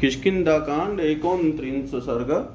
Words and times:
किशकिंदा 0.00 0.58
कांड 0.58 1.00
एकोनत्रिंश 1.00 1.90
सर्ग। 1.94 2.54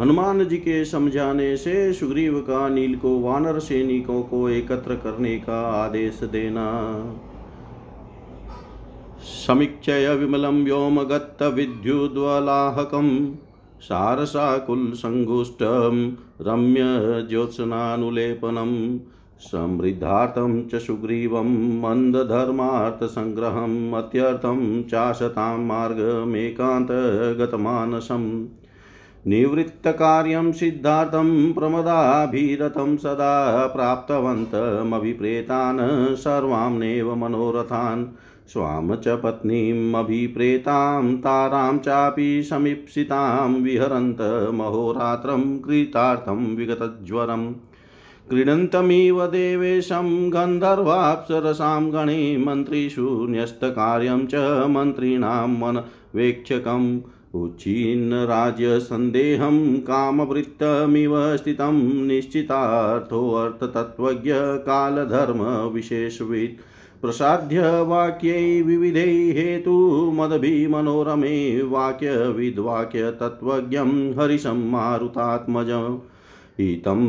हनुमान 0.00 0.44
जी 0.44 0.56
के 0.56 0.84
समझाने 0.84 1.56
से 1.56 1.92
सुग्रीव 1.92 2.40
का 2.40 2.68
नील 2.68 2.96
को 2.96 3.20
वानर 3.20 3.58
सैनिकों 3.58 4.22
को 4.22 4.48
एकत्र 4.48 4.94
करने 4.94 5.38
का 5.38 5.68
आदेश 5.68 6.24
देना। 6.24 6.66
समीक्षय 9.46 10.14
विमलं 10.14 10.64
व्योमगत्तविद्युद्वलाहकं 10.64 13.34
रम्य 16.40 16.82
ज्योत्सनानुलेपनं 17.28 18.98
समृद्धार्थं 19.40 20.68
च 20.68 20.74
सुग्रीवं 20.74 21.80
मन्दधर्मार्थसङ्ग्रहम् 21.80 23.94
अत्यर्थं 23.94 24.82
चाशतां 24.82 25.58
मार्गमेकान्तगतमानसम् 25.58 28.46
निवृत्तकार्यं 29.26 30.52
सिद्धार्थं 30.52 31.52
प्रमदाभिरतं 31.52 32.96
सदा 32.96 33.66
प्राप्तवन्तमभिप्रेतान् 33.66 36.16
सर्वाम्नेव 36.16 37.14
मनोरथान्। 37.14 38.06
स्वां 38.48 38.96
च 38.96 39.08
पत्नीमभिप्रेतां 39.08 41.16
तारां 41.16 41.78
चापि 41.78 42.42
समीप्सितां 42.42 43.54
विहरन्तमहोरात्रं 43.54 45.58
कृतार्थं 45.58 46.56
विगतज्वरम्। 46.56 47.54
क्रीडन्तमिव 48.30 49.18
देवेशं 49.32 50.06
गन्धर्वाप्सरसां 50.32 51.92
गणे 51.92 52.36
मन्त्रिषु 52.36 53.04
न्यस्तकार्यं 53.30 54.24
च 54.32 54.34
मन्त्रिणां 54.68 55.50
मनवेक्षकम् 55.50 56.88
उच्छिन्नराज्यसन्देहं 57.40 59.58
कामवृत्तमिव 59.80 61.14
स्थितं 61.36 61.76
निश्चितार्थोऽर्थतत्त्वज्ञ 62.06 64.32
कालधर्मविशेषवित् 64.66 66.58
प्रसाद्य 67.02 67.60
वाक्यै 67.88 68.62
विविधै 68.62 69.14
हेतुमदभिमनोरमे 69.38 71.36
वाक्यविद्वाक्यतत्त्वज्ञं 71.76 73.92
हरिशं 74.18 74.60
मारुतात्मज 74.70 75.70
हितं 76.58 77.00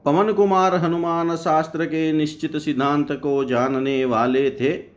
पवन 0.04 0.32
कुमार 0.32 0.74
हनुमान 0.74 1.36
शास्त्र 1.36 1.84
के 1.84 2.12
निश्चित 2.12 2.56
सिद्धांत 2.56 3.12
को 3.12 3.44
जानने 3.44 4.04
वाले 4.04 4.50
थे। 4.50 4.93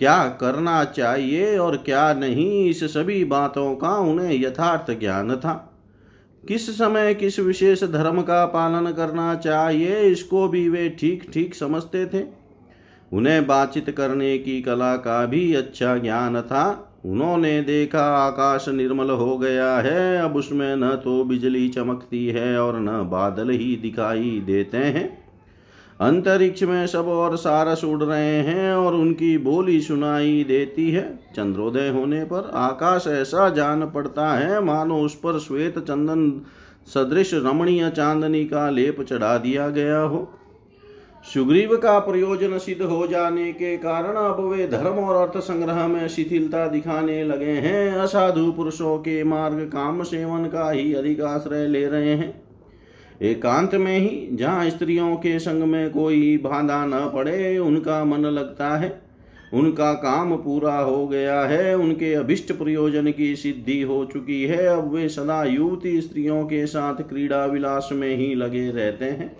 क्या 0.00 0.28
करना 0.40 0.84
चाहिए 0.84 1.58
और 1.58 1.76
क्या 1.76 2.12
नहीं, 2.14 2.70
इस 2.70 2.84
सभी 2.84 3.24
बातों 3.24 3.74
का 3.74 3.96
उन्हें 3.96 4.42
यथार्थ 4.42 5.00
ज्ञान 5.00 5.36
था। 5.36 5.52
किस 6.48 6.78
समय 6.78 7.14
किस 7.14 7.40
विशेष 7.40 7.84
धर्म 7.84 8.22
का 8.22 8.46
पालन 8.46 8.92
करना 8.92 9.34
चाहिए, 9.34 10.00
इसको 10.00 10.48
भी 10.48 10.68
वे 10.68 10.88
ठीक 10.88 11.30
ठीक 11.32 11.54
समझते 11.54 12.06
थे। 12.06 12.24
उन्हें 13.12 13.46
बातचीत 13.46 13.90
करने 13.90 14.38
की 14.38 14.62
कला 14.62 14.96
का 14.96 15.26
भी 15.26 15.54
अच्छा 15.54 15.96
ज्ञान 15.96 16.40
था। 16.40 16.86
उन्होंने 17.06 17.62
देखा 17.62 18.02
आकाश 18.02 18.68
निर्मल 18.68 19.10
हो 19.10 19.38
गया 19.38 19.78
है, 19.78 20.18
अब 20.18 20.36
उसमें 20.36 20.76
न 20.76 20.90
तो 21.04 21.24
बिजली 21.24 21.68
चमकती 21.68 22.26
है 22.26 22.58
और 22.60 22.80
न 22.80 23.08
बादल 23.10 23.50
ही 23.50 23.76
दिखाई 23.76 24.42
देते 24.46 24.78
हैं। 24.78 25.19
अंतरिक्ष 26.00 26.62
में 26.62 26.86
सब 26.86 27.08
और 27.08 27.36
सारस 27.36 27.84
उड़ 27.84 28.02
रहे 28.02 28.36
हैं 28.36 28.74
और 28.74 28.94
उनकी 28.94 29.38
बोली 29.38 29.80
सुनाई 29.80 30.44
देती 30.48 30.90
है। 30.90 31.18
चंद्रोदय 31.36 31.88
होने 31.88 32.24
पर 32.24 32.50
आकाश 32.54 33.06
ऐसा 33.06 33.48
जान 33.48 33.86
पड़ता 33.86 34.32
है, 34.32 34.64
मानो 34.64 35.00
उस 35.00 35.14
पर 35.14 35.38
श्वेत 35.38 35.78
चंदन 35.78 36.42
सदृश 36.86 37.34
रमणीय 37.34 37.90
चांदनी 37.90 38.44
का 38.44 38.70
लेप 38.70 39.02
चढ़ा 39.02 39.38
दिया 39.38 39.68
गया 39.68 40.00
हो। 40.00 40.32
सुग्रीव 41.34 41.76
का 41.76 41.98
प्रयोजन 41.98 42.58
सिद्ध 42.58 42.82
हो 42.82 43.06
जाने 43.06 43.52
के 43.52 43.76
कारण 43.76 44.16
अब 44.16 44.40
वे 44.40 44.68
धर्म 44.68 44.98
और 45.04 45.28
अर्थ 45.28 45.42
संग्रह 45.42 45.86
में 45.88 46.08
शिथिलता 46.08 46.66
दिखाने 46.66 47.24
लगे 47.24 47.50
हैं। 47.50 47.92
असाधु 47.92 48.52
पुरुषों 48.52 48.98
के 48.98 49.24
मार्ग 49.24 49.60
काम 49.72 50.02
सेवन 50.02 50.44
का 50.44 50.70
ही 50.70 50.94
अधिक 50.94 51.20
आश्रय 51.20 51.66
ले 51.66 51.86
रहे 51.86 52.14
हैं। 52.14 52.49
एकांत 53.22 53.74
में 53.74 53.98
ही 53.98 54.36
जहाँ 54.36 54.70
स्त्रियों 54.70 55.16
के 55.16 55.38
संग 55.38 55.62
में 55.62 55.90
कोई 55.90 56.36
बाधा 56.36 56.86
न 56.86 57.10
पड़े, 57.14 57.58
उनका 57.58 58.04
मन 58.04 58.18
लगता 58.18 58.76
है। 58.76 59.02
उनका 59.54 59.92
काम 59.92 60.36
पूरा 60.36 60.78
हो 60.78 61.08
गया 61.08 61.42
है, 61.42 61.76
उनके 61.76 62.14
अभिष्ट 62.14 62.52
प्रयोजन 62.52 63.12
की 63.12 63.36
सिद्धि 63.36 63.82
हो 63.82 64.04
चुकी 64.04 64.42
है। 64.42 64.66
अब 64.66 64.94
वे 64.94 65.08
सदा 65.08 65.44
युवती 65.44 66.00
स्त्रियों 66.00 66.44
के 66.44 66.66
साथ 66.66 66.94
क्रीड़ा 66.94 67.46
विलास 67.46 67.88
में 67.92 68.16
ही 68.16 68.34
लगे 68.34 68.70
रहते 68.70 69.04
हैं। 69.04 69.39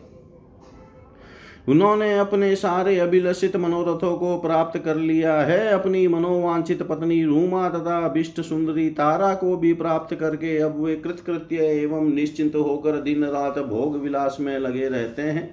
उन्होंने 1.70 2.18
अपने 2.18 2.54
सारे 2.56 2.98
अभिलषित 2.98 3.56
मनोरथों 3.56 4.16
को 4.18 4.38
प्राप्त 4.38 4.78
कर 4.78 4.96
लिया 4.96 5.34
है। 5.34 5.68
अपनी 5.68 6.08
मनोवांछित 6.08 6.82
पत्नी 6.82 7.22
रूमा 7.24 7.68
तथा 7.68 7.98
अभिष्ट 8.06 8.40
सुंदरी 8.40 8.88
तारा 8.90 9.34
को 9.34 9.56
भी 9.56 9.72
प्राप्त 9.74 10.14
करके 10.14 10.58
अब 10.58 10.82
वे 10.84 10.96
कृतकृत्य 10.96 11.56
एवं 11.56 12.12
निश्चिंत 12.14 12.56
होकर 12.56 13.00
दिन 13.00 13.24
रात 13.24 13.58
भोग 13.58 14.02
विलास 14.02 14.36
में 14.40 14.58
लगे 14.58 14.88
रहते 14.88 15.22
हैं। 15.22 15.48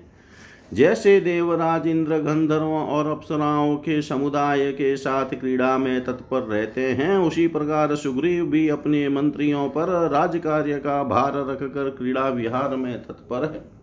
जैसे 0.73 1.19
देवराज 1.19 1.87
इंद्र 1.87 2.17
गंधर्वों 2.17 2.81
और 2.87 3.07
अप्सराओं 3.07 3.75
के 3.75 4.01
समुदाय 4.01 4.71
के 4.71 4.95
साथ 4.97 5.25
क्रीड़ा 5.25 5.77
में 5.77 6.03
तत्पर 6.05 6.41
रहते 6.41 6.81
हैं, 6.81 7.17
उसी 7.17 7.47
प्रकार 7.47 7.95
सुग्रीव 7.95 8.45
भी 8.45 8.67
अपने 8.69 9.09
मंत्रियों 9.09 9.69
पर 9.69 10.09
राजकार्य 10.09 10.77
का 10.77 11.03
भार 11.03 11.33
रखकर 11.49 11.89
क्रीड़ा 11.89 12.27
विहार 12.29 12.75
में 12.75 12.93
तत्पर 13.03 13.43
है। 13.43 13.76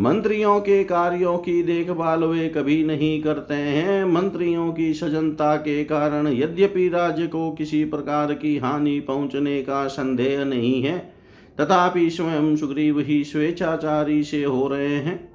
मंत्रियों 0.00 0.60
के 0.60 0.84
कार्यों 0.84 1.38
की 1.38 1.62
देखभाल 1.62 2.24
वे 2.24 2.48
कभी 2.48 2.84
नहीं 2.84 3.22
करते 3.22 3.54
हैं। 3.54 4.04
मंत्रियों 4.04 4.72
की 4.72 4.94
सजनता 4.94 5.56
के 5.56 5.84
कारण 5.84 6.28
यद्यपि 6.28 6.88
राज्य 6.88 7.26
को 7.26 7.50
किसी 7.52 7.84
प्रकार 7.84 8.34
की 8.34 8.58
हानि 8.58 9.00
पहुँचने 9.00 9.62
का 9.62 9.86
संदेह 9.86 10.44
नहीं 10.44 10.82
है, 10.82 10.98
तथापि 11.60 12.10
स्वयं 12.10 12.56
सुग्रीव 12.56 13.00
ही 13.00 13.24
स्वेच्छाचारी 13.24 14.22
से 14.24 14.44
हो 14.44 14.68
रहे 14.68 14.96
हैं। 14.96 15.29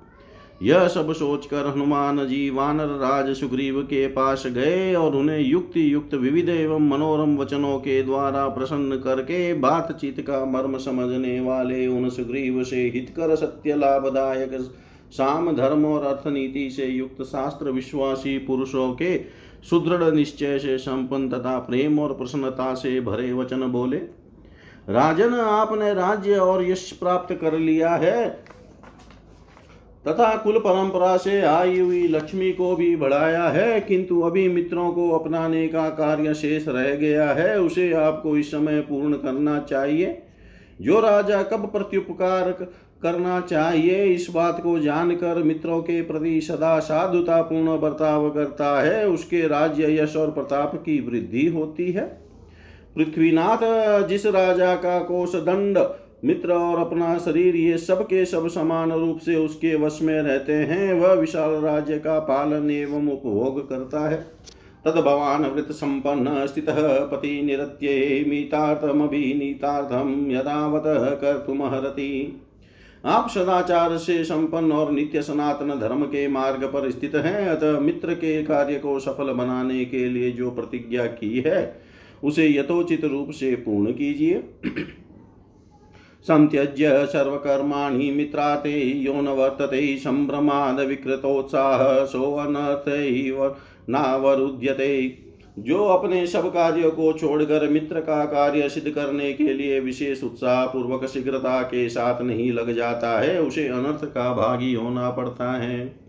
यह 0.64 0.88
सब 0.88 1.12
सोचकर 1.14 1.68
हनुमान 1.68 2.28
जी 2.28 2.50
वानर 2.50 2.86
राज 2.86 3.36
सुग्रीव 3.36 3.82
के 3.82 4.08
पास 4.08 4.44
गए 4.48 4.94
और 4.94 5.16
उन्हें 5.16 5.40
युक्ति 5.40 5.94
युक्त 5.94 6.14
विविध 6.14 6.50
एवं 6.50 6.88
मनोरम 6.90 7.38
वचनों 7.38 7.78
के 7.80 8.02
द्वारा 8.04 8.48
प्रसन्न 8.48 8.96
करके 8.96 9.54
बातचीत 9.54 10.22
का 10.22 10.46
मर्म 10.46 10.78
समझने 10.78 11.40
वाले 11.40 11.88
उन 11.88 12.10
सुग्रीव 12.10 12.64
से 12.64 12.82
हितकर 12.96 13.36
सत्य 13.36 13.76
लाभदायक 13.76 14.54
साम 15.12 15.52
धर्म 15.56 15.86
और 15.86 16.06
अर्थनीति 16.06 16.70
से 16.70 16.86
युक्त 16.86 17.22
शास्त्र 17.24 17.72
विश्वासी 17.72 18.38
पुरुषों 18.38 18.94
के 18.94 19.18
सुदृढ़ 19.70 20.14
निश्चय 20.14 20.60
से 20.60 20.78
संपन्न 20.78 21.30
तथा 21.30 21.60
प्रेम 21.60 22.00
और 22.00 22.14
प्रसन्नता 22.14 22.74
से 22.74 23.02
भरे 23.02 23.34
वचन 23.34 23.62
बोले, 23.62 23.98
राजन, 24.90 25.34
आपने 25.34 25.94
राज्य 25.94 26.36
और 26.36 26.64
यश 26.70 26.92
प्राप्त 26.92 27.36
कर 27.36 27.54
लिया 27.54 27.90
है। 27.90 28.46
तथा 30.08 30.36
कुल 30.36 30.58
परंपरा 30.60 31.16
से 31.18 31.42
आई 31.42 31.80
हुई 31.80 32.08
लक्ष्मी 32.08 32.52
को 32.52 32.76
भी 32.76 32.96
बढ़ाया 32.96 33.44
है, 33.44 33.80
किंतु 33.80 34.20
अभी 34.22 34.48
मित्रों 34.50 34.92
को 34.92 35.10
अपनाने 35.10 35.68
का 35.68 35.88
कार्य 35.90 36.34
शेष 36.34 36.68
रह 36.68 36.94
गया 36.96 37.32
है, 37.32 37.60
उसे 37.60 37.92
आपको 37.94 38.38
इस 38.38 38.52
समय 38.52 38.82
पूर्ण 38.82 39.14
करना 39.16 39.60
चाहिए। 39.60 40.18
जो 40.82 41.00
राजा 41.00 41.42
कब 41.44 41.66
प्रत्युपकार 41.66 42.52
करना 43.04 43.40
चाहिए, 43.42 44.04
इस 44.06 44.28
बात 44.34 44.62
को 44.64 44.78
जानकर 44.80 45.42
मित्रों 45.44 45.82
के 45.82 46.02
प्रति 46.02 46.40
सदा 46.42 46.78
साधुता 46.80 47.42
पूर्ण 47.42 47.80
बर्ताव 47.80 48.30
करता 48.30 48.82
है, 48.82 49.08
उसके 49.08 49.48
राज्य 49.48 49.96
यश 50.02 50.16
और 50.16 50.32
प्रताप 50.32 50.76
की 50.76 51.00
वृद्धि 51.02 51.46
होती 51.48 51.92
है। 51.92 52.06
पृथ्वीनाथ, 52.96 54.08
जिस 54.08 54.26
राजा 54.26 54.76
का 54.76 55.00
कोष 55.00 55.36
दंड 55.36 55.78
मित्र 56.24 56.52
और 56.52 56.80
अपना 56.80 57.18
शरीर 57.18 57.56
ये 57.56 57.78
सब 57.78 58.04
के 58.04 58.26
सब 58.26 58.48
समान 58.48 58.92
रूप 58.92 59.20
से 59.20 59.36
उसके 59.36 59.76
वश 59.76 60.00
में 60.02 60.22
रहते 60.22 60.54
हैं, 60.54 60.94
वह 60.94 61.14
विशाल 61.14 61.52
राज्य 61.52 61.98
का 61.98 62.20
पालन 62.20 62.72
एवं 62.72 63.08
उपभोग 63.08 63.70
करता 63.70 64.10
है। 64.10 64.36
तद 64.86 64.96
भवान 64.96 65.46
वृत 65.46 65.72
संपन्न 65.72 66.48
स्थित 66.48 66.66
पति 67.12 67.42
निरत्ये 67.46 68.26
मीतार्थमभिनीतार्थम 68.28 70.32
यदावत 70.32 70.84
कर्तुमहरति 71.22 72.42
आप 73.06 73.30
सदाचार 73.30 73.98
से 73.98 74.24
संपन्न 74.24 74.72
और 74.72 74.92
नित्य 74.92 75.22
सनातन 75.22 75.80
धर्म 75.80 76.06
के 76.06 76.28
मार्ग 76.28 76.66
पर 76.66 76.92
स्थित 76.92 77.16
हैं, 77.16 77.48
अतः 77.48 77.80
मित्र 77.80 78.14
के 78.14 78.44
कार्य 78.44 78.76
को 78.76 79.00
सफल 79.00 79.34
बनाने 79.34 79.86
के 79.86 80.10
लिए 80.10 80.32
जो 80.32 80.52
प्रतिज्ञा 80.52 81.06
की 81.06 81.40
है, 81.40 81.82
उसे 82.24 82.50
यथोचित 82.50 83.06
रूप 83.06 83.30
से 83.30 83.56
पूर्ण 83.56 83.92
कीजिए। 83.92 84.44
संत्यज्य 86.26 87.06
सर्वकर्माणि 87.06 88.12
मित्राते 88.12 88.82
यो 88.82 89.14
न 89.14 89.28
वर्तते 89.28 89.98
संभ्रमाद 89.98 90.80
विकृतोत्साह, 90.80 92.06
सोऽनर्थैव 92.06 93.56
नावरुध्यते। 93.90 95.18
जो 95.60 95.86
अपने 95.86 96.28
सब 96.28 96.48
कार्यों 96.54 96.92
को 96.92 97.14
छोड़कर 97.14 97.70
मित्र 97.70 98.00
का 98.00 98.26
कार्य 98.26 98.70
सिद्ध 98.70 98.90
करने 98.90 99.34
के 99.34 99.54
लिए 99.54 99.80
विशेष 99.80 100.24
उत्साह 100.24 100.66
पूर्वक 100.66 101.06
शीघ्रता 101.06 101.62
के 101.62 101.90
साथ 101.90 102.22
नहीं 102.22 102.52
लग 102.52 102.72
जाता 102.72 103.20
है, 103.20 103.42
उसे 103.42 103.68
अनर्थ 103.68 104.06
का 104.06 104.34
भागी 104.34 104.74
होना 104.74 105.10
पड़ता 105.10 105.52
है। 105.54 106.00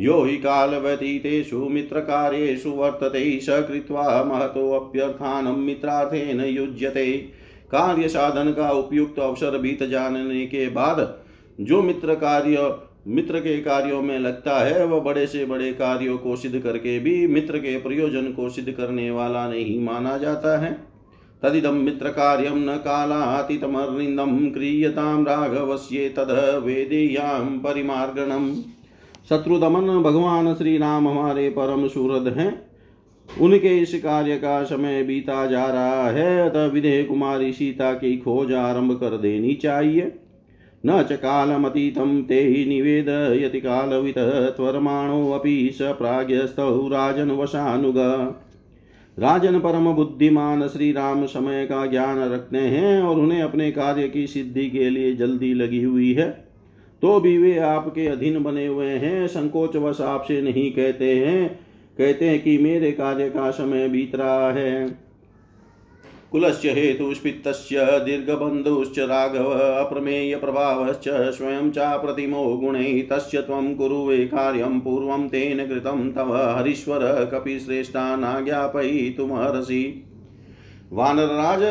यो 0.00 0.22
हि 0.22 0.36
कालव्यतीतेषु 0.36 1.58
मित्रकार्येषु 1.58 2.70
वर्तते, 2.70 3.40
स 3.40 3.46
कृत्वा 3.48 4.24
महतोऽप्यर्थानं 4.24 5.56
मित्रार्थेन 5.56 6.40
युज्यते। 6.40 7.45
कार्य 7.70 8.08
साधन 8.08 8.50
का 8.52 8.70
उपयुक्त 8.70 9.18
अवसर 9.18 9.58
बीत 9.58 9.82
जाने 9.82 10.46
के 10.46 10.68
बाद 10.68 11.18
जो 11.60 11.82
मित्र 11.82 12.14
कार्य, 12.14 12.74
मित्र 13.08 13.40
के 13.40 13.60
कार्यों 13.60 14.02
में 14.02 14.18
लगता 14.18 14.64
है, 14.64 14.84
वह 14.86 15.00
बड़े 15.00 15.26
से 15.26 15.44
बड़े 15.44 15.72
कार्यों 15.72 16.18
को 16.18 16.36
सिद्ध 16.36 16.58
करके 16.58 16.98
भी 16.98 17.26
मित्र 17.26 17.58
के 17.58 17.76
प्रयोजन 17.78 18.32
को 18.32 18.48
सिद्ध 18.48 18.72
करने 18.72 19.10
वाला 19.10 19.48
नहीं 19.48 19.80
माना 19.80 20.18
जाता 20.18 20.58
है। 20.58 20.72
तदिदम 21.42 21.74
मित्र 21.74 22.08
कार्यम 22.08 22.58
न 22.70 22.76
कालातीतमर्निंदम 22.76 24.38
क्रियताम 24.50 25.26
राघवस्ये 25.26 26.08
तद 26.08 26.62
वेदेयाम 26.64 27.58
परिमार्गणम। 27.58 28.54
शत्रुदमन 29.28 30.02
भगवान 30.02 30.54
श्री 30.54 30.78
राम 30.78 31.08
हमारे 31.08 31.48
परम 31.48 31.88
सूरद 31.88 32.28
हैं। 32.28 32.65
उनके 33.40 33.78
इस 33.78 33.94
कार्य 33.94 34.36
का 34.36 34.62
समय 34.64 35.02
बीता 35.02 35.46
जा 35.46 35.64
रहा 35.66 36.10
है, 36.10 36.50
अतः 36.50 36.66
विदेह 36.66 37.02
कुमारी 37.04 37.52
सीता 37.52 37.92
की 37.92 38.16
खोज 38.16 38.52
आरंभ 38.52 38.92
कर 38.92 39.16
देनी 39.16 39.54
चाहिए। 39.54 40.12
न 40.86 41.02
च 41.02 41.12
कालमतीतं 41.12 42.22
ते 42.22 42.64
निवेदयति 42.68 43.60
कालवितः 43.60 44.50
त्वरमाणोऽपि 44.50 45.70
स 45.74 45.82
प्राज्ञस्तौ 45.82 46.88
राजन 46.88 47.30
वशानुग 47.30 47.98
राजन 49.18 49.58
परम 49.58 49.92
बुद्धिमान 49.92 50.66
श्री 50.68 50.92
राम 50.92 51.26
समय 51.26 51.64
का 51.66 51.86
ज्ञान 51.86 52.18
रखते 52.18 52.58
हैं 52.58 53.00
और 53.02 53.18
उन्हें 53.18 53.42
अपने 53.42 53.70
कार्य 53.72 54.08
की 54.08 54.26
सिद्धि 54.26 54.70
के 54.70 54.90
लिए 54.90 55.12
जल्दी 55.12 55.54
लगी 55.54 55.82
हुई 55.82 56.12
है। 56.12 56.28
तो 57.02 57.20
भी 57.20 57.38
वे 57.38 57.58
आपके 57.58 58.06
अधीन 58.06 58.42
बने 58.42 58.66
हुए 58.66 58.86
हैं, 58.86 59.26
संकोचवश 59.26 60.00
आपसे 60.00 60.40
नहीं 60.42 60.70
कहते 60.72 61.14
हैं। 61.16 61.65
कहते 61.98 62.28
हैं 62.28 62.42
कि 62.42 62.58
मेरे 62.58 62.92
कार्य 62.92 63.30
का 63.30 63.50
समय 63.50 63.88
बीत 63.88 64.14
रहा 64.14 64.52
है। 64.52 65.06
कुलस्य 66.32 66.70
हेतुस्पित्तस्य 66.70 67.76
दीर्घबन्धुश्च 67.80 68.98
राघव 68.98 69.50
अप्रमेयप्रभावश्च 69.54 71.08
स्वयं 71.08 71.70
चाप्रतिमो 71.70 72.56
गुणैः, 72.56 73.02
तस्य 73.10 73.42
त्वं 73.42 73.74
कुरु 73.74 74.06
वे 74.06 74.26
कार्यं 74.26 74.80
पूर्वं 74.80 75.28
तेन 75.28 75.66
कृतं, 75.66 76.12
तव 76.12 76.36
हरीश्वर 76.36 77.24
कपिश्रेष्ठा 77.32 78.16
नाज्ञापयितुमर्हसि। 78.16 80.04
वानरराज 80.92 81.62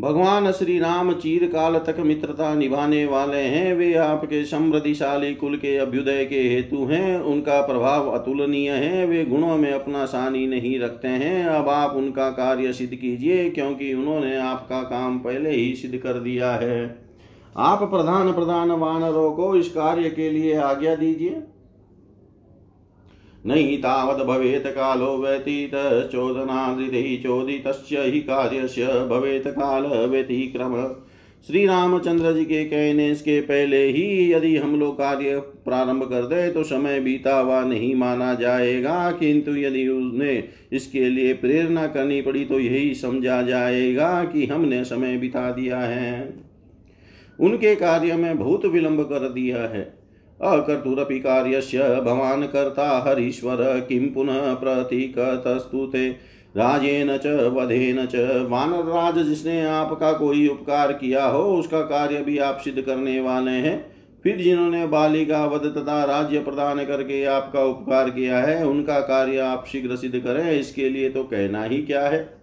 भगवान 0.00 0.52
श्री 0.52 0.78
राम 0.78 1.12
चीर 1.12 1.44
काल 1.46 1.76
तक 1.78 1.96
मित्रता 2.00 2.54
निभाने 2.54 3.06
वाले 3.06 3.38
हैं। 3.38 3.74
वे 3.74 3.94
आपके 3.94 4.44
समृद्धिशाली 4.44 5.34
कुल 5.34 5.56
के 5.56 5.76
अभ्युदय 5.76 6.24
के 6.24 6.40
हेतु 6.40 6.84
हैं। 6.84 7.20
उनका 7.20 7.60
प्रभाव 7.60 8.10
अतुलनीय 8.10 8.70
है। 8.70 9.06
वे 9.06 9.24
गुणों 9.24 9.56
में 9.56 9.70
अपना 9.72 10.04
सानी 10.04 10.46
नहीं 10.46 10.80
रखते 10.80 11.08
हैं। 11.08 11.44
अब 11.44 11.68
आप 11.68 11.96
उनका 11.96 12.30
कार्य 12.30 12.72
सिद्ध 12.72 12.94
कीजिए, 12.94 13.50
क्योंकि 13.50 13.94
उन्होंने 13.94 14.36
आपका 14.36 14.82
काम 14.82 15.18
पहले 15.18 15.50
ही 15.50 15.74
सिद्ध 15.74 15.96
कर 15.96 16.12
दिया 16.12 16.52
है। 16.52 17.04
आप 17.56 17.82
प्रधान 17.82 18.32
प्रधान 18.32 18.70
वानरों 18.70 19.32
को 19.32 19.56
इस 19.56 19.68
कार्य 19.68 20.10
के 20.10 20.30
लिए 20.30 20.54
आज्ञा 20.54 20.94
दीजिए। 20.94 21.42
नहि 23.44 23.76
तावद् 23.76 24.20
भवेत् 24.26 24.66
कालो 24.66 25.16
व्यतीतचोदनादृति 25.18 27.16
चोदितस्य 27.22 28.02
हि 28.02 28.20
कार्यस्य 28.22 28.86
भवेत् 29.08 29.46
काल 29.48 29.86
व्यतिक्रम। 30.10 30.74
श्री 31.48 31.64
रामचंद्र 31.66 32.32
जी 32.32 32.44
के 32.44 32.64
कहने 32.64 33.08
इसके 33.10 33.40
पहले 33.40 33.82
ही 33.86 34.32
यदि 34.32 34.56
हम 34.56 34.78
लोग 34.80 34.94
कार्य 34.94 35.38
प्रारंभ 35.64 36.02
कर 36.02 36.26
दे 36.26 36.48
तो 36.52 36.62
समय 36.64 37.00
बीता 37.00 37.34
हुआ 37.38 37.60
नहीं 37.62 37.94
माना 37.94 38.34
जाएगा, 38.34 39.10
किंतु 39.10 39.50
यदि 39.52 39.86
उसने 39.88 40.44
इसके 40.72 41.08
लिए 41.10 41.32
प्रेरणा 41.34 41.86
करनी 41.86 42.20
पड़ी 42.22 42.44
तो 42.44 42.60
यही 42.60 42.94
समझा 42.94 43.40
जाएगा 43.42 44.24
कि 44.24 44.46
हमने 44.46 44.84
समय 44.84 45.16
बिता 45.16 45.50
दिया 45.50 45.78
है। 45.78 46.34
उनके 47.38 47.74
कार्य 47.74 48.16
में 48.16 48.38
बहुत 48.38 48.64
विलंब 48.66 49.02
कर 49.02 49.28
दिया 49.28 49.62
है। 49.68 49.82
अकर्तुरपि 50.42 51.20
कार्यस्य 51.20 52.00
भवान् 52.00 52.44
कर्ता 52.44 53.04
हरीश्वर, 53.06 53.56
किं 53.88 54.12
पुनः 54.12 54.54
प्रतीकतस्तु 54.54 55.86
ते? 55.86 56.32
राजेन 56.56 57.16
च, 57.16 57.26
वधेन 57.26 58.06
च 58.06 58.46
वानर 58.50 58.84
राज 58.84 59.18
जिसने 59.18 59.66
आपका 59.66 60.12
कोई 60.12 60.48
उपकार 60.48 60.92
किया 60.92 61.24
हो, 61.24 61.42
उसका 61.42 61.80
कार्य 61.80 62.16
भी 62.16 62.38
आप 62.38 62.58
सिद्ध 62.58 62.82
करने 62.82 63.20
वाले 63.20 63.50
हैं। 63.50 63.92
फिर 64.24 64.36
जिन्होंने 64.36 64.86
बाली 64.86 65.24
का 65.26 65.46
वध 65.46 65.64
तथा 65.76 66.04
राज्य 66.04 66.38
प्रदान 66.38 66.84
करके 66.84 67.24
आपका 67.24 67.64
उपकार 67.64 68.10
किया 68.10 68.38
है, 68.38 68.66
उनका 68.66 69.00
कार्य 69.00 69.38
आप 69.38 69.64
शीघ्र 69.72 69.96
सिद्ध 69.96 70.18
करें, 70.18 70.52
इसके 70.60 70.88
लिए 70.88 71.10
तो 71.10 71.24
कहना 71.24 71.64
ही 71.64 71.82
क्या 71.82 72.08
है? 72.08 72.41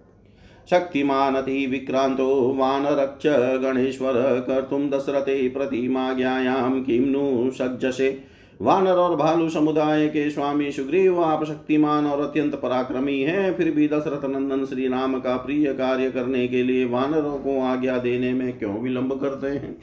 शक्तिमानति 0.71 1.65
विक्रान्तो 1.65 2.55
वानरक्ष 2.57 3.27
गणेश्वर 3.63 4.45
कर्तुं 4.47 4.89
दशरथे 4.89 5.49
प्रतिमाज्ञायां 5.49 6.83
किं 6.83 7.01
नु 7.01 7.51
सज्जसे। 7.51 8.23
वानर 8.61 8.91
और 8.91 9.15
भालु 9.15 9.49
समुदाय 9.49 10.07
के 10.07 10.29
स्वामी 10.29 10.71
सुग्रीव 10.71 11.23
आप 11.23 11.43
शक्तिमान 11.43 12.05
और 12.05 12.21
अत्यंत 12.21 12.55
पराक्रमी 12.55 13.21
हैं। 13.21 13.57
फिर 13.57 13.71
भी 13.71 13.87
दशरथ 13.87 14.25
नंदन 14.25 14.65
श्री 14.65 14.87
राम 14.87 15.19
का 15.19 15.37
प्रिय 15.37 15.73
कार्य 15.73 16.11
करने 16.11 16.47
के 16.47 16.63
लिए 16.63 16.85
वानरों 16.85 17.37
को 17.37 17.61
आज्ञा 17.61 17.97
देने 17.97 18.33
में 18.33 18.59
क्यों 18.59 18.79
विलंब 18.79 19.21
करते 19.21 19.47
हैं? 19.47 19.77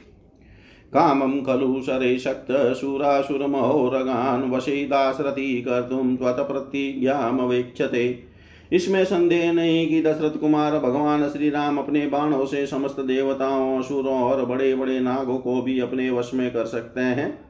कामं 0.93 1.41
खलु 1.41 1.81
शरे 1.81 2.19
शक्त 2.19 2.77
शूरासुरमहोरगान् 2.81 4.51
वशे 4.51 4.85
दासरथी 4.85 5.61
कर्तुं 5.61 6.15
त्वत्प्रतिज्ञामवेक्षते। 6.15 8.26
इसमें 8.73 9.05
संदेह 9.05 9.51
नहीं 9.51 9.87
कि 9.87 10.01
दशरथ 10.01 10.39
कुमार 10.39 10.79
भगवान 10.79 11.29
श्री 11.29 11.49
राम 11.49 11.77
अपने 11.77 12.07
बाणों 12.07 12.45
से 12.45 12.67
समस्त 12.67 12.99
देवताओं, 12.99 13.79
असुरों 13.79 14.21
और 14.21 14.45
बड़े 14.45 14.75
बड़े 14.75 14.99
नागों 14.99 15.37
को 15.37 15.61
भी 15.61 15.79
अपने 15.79 16.09
वश 16.09 16.31
में 16.33 16.53
कर 16.53 16.65
सकते 16.65 17.01
हैं। 17.01 17.47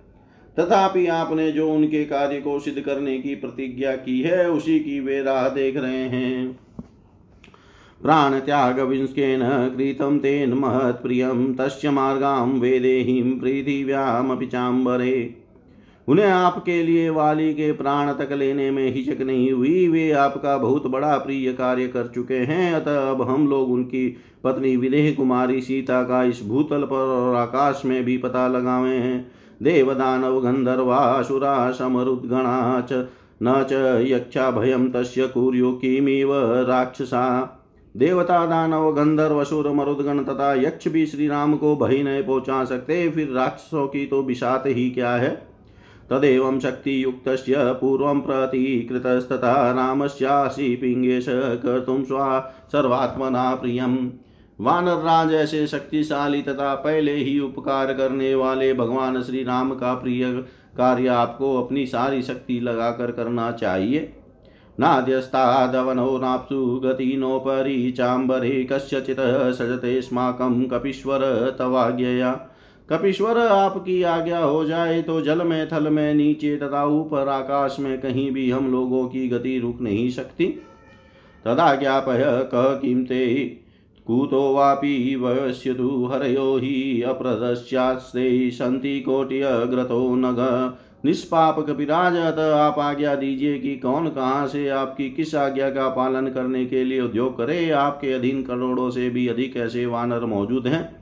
तथापि 0.59 1.07
आपने 1.07 1.51
जो 1.51 1.71
उनके 1.71 2.05
कार्य 2.05 2.41
को 2.41 2.59
सिद्ध 2.59 2.81
करने 2.81 3.17
की 3.17 3.35
प्रतिज्ञा 3.35 3.95
की 3.95 4.21
है, 4.21 4.51
उसी 4.51 4.79
की 4.79 4.99
वे 4.99 5.23
राह 5.23 5.49
देख 5.49 5.77
रहे 5.77 6.09
हैं। 6.09 6.59
प्राण 8.01 8.39
त्याग 8.39 8.79
विंस्केन 8.79 9.39
कृतं 9.77 10.19
तेन 10.19 10.53
महत्प्रियं 10.53 11.53
तस्य 11.53 11.89
मार्गां 11.89 12.49
वेदेहिं 12.49 13.39
पृथिव्यामपि 13.39 14.45
चाम्बरे। 14.45 15.46
उन्हें 16.07 16.25
आपके 16.25 16.83
लिए 16.83 17.09
वाली 17.09 17.53
के 17.53 17.71
प्राण 17.71 18.11
तक 18.13 18.31
लेने 18.31 18.71
में 18.71 18.93
हिचक 18.93 19.21
नहीं 19.21 19.51
हुई। 19.51 19.87
वे 19.87 20.11
आपका 20.11 20.57
बहुत 20.57 20.87
बड़ा 20.87 21.17
प्रिय 21.17 21.51
कार्य 21.53 21.87
कर 21.87 22.07
चुके 22.07 22.37
हैं। 22.37 22.73
अतः 22.73 23.09
अब 23.11 23.21
हम 23.21 23.47
लोग 23.47 23.71
उनकी 23.71 24.07
पत्नी 24.43 24.77
विदेह 24.77 25.13
कुमारी 25.15 25.61
सीता 25.61 26.03
का 26.03 26.23
इस 26.23 26.41
भूतल 26.43 26.83
पर 26.83 26.95
और 26.95 27.35
आकाश 27.35 27.81
में 27.85 28.03
भी 28.03 28.17
पता 28.17 28.47
लगावे 28.47 28.95
हैं। 28.95 29.31
देव 29.63 29.93
दानव 29.93 30.39
गंधर्वासुरा 30.41 31.71
समरुद्गणा 31.71 32.87
च 32.91 33.07
न 33.43 33.65
च 33.71 34.05
यक्षा 34.07 34.51
भयं 34.51 34.89
तस्य 34.91 35.27
कुर्यो 35.27 35.71
किमिव 35.71 36.33
राक्षसा। 36.63 37.53
देवता 37.95 38.45
दानव 38.45 38.91
गंधर्व 38.91 39.39
असुर 39.41 39.71
मरुदगण 39.71 40.23
तथा 40.23 40.53
यक्ष 40.53 40.87
भी 40.87 41.05
श्री 41.05 41.27
राम 41.27 41.55
को 41.57 41.75
भय 41.75 42.03
नहीं 42.03 42.23
पहुँचा 42.23 42.63
सकते। 42.65 43.09
फिर 43.09 43.29
राक्षसों 43.31 43.87
की 43.87 44.05
तो 44.05 44.21
विषात 44.23 44.63
ही 44.67 44.89
क्या 44.89 45.11
है? 45.11 45.46
तदेवं 46.09 46.59
शक्तियुक्तस्य 46.59 47.55
पूर्वं 47.57 48.21
प्रतिकृतस्तथा 48.21 49.71
रामस्यासि 49.71 50.75
पिङ्गेश 50.75 51.25
कर्तुं 51.29 52.03
स्वा 52.03 52.39
सर्वात्मना 52.71 53.55
प्रियम्। 53.55 53.97
वानर 54.59 54.97
राज 54.97 55.33
ऐसे 55.33 55.67
शक्तिशाली 55.67 56.41
तथा 56.41 56.73
पहले 56.75 57.13
ही 57.13 57.39
उपकार 57.39 57.93
करने 57.93 58.35
वाले 58.35 58.73
भगवान 58.73 59.21
श्री 59.21 59.43
राम 59.43 59.71
का 59.75 59.93
प्रिय 59.93 60.31
कार्य 60.77 61.07
आपको 61.07 61.63
अपनी 61.63 61.85
सारी 61.85 62.21
शक्ति 62.21 62.59
लगाकर 62.59 63.11
करना 63.11 63.51
चाहिए। 63.51 64.13
नाद्यस्तादवनो 64.79 66.17
नाप्सु 66.17 66.81
गतिनोपरि 66.85 67.91
चाम्बरे 67.91 68.67
सजते 68.71 70.01
स्माकं 70.01 70.63
कपीश्वर 70.63 71.19
तवाज्ञया। 71.59 72.33
कपीश्वर 72.89 73.37
आपकी 73.37 74.03
आज्ञा 74.03 74.39
हो 74.39 74.65
जाए 74.65 75.01
तो 75.01 75.21
जल 75.21 75.41
में, 75.41 75.67
थल 75.67 75.89
में, 75.89 76.13
नीचे 76.13 76.57
तथा 76.57 76.85
ऊपर 76.85 77.27
आकाश 77.27 77.77
में 77.79 78.01
कहीं 78.01 78.31
भी 78.31 78.51
हम 78.51 78.71
लोगों 78.71 79.07
की 79.07 79.27
गति 79.29 79.59
रुक 79.59 79.81
नहीं 79.81 80.09
सकती। 80.09 80.45
तदा 81.45 81.75
ज्ञापय 81.75 82.23
कह 82.23 82.73
कीमते, 82.75 83.45
कूतो 84.07 84.53
वापि 84.53 85.15
वयस्यतु 85.15 86.05
हरयो 86.05 86.57
हि 86.57 87.01
अप्रदस्यास्ते 87.01 88.51
सन्ति 88.51 88.99
कोट्यग्रतो 88.99 90.15
नग। 90.15 90.37
निष्पाप 91.05 91.59
कपिराज 91.59 92.15
अतः 92.15 92.55
आप 92.55 92.79
आज्ञा 92.79 93.15
दीजिए 93.15 93.59
कि 93.59 93.75
कौन 93.77 94.07
कहाँ 94.07 94.47
से 94.47 94.69
आपकी 94.69 95.09
किस 95.09 95.35
आज्ञा 95.35 95.69
का 95.69 95.89
पालन 95.89 96.27
करने 96.27 96.65
के 96.65 96.83
लिए 96.83 97.01
उद्योग 97.01 97.37
करे। 97.37 97.69
आपके 97.69 98.13
अधीन 98.13 98.43
करोड़ों 98.43 98.89
से 98.89 99.09
भी 99.09 99.27
अधिक 99.27 99.57
ऐसे 99.57 99.85
वानर 99.85 100.25
मौजूद 100.25 100.67
हैं। 100.67 100.96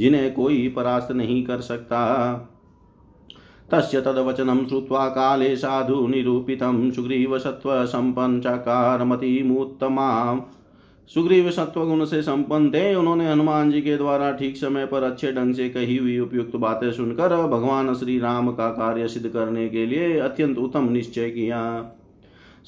जिन्हें 0.00 0.34
कोई 0.34 0.68
परास्त 0.68 1.12
नहीं 1.12 1.44
कर 1.44 1.60
सकता। 1.60 2.32
तस्य 3.72 4.00
तद्वचनं 4.00 4.66
श्रुत्वा 4.66 5.08
काले 5.08 5.56
साधु 5.56 6.06
निरूपितं 6.06 6.90
सुग्रीवसत्त्वसम्पन् 6.90 8.40
चकारमतिमुत्तमाम् 8.40 10.40
सुग्रीव 11.10 11.50
सत्वगुण 11.50 12.04
से 12.04 12.22
संपन्न 12.22 12.70
थे। 12.70 12.94
उन्होंने 12.94 13.32
हनुमान 13.32 13.70
जी 13.70 13.80
के 13.80 13.96
द्वारा 13.96 14.32
ठीक 14.32 14.56
समय 14.56 14.86
पर 14.86 15.02
अच्छे 15.02 15.32
ढंग 15.32 15.54
से 15.54 15.68
कही 15.68 15.96
हुई 15.96 16.18
उपयुक्त 16.18 16.56
बातें 16.56 16.92
सुनकर 16.92 17.46
भगवान 17.46 17.94
श्री 17.94 18.18
राम 18.18 18.52
का 18.52 18.70
कार्य 18.70 19.08
सिद्ध 19.08 19.28
करने 19.28 19.68
के 19.68 19.86
लिए 19.86 20.18
अत्यंत 20.18 20.58
उत्तम 20.58 20.88
निश्चय 20.88 21.30
किया। 21.30 21.92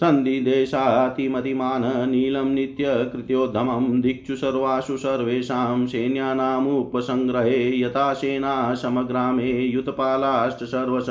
सन्धिदेशातिमतिमान 0.00 1.82
नीलं 2.10 2.44
नित्यकृत्योद्धमं 2.44 4.00
दिक्षु 4.00 4.36
सर्वासु 4.36 4.96
सर्वेषां 4.96 5.86
सैन्यानामुपसङ्ग्रहे 5.86 7.80
यथा 7.80 8.12
सेना 8.12 8.74
समग्रामे 8.74 9.50
युतपालाश्च 9.52 10.64
सर्वश 10.64 11.06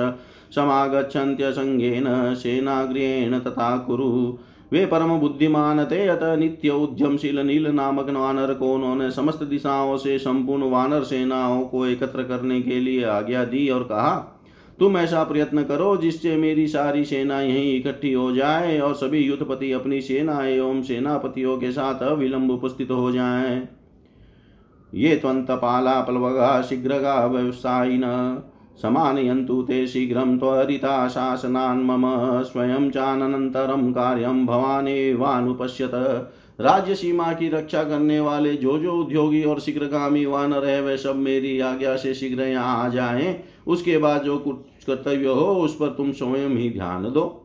समागच्छन्त्यसङ्गेन 0.56 2.34
सेनाग्र्येण 2.34 3.40
तथा 3.40 3.78
कुरु। 3.78 4.38
वे 4.74 4.86
परम 4.86 5.20
बुद्धिमान 5.20 5.86
थे 5.86 6.08
अतः 6.08 6.36
नित्य 6.36 6.70
उद्यमशील, 6.70 7.40
नील 7.40 7.68
नामक 7.68 8.10
वानर, 8.10 8.54
को 8.54 8.74
उन्होंने 8.74 9.12
समस्त 9.12 9.44
दिशाओं 9.44 9.98
से 9.98 10.20
संपूर्ण 10.20 10.70
वानर 10.70 11.04
सेनाओं 11.04 11.62
को 11.62 11.86
एकत्र 11.86 12.24
करने 12.24 12.62
के 12.62 12.80
लिए 12.80 13.04
आज्ञा 13.04 13.44
दी 13.46 13.70
और 13.70 13.84
कहा 13.84 14.14
तुम 14.80 14.98
ऐसा 14.98 15.24
प्रयत्न 15.24 15.64
करो 15.64 15.96
जिससे 15.98 16.36
मेरी 16.38 16.68
सारी 16.68 17.04
सेना 17.06 17.42
यहीं 17.42 17.76
इकट्ठी 17.80 18.14
हो 18.14 18.32
जाए 18.32 18.80
और 18.80 18.94
सभी 18.94 19.20
युद्धपति 19.20 19.72
अपनी 19.72 20.02
सेना 20.02 20.46
एवं 20.46 20.82
सेनापतियों 20.82 21.58
के 21.58 21.72
साथ 21.72 22.02
अविलंब 22.04 22.52
उपस्थित 22.52 22.92
हो 22.92 23.12
जाएँ। 23.12 23.68
ये 24.94 25.16
त्वन्तपाला 25.16 26.00
प्लवगा 26.02 26.62
शीघ्रगा 26.62 27.26
व्यवसायिन। 27.26 28.04
समानयन्तु 28.82 29.62
ते 29.62 29.86
शीघ्रं 29.88 30.38
त्वरिता 30.38 31.08
शासनान् 31.08 31.84
मम 31.84 32.04
स्वयं 32.44 32.90
चानन्तरं 32.90 33.92
कार्यं 33.94 34.46
भवानेवानुपश्यत 34.46 35.92
राज्य 36.60 36.96
सीमा 36.96 37.32
की 37.34 37.50
रक्षा 37.50 37.84
करने 37.84 38.20
वाले 38.20 38.54
जो 38.54 38.78
जो 38.78 38.94
उद्योगी 38.94 39.44
और 39.44 39.60
शीघ्रगामी 39.60 40.26
वानर 40.26 40.66
है, 40.66 40.82
वे 40.82 40.98
सब 40.98 41.16
मेरी 41.16 41.60
आज्ञा 41.60 41.96
से 41.96 42.14
शीघ्र 42.14 42.44
यहाँ 42.44 42.86
आ 42.86 42.90
जाएँ। 42.90 43.44
उसके 43.68 43.98
बाद 43.98 44.24
जो 44.24 44.38
कुछ 44.38 44.84
कर्तव्य 44.84 45.28
हो, 45.28 45.56
उस 45.56 45.76
पर 45.76 45.88
तुम 45.88 46.12
स्वयं 46.12 46.50
ही 46.50 46.70
ध्यान 46.70 47.04
दो। 47.04 47.38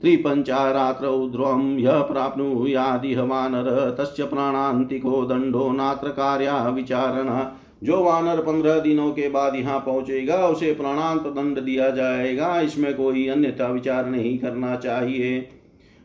त्रिपञ्चारात्रौ 0.00 1.28
ध्रुवं 1.28 1.78
यः 1.78 2.00
प्राप्नुयादिह 2.00 3.22
वानर, 3.22 3.96
तस्य 4.00 4.24
प्राणान्तिको 4.24 5.24
दण्डो 5.24 5.72
नात्र 5.72 6.08
कार्या 6.08 6.68
विचारणा। 6.68 7.56
जो 7.82 8.04
वानर 8.04 8.36
पंद्रह 8.36 8.78
दिनों 8.78 9.10
के 9.10 9.28
बाद 9.28 9.56
यहाँ 9.56 9.80
पहुंचेगा, 9.80 10.46
उसे 10.46 10.72
प्राणांत 10.72 11.22
दंड 11.22 11.60
दिया 11.60 11.90
जाएगा। 11.90 12.60
इसमें 12.60 12.96
कोई 12.96 13.28
अन्यथा 13.28 13.68
विचार 13.68 14.06
नहीं 14.06 14.38
करना 14.38 14.76
चाहिए। 14.76 15.48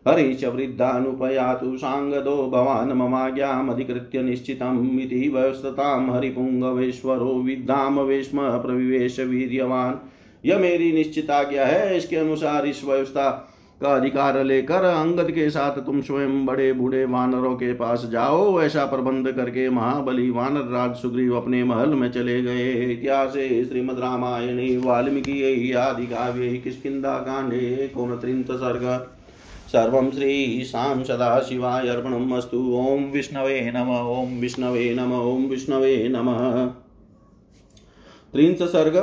हरि 0.06 0.34
च 0.34 0.46
वृद्धानुपयातु 0.46 1.78
साङ्गदो 1.78 2.36
भवान् 2.48 2.94
ममाज्ञामधिकृत्य 2.94 4.22
निश्चितम् 4.22 5.00
इति 5.00 5.28
व्यस्ततां 5.30 6.12
हरिपुङ्गवेश्वरो 6.12 7.32
विद्धामवेश्म 7.42 8.50
प्रविवेश 8.62 9.20
वीर्यवान्। 9.20 9.96
यह 10.46 10.60
मेरी 10.60 10.92
निश्चित 10.92 11.32
आज्ञा 11.32 11.66
है, 11.66 11.98
इसके 11.98 12.16
अनुसार 12.16 12.66
इस 12.66 12.84
व्यवस्था 12.86 13.30
का 13.82 13.96
अधिकार 13.96 14.44
लेकर 14.44 14.84
अंगद 14.84 15.32
के 15.32 15.50
साथ 15.50 15.82
तुम 15.86 16.02
स्वयं 16.02 16.46
बड़े 16.46 16.72
बूढ़े 16.74 17.04
वानरों 17.06 17.56
के 17.56 17.74
पास 17.74 18.08
जाओ, 18.12 18.62
ऐसा 18.62 18.86
प्रबंध 18.86 19.32
करके 19.32 19.70
महाबली 19.70 20.30
वानर 20.30 20.72
राज 20.72 20.96
सुग्रीव 20.96 21.36
अपने 21.38 21.64
महल 21.64 21.90
में 21.90 22.12
चले 22.12 22.42
गए। 22.42 22.72
इतिहास 22.94 23.34
श्रीमद 23.70 24.00
रामायण, 24.00 24.80
वाल्मीकि, 24.82 25.72
आदि 25.72 26.06
काव्य 26.06 26.56
किष्किंदा 26.58 27.18
कांडे 27.18 27.92
त्रिंत 27.98 28.52
सर्ग 28.52 29.15
सर्वं 29.76 30.10
श्रीशां 30.12 31.04
सदाशिवाय 31.04 31.88
अर्पणम् 31.88 32.34
अस्तु। 32.34 32.58
ॐ 32.78 33.12
विष्णवे 33.12 33.60
नम, 33.76 33.90
ॐ 34.12 34.40
विष्णवे 34.42 34.94
नम, 34.96 35.12
ॐ 35.14 35.46
विष्णवे 35.50 36.08
नमः। 36.10 36.66
त्रिंश 38.34 38.62
सर्ग 38.70 38.96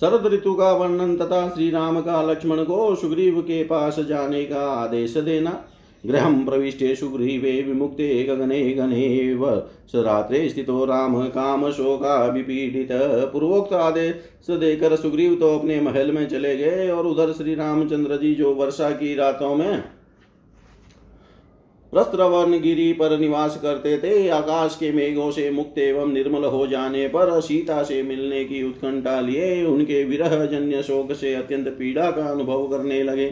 शरद 0.00 0.26
ऋतु 0.26 0.54
का 0.54 0.72
वर्णन 0.72 1.16
तथा 1.16 1.48
श्री 1.48 1.70
राम 1.70 2.00
का 2.00 2.22
लक्ष्मण 2.22 2.62
को 2.64 2.94
सुग्रीव 2.94 3.40
के 3.40 3.62
पास 3.64 4.00
जाने 4.00 4.44
का 4.44 4.66
आदेश 4.72 5.16
देना। 5.18 5.62
गृह 6.04 6.28
प्रविष्टे 6.44 6.94
सुग्रीवे 6.94 7.50
विमुक्ते 7.62 8.22
गगने 8.24 8.60
गणेव। 8.72 9.44
स 9.88 10.02
रात्रे 10.04 10.48
स्थितो 10.48 10.84
राम 10.84 11.20
काम 11.28 11.70
शोका 11.70 12.16
विपीडित 12.26 12.88
पूर्वोक्त 13.32 13.72
आदेश 13.72 14.50
देकर 14.50 14.96
सुग्रीव 14.96 15.34
तो 15.34 15.58
अपने 15.58 15.80
महल 15.80 16.12
में 16.12 16.26
चले 16.28 16.56
गए 16.56 16.88
और 16.90 17.06
उधर 17.06 17.32
श्री 17.32 17.54
रामचंद्र 17.54 18.16
जी 18.16 18.34
जो 18.34 18.54
वर्षा 18.54 18.90
की 18.92 19.14
रातों 19.14 19.54
में 19.54 19.82
रस्त्रवर्ण 21.94 22.60
गिरी 22.60 22.92
पर 22.92 23.18
निवास 23.18 23.58
करते 23.62 23.96
थे। 23.98 24.28
आकाश 24.28 24.76
के 24.80 24.92
मेघों 24.92 25.30
से 25.30 25.50
मुक्त 25.50 25.78
एवं 25.78 26.12
निर्मल 26.12 26.44
हो 26.44 26.66
जाने 26.66 27.06
पर 27.08 27.40
सीता 27.40 27.82
से 27.82 28.02
मिलने 28.02 28.44
की 28.44 28.62
उत्कंठा 28.62 29.20
लिए 29.20 29.64
उनके 29.64 30.04
विरह 30.04 30.44
जन्य 30.46 30.82
शोक 30.82 31.12
से 31.12 31.34
अत्यंत 31.34 31.68
पीड़ा 31.68 32.10
का 32.10 32.24
अनुभव 32.24 32.66
करने 32.66 33.02
लगे। 33.02 33.26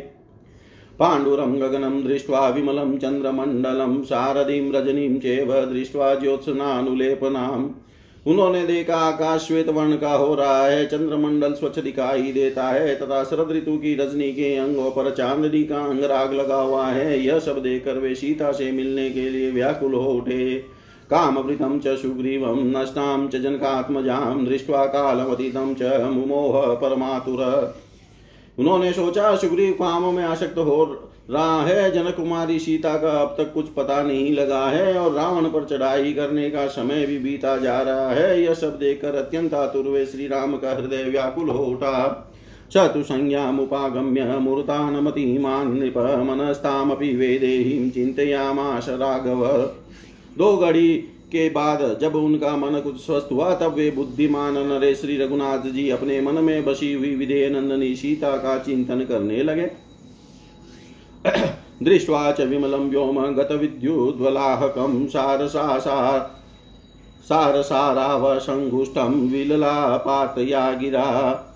पाण्डुरं 0.99 1.61
गगनं 1.61 2.05
दृष्ट्वा 2.05 2.49
विमलं 2.49 2.99
चन्द्रमण्डलं 2.99 4.03
सारथीं 4.03 4.73
रजनीं 4.73 5.19
चेव 5.19 5.55
दृष्ट्वा 5.67 6.15
ज्योत्सनानुलेपनाम्। 6.15 7.71
उन्होंने 8.27 8.67
देखा 8.67 8.97
आकाश 8.97 9.41
श्वेत 9.41 9.69
वर्ण 9.69 9.97
का 9.97 10.13
हो 10.13 10.35
रहा 10.35 10.67
है, 10.67 10.87
चंद्रमंडल 10.87 11.53
स्वच्छ 11.53 11.79
दिखाई 11.79 12.33
देता 12.33 12.67
है, 12.69 12.95
तथा 12.95 13.25
शरद 13.25 13.53
ऋतु 13.53 13.77
की 13.77 13.95
रजनी 13.95 14.33
के 14.33 14.57
अंगों 14.57 14.91
पर 14.91 15.15
चांदनी 15.15 15.65
का 15.65 15.79
अंगराग 15.79 16.33
लगा 16.33 16.57
हुआ 16.57 16.87
है। 16.87 17.21
यह 17.25 17.39
सब 17.39 17.63
देखकर 17.63 17.99
वे 17.99 18.15
सीता 18.15 18.53
से 18.53 18.73
मिलने 18.73 19.11
के 19.11 19.29
लिए 19.31 19.51
व्याकुल 19.51 19.95
हो 19.95 20.13
उठे। 20.13 20.55
कामवृतं 21.11 21.79
च 21.79 21.97
सुग्रीवं 21.97 22.65
नष्टां 22.65 23.29
च 23.29 23.37
जनकात्मजां 23.37 24.45
दृष्ट्वा 24.45 24.85
कालमतीतं 24.87 25.75
च 25.75 25.83
मुमोह 26.03 26.75
परमातुर। 26.75 27.75
उन्होंने 28.59 28.93
सोचा, 28.93 29.37
सुग्रीव 29.37 29.73
कामों 29.73 30.13
में 30.13 30.25
आसक्त 30.25 30.59
हो 30.59 31.10
रहा 31.29 31.63
है 31.63 31.91
जनक 31.93 32.17
कुमारी 32.17 32.59
सीता 32.59 32.97
का, 32.97 33.11
अब 33.11 33.35
तक 33.39 33.53
कुछ 33.53 33.69
पता 33.69 34.03
नहीं 34.03 34.33
लगा 34.35 34.65
है, 34.67 34.95
और 34.99 35.13
रावण 35.13 35.45
पर 35.45 35.65
चढ़ाई 35.65 36.13
करने 36.13 36.51
का 36.51 36.67
समय 36.67 37.07
भी 37.07 37.19
बीता 37.19 37.57
जा 37.57 37.81
रहा 37.83 38.11
है। 38.11 38.43
यह 38.43 38.55
सब 38.55 38.79
देखकर 38.79 39.15
अत्यंत 39.15 39.55
आतुर 39.55 39.85
वे 39.85 40.07
श्री 40.07 40.27
राम 40.27 40.57
का 40.57 40.75
हृदय 40.77 41.03
व्याकुल 41.03 41.51
हो 41.51 41.65
उठा। 41.65 42.27
स 42.71 42.77
तु 42.77 43.03
संज्ञामुपागम्य 43.03 44.25
मूर्तानमतिमान् 44.39 45.75
नृप 45.75 45.97
मनस्तामपि 45.99 47.15
वेदेहीं 47.17 47.91
चिन्तयामाश 47.91 48.89
राघव। 48.89 49.47
दो 50.39 50.57
घड़ी 50.57 50.97
के 51.33 51.49
बाद 51.51 51.99
जब 52.01 52.15
उनका 52.17 52.57
मन 52.57 52.81
कुछ 52.81 52.97
स्वस्थ 52.97 53.29
हुआ, 53.33 53.55
तब 53.55 53.75
वे 53.75 53.91
बुद्धिमान 53.91 54.59
नरे 54.69 54.95
श्री 54.95 55.17
रघुनाथ 55.17 55.71
जी 55.71 55.89
अपने 55.91 56.21
मन 56.21 56.35
में 56.35 56.65
बसी 56.65 56.93
हुई 56.93 57.15
विधेय 57.15 57.49
नंदनी 57.51 57.95
सीता 57.97 58.37
का 58.37 58.59
चिंतन 58.59 59.01
करने 59.01 59.43
लगे। 59.43 59.71
दृष्ट्वा 61.83 62.33
च 62.33 62.41
विमलं 62.41 62.89
व्योम 62.89 63.35
गतविद्युद्वलाहकं 63.35 65.07
सारसा 65.07 66.37
सारसारावसङ्गुष्ठं 67.29 69.31
विललापातया 69.31 70.73
गिरा 70.73 71.47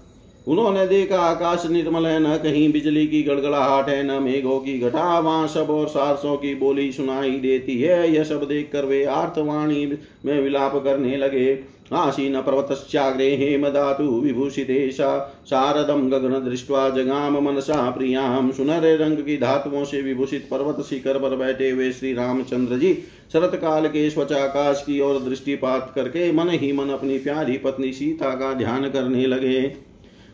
उन्होंने 0.48 0.86
देखा 0.86 1.18
आकाश 1.18 1.66
निर्मल 1.66 2.06
है, 2.06 2.20
न 2.20 2.36
कहीं 2.36 2.72
बिजली 2.72 3.06
की 3.06 3.22
गड़गड़ाहट 3.22 3.88
है, 3.88 4.02
न 4.02 4.22
मेघों 4.22 4.60
की 4.60 4.78
घटा 4.78 5.18
वहाँ 5.18 5.48
सब 5.48 5.70
और 5.70 5.88
सारसों 5.88 6.36
की 6.36 6.54
बोली 6.54 6.92
सुनाई 6.92 7.30
देती 7.30 7.80
है। 7.80 8.12
यह 8.12 8.24
सब 8.24 8.48
देख 8.48 8.70
कर 8.72 8.84
वे 8.84 9.04
आर्थवाणी 9.04 9.98
में 10.24 10.40
विलाप 10.40 10.76
करने 10.76 11.16
लगे। 11.16 11.64
आसीन 11.92 12.40
पर्वतश्चाग्रे 12.40 13.36
हेमधातु 13.36 14.04
विभूषिते 14.04 14.90
शारदम 14.90 16.08
गगन 16.08 16.50
दृष्ट्वा 16.50 16.90
जगाम 16.90 17.44
मनसा 17.44 17.90
प्रियाम 17.90 18.50
सुनहरे 18.50 18.96
रंग 18.96 19.16
की 19.16 19.36
धातुओं 19.36 19.84
से 19.84 20.02
विभूषित 20.02 20.48
पर्वत 20.50 20.84
शिखर 20.84 21.18
पर 21.18 21.36
बैठे 21.36 21.70
हुए 21.70 21.92
श्री 21.92 22.14
रामचंद्र 22.14 22.78
जी 22.78 22.94
शरत 23.32 23.54
काल 23.54 23.86
के 23.86 24.10
स्वचाकाश 24.10 24.82
की 24.86 25.00
ओर 25.00 25.20
दृष्टिपात 25.20 25.92
करके 25.94 26.32
मन 26.32 26.48
ही 26.48 26.72
मन 26.72 26.88
अपनी 26.88 27.18
प्यारी 27.18 27.58
पत्नी 27.58 27.92
सीता 27.92 28.30
का 28.30 28.54
ध्यान 28.54 28.90
करने 28.90 29.26
लगे। 29.26 29.72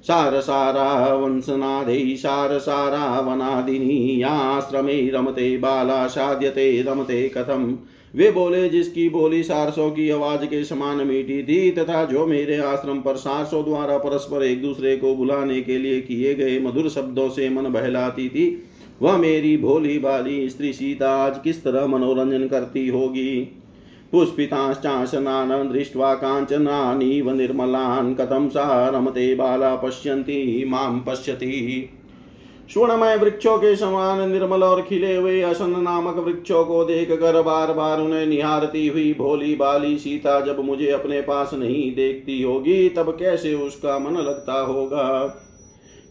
सार 0.07 0.41
सारा 0.41 0.41
सारसारा 0.41 1.15
वंशनादै, 1.15 2.15
सारसारा 2.19 3.21
वनादिनी, 3.21 4.23
आश्रमे 4.23 5.11
रमते 5.11 5.59
बाला 5.59 6.07
साध्यते 6.07 6.83
रमते 6.83 7.29
कथम। 7.29 7.79
वे 8.15 8.31
बोले, 8.31 8.69
जिसकी 8.69 9.09
बोली 9.09 9.43
सारसों 9.43 9.91
की 9.91 10.11
आवाज़ 10.11 10.45
के 10.45 10.65
समान 10.65 11.07
मीठी 11.07 11.43
थी, 11.43 11.71
तथा 11.71 12.05
जो 12.05 12.27
मेरे 12.27 12.57
आश्रम 12.57 13.01
पर 13.01 13.17
सारसों 13.17 13.65
द्वारा 13.65 13.99
परस्पर 13.99 14.43
एक 14.43 14.63
दूसरे 14.63 14.97
को 14.97 15.15
बुलाने 15.15 15.61
के 15.61 15.79
लिए 15.79 16.01
किए 16.01 16.35
गए 16.35 16.59
मधुर 16.61 16.89
शब्दों 16.89 17.29
से 17.29 17.49
मन 17.51 17.63
बहलाती 17.63 18.29
थी, 18.29 18.63
वह 19.03 19.17
मेरी 19.17 19.57
भोली 19.57 19.99
बाली 19.99 20.49
स्त्री 20.51 20.73
सीता 20.73 21.11
आज 21.11 21.41
किस 21.45 21.65
तरह 21.65 21.87
मनोरंजन 21.87 22.49
करती 22.49 22.89
होगी? 22.89 23.57
पुष्पिताश्चाशनान् 24.13 25.73
दृष्ट्वा 25.73 26.15
काञ्चनानीव 26.15 27.31
निर्मलान् 27.31 28.15
कथं 28.15 28.49
सा 28.49 28.89
रमते 28.89 29.35
बाला 29.35 29.75
पश्यन्ति, 29.77 30.65
माँ 30.69 31.05
पश्यति। 31.07 31.89
स्वर्णमय 32.73 33.17
वृक्षों 33.17 33.59
के 33.59 33.77
समान 33.77 34.31
निर्मल 34.31 34.63
और 34.63 34.83
खिले 34.83 35.17
हुए 35.17 35.41
असन 35.41 35.83
नामक 35.83 36.17
वृक्षों 36.17 36.65
को 36.65 36.85
देख 36.85 37.13
कर 37.13 37.43
बार 37.43 37.73
बार 37.73 38.01
उन्हें 38.01 38.27
निहारती 38.27 38.89
हुई 38.89 39.15
भोली 39.19 39.55
बाली 39.55 39.99
सीता 39.99 40.41
जब 40.41 40.65
मुझे 40.65 40.91
अपने 40.91 41.21
पास 41.21 41.55
नहीं 41.55 41.95
देखती 41.95 42.43
होगी, 42.43 42.89
तब 42.89 43.17
कैसे 43.19 43.55
उसका 43.55 43.99
मन 43.99 44.17
लगता 44.17 44.61
होगा? 44.61 45.37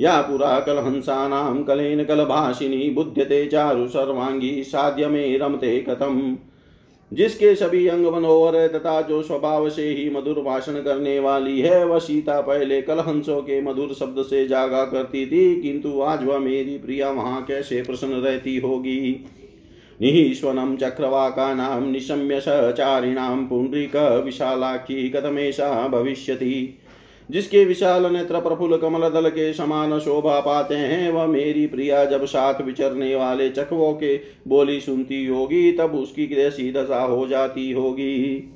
या 0.02 0.22
पुरा 0.22 0.60
कलहंसानां 0.60 1.64
कलेन 1.64 2.04
कलभाषिनी 2.04 2.96
ते 3.10 3.46
चारु 3.46 3.88
सर्वांगी 3.88 4.64
साध्य 4.64 5.08
में 5.08 5.40
रमते 5.40 5.86
कथम। 5.90 6.38
जिसके 7.14 7.56
सभी 7.56 7.88
अंग 7.88 8.06
मनोहर 8.06 8.56
है 8.56 8.68
तथा 8.70 9.02
जो 9.02 9.22
स्वभाव 9.22 9.70
से 9.70 9.90
ही 9.90 10.10
मधुर 10.10 10.42
भाषण 10.42 10.74
करने 10.74 11.20
वाली 11.20 11.60
है, 11.62 11.86
वह 11.86 12.00
सीता 12.00 12.42
पहले 12.42 12.82
कलहंसों 12.82 13.42
के 13.42 13.62
मधुर 13.62 13.94
शब्द 13.94 14.22
से 14.22 14.48
जागा 14.48 14.84
करती 14.86 15.26
थी, 15.26 15.62
किंतु 15.62 16.02
आज 16.02 16.24
वह 16.24 16.40
मेरी 16.40 16.78
प्रिया 16.78 17.10
वहाँ 17.10 17.46
कैसे 17.46 17.82
प्रसन्न 17.82 18.14
रहती 18.14 18.58
होगी? 18.58 19.26
निश्वन 20.02 20.78
चक्रवाका 20.82 21.54
नाम 21.54 21.90
निशम्य 21.92 22.40
सचारिणां 22.40 23.48
पुण्ड्रिक 23.48 23.96
विशालाखी 24.26 25.10
कथमेशा 25.10 25.88
भविष्यति। 25.88 26.80
जिसके 27.30 27.64
विशाल 27.66 28.06
नेत्र 28.14 28.40
प्रफुल 28.40 28.78
कमल 28.78 29.10
दल 29.10 29.30
के 29.30 29.52
समान 29.54 30.00
शोभा 30.00 30.40
पाते 30.40 30.76
हैं, 30.76 31.12
वह 31.12 31.26
मेरी 31.26 31.66
प्रिया 31.68 32.06
जब 32.06 32.26
साथ 32.26 32.62
विचरने 32.62 33.16
वाले 33.16 33.50
चकवों 33.50 33.94
के 33.94 34.16
बोली 34.48 34.80
सुनती 34.80 35.26
होगी, 35.26 35.72
तब 35.72 35.96
उसकी 35.96 36.28
कैसी 36.28 36.72
दशा 36.72 37.02
हो 37.02 37.28
जाती 37.28 37.72
होगी। 37.72 38.54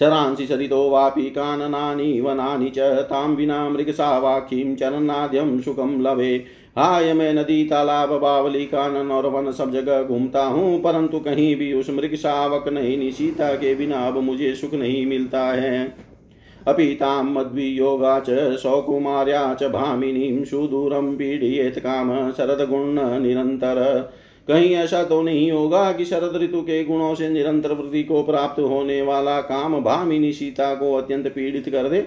शरांसि 0.00 0.46
सरितो 0.46 0.88
वापि 0.90 1.22
काननानि 1.30 2.20
वनानि 2.20 2.70
च 2.70 2.78
तां 2.78 3.28
विना 3.28 3.68
मृगसावाखीं 3.68 4.74
चरणाद्यं 4.76 5.60
सुखं 5.60 6.00
लभे। 6.02 6.34
हाय, 6.78 7.12
मैं 7.12 7.32
नदी 7.34 7.64
तालाब 7.64 8.12
बावली 8.18 8.64
कानन 8.66 9.10
और 9.10 9.26
वन 9.26 9.50
सब 9.52 9.72
जगह 9.72 10.02
घूमता 10.02 10.44
हूँ, 10.44 10.80
परंतु 10.82 11.18
कहीं 11.18 11.54
भी 11.56 11.72
उस 11.72 11.90
मृग 11.90 12.14
शावक 12.14 12.68
नहीं 12.68 13.10
सीता 13.10 13.54
के 13.54 13.74
बिना 13.74 14.06
अब 14.06 14.18
मुझे 14.18 14.54
सुख 14.54 14.74
नहीं 14.74 15.06
मिलता 15.06 15.44
है। 15.46 16.11
अपि 16.68 16.86
तां 16.94 17.24
मद्वियोगा 17.24 18.20
च, 18.20 18.30
सौकुमार्या 18.56 19.54
च 19.54 19.64
भामिनीं 19.64 20.44
सुदूरं 20.44 21.16
पीड़येत 21.16 21.78
काम 21.78 22.32
शरदगुण 22.32 23.20
निरंतर 23.22 24.10
कहीं 24.48 24.74
ऐसा 24.74 25.02
तो 25.04 25.22
नहीं 25.22 25.52
होगा 25.52 25.92
कि 25.92 26.04
शरद 26.04 26.36
ऋतु 26.42 26.60
के 26.60 26.84
गुणों 26.84 27.14
से 27.14 27.28
निरंतर 27.28 27.72
वृद्धि 27.72 28.02
को 28.02 28.22
प्राप्त 28.22 28.60
होने 28.60 29.02
वाला 29.02 29.40
काम 29.40 29.80
भामिनी 29.80 30.32
सीता 30.32 30.74
को 30.74 30.94
अत्यंत 30.94 31.28
पीड़ित 31.28 31.68
कर 31.68 31.88
दे? 31.88 32.00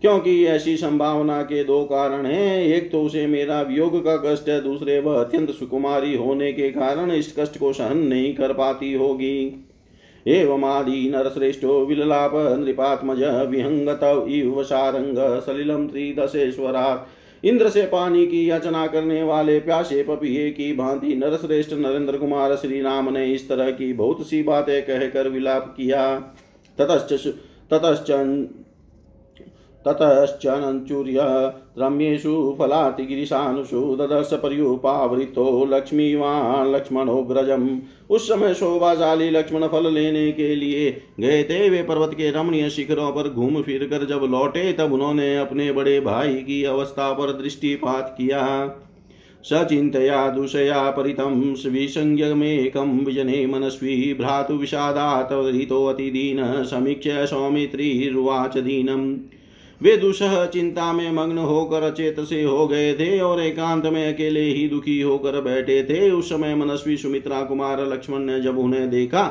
क्योंकि 0.00 0.44
ऐसी 0.46 0.76
संभावना 0.76 1.42
के 1.42 1.64
दो 1.64 1.84
कारण 1.84 2.26
हैं। 2.26 2.64
एक 2.64 2.90
तो 2.92 3.02
उसे 3.02 3.26
मेरा 3.26 3.60
वियोग 3.62 4.04
का 4.04 4.16
कष्ट 4.16 4.48
है, 4.48 4.60
दूसरे 4.62 5.00
वह 5.00 5.20
अत्यंत 5.20 5.50
सुकुमारी 5.50 6.16
होने 6.16 6.52
के 6.52 6.70
कारण 6.70 7.10
इस 7.10 7.34
कष्ट 7.38 7.58
को 7.58 7.72
सहन 7.72 7.98
नहीं 7.98 8.34
कर 8.34 8.52
पाती 8.52 8.92
होगी। 8.94 9.64
एवमादि 10.26 11.10
नरश्रेष्ठो 11.14 11.84
विललाप 11.86 12.32
नृपात्मज 12.34 13.22
विहंगत 13.48 14.00
इव 14.28 14.62
सारंग 14.62 15.16
सलिलम 15.40 15.86
त्रिदशेश्वरा। 15.86 17.06
इंद्र 17.44 17.68
से 17.68 17.82
पानी 17.82 18.26
की 18.26 18.50
याचना 18.50 18.86
करने 18.86 19.22
वाले 19.22 19.58
प्यासे 19.60 20.02
पपिए 20.02 20.50
की 20.50 20.72
भांति 20.72 21.14
नरश्रेष्ठ 21.16 21.72
नरेंद्र 21.72 22.18
कुमार 22.18 22.56
श्री 22.56 22.80
राम 22.80 23.12
ने 23.12 23.26
इस 23.26 23.48
तरह 23.48 23.70
की 23.70 23.92
बहुत 23.92 24.28
सी 24.28 24.42
बातें 24.42 24.82
कहकर 24.82 25.28
विलाप 25.28 25.74
किया। 25.76 26.18
ततश्च 26.78 27.26
ततश्च 27.70 28.10
ततश्चनञ्चूर्य 29.84 31.18
रम्येषु 31.78 32.56
फलातिगिरिशानुषु 32.58 33.96
ददर्श 33.96 34.30
पर्युपावृतो 34.32 35.68
लक्ष्मीवान् 35.72 36.74
लक्ष्मणोग्रजम्। 36.74 37.68
उस 38.10 38.28
समय 38.28 38.54
शोभाशाली 38.54 39.30
लक्ष्मण 39.30 39.66
फल 39.66 39.92
लेने 39.94 40.32
के 40.32 40.54
लिए 40.54 41.02
गए 41.20 41.42
थे 41.42 41.70
वे 41.70 41.82
पर्वत 41.82 42.14
के 42.14 42.30
रमणीय 42.30 42.70
शिखरों 42.70 43.10
पर 43.12 43.28
घूम 43.28 43.62
फिर 43.62 43.84
कर 43.84 44.04
जब 44.04 44.22
लौटे, 44.30 44.72
तब 44.72 44.92
उन्होंने 44.92 45.36
अपने 45.38 45.72
बड़े 45.72 46.00
भाई 46.00 46.34
की 46.34 46.64
अवस्था 46.64 47.12
पर 47.12 47.42
दृष्टिपात 47.42 48.14
किया। 48.18 48.42
सचिन्तया 49.42 50.30
दूषया 50.30 50.90
परितं 50.90 51.54
विसंज्ञमेकं 51.70 53.04
विजने 53.04 53.46
मनस्वी 53.46 54.14
भ्रातुविषादात् 54.14 55.54
रितोऽतिदीन 55.54 56.64
समीक्ष्य 56.64 57.26
सौमित्रीर्वाच 57.26 58.58
दीनम्। 58.58 59.18
वे 59.80 59.96
दुसह 59.96 60.44
चिंता 60.46 60.92
में 60.92 61.10
मग्न 61.12 61.38
होकर 61.38 61.90
चेत 61.90 62.20
से 62.20 62.42
हो 62.42 62.66
गए 62.66 62.92
थे 62.94 63.18
और 63.20 63.40
एकांत 63.40 63.86
में 63.86 64.14
अकेले 64.14 64.40
ही 64.40 64.68
दुखी 64.68 65.00
होकर 65.00 65.40
बैठे 65.40 65.82
थे। 65.82 66.10
उस 66.10 66.28
समय 66.28 66.54
मनस्वी 66.54 66.96
सुमित्रा 66.96 67.42
कुमार 67.42 67.86
लक्ष्मण 67.86 68.18
ने 68.18 68.40
जब 68.40 68.58
उन्हें 68.58 68.88
देखा, 68.90 69.24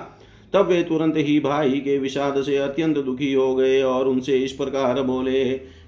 तब 0.54 0.68
वे 0.68 0.82
तुरंत 0.84 1.18
ही 1.18 1.40
भाई 1.40 1.80
के 1.80 1.98
विषाद 1.98 2.42
से 2.42 2.58
अत्यंत 2.58 2.98
दुखी 2.98 3.34
हो 3.34 3.54
गए 3.56 3.82
और 3.82 4.08
उनसे 4.08 4.38
इस 4.38 4.52
प्रकार 4.52 5.02
बोले 5.02 5.44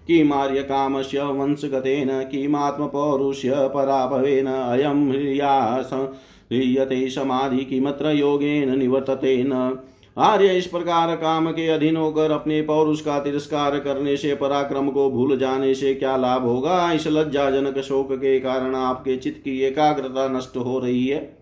कि, 0.07 0.23
मार्य 0.23 0.61
कामस्य 0.61 1.23
वंशगतेन 1.23 2.09
किमात्म 2.31 2.87
पौरुष्य 2.87 3.51
पराभवेन 3.73 4.47
अयम 4.47 5.11
ह्रियते 5.11 7.09
समाधि 7.09 7.63
किमत्र 7.65 8.11
योगेन 8.11 8.77
निवर्ततेन 8.79 9.51
आर्य 10.17 10.58
इस 10.58 10.67
प्रकार 10.67 11.15
काम 11.15 11.51
के 11.51 11.67
अधीन 11.67 11.97
होकर 11.97 12.32
अपने 12.32 12.62
पौरुष 12.62 13.01
का 13.01 13.19
तिरस्कार 13.19 13.80
करने 13.80 14.17
से, 14.17 14.36
पराक्रम 14.36 14.89
को 14.89 15.12
भूल 15.12 15.38
जाने 15.38 15.75
से 15.75 15.95
क्या 15.95 16.17
लाभ 16.17 16.43
होगा? 16.43 16.91
इस 16.91 17.08
लज्जाजनक 17.08 17.80
शोक 17.80 18.12
के 18.12 18.39
कारण 18.39 18.75
आपके 18.75 19.17
चित्त 19.17 19.41
की 19.43 19.62
एकाग्रता 19.62 20.28
नष्ट 20.28 20.58
हो 20.58 20.80
रही 20.80 21.08
है। 21.08 21.38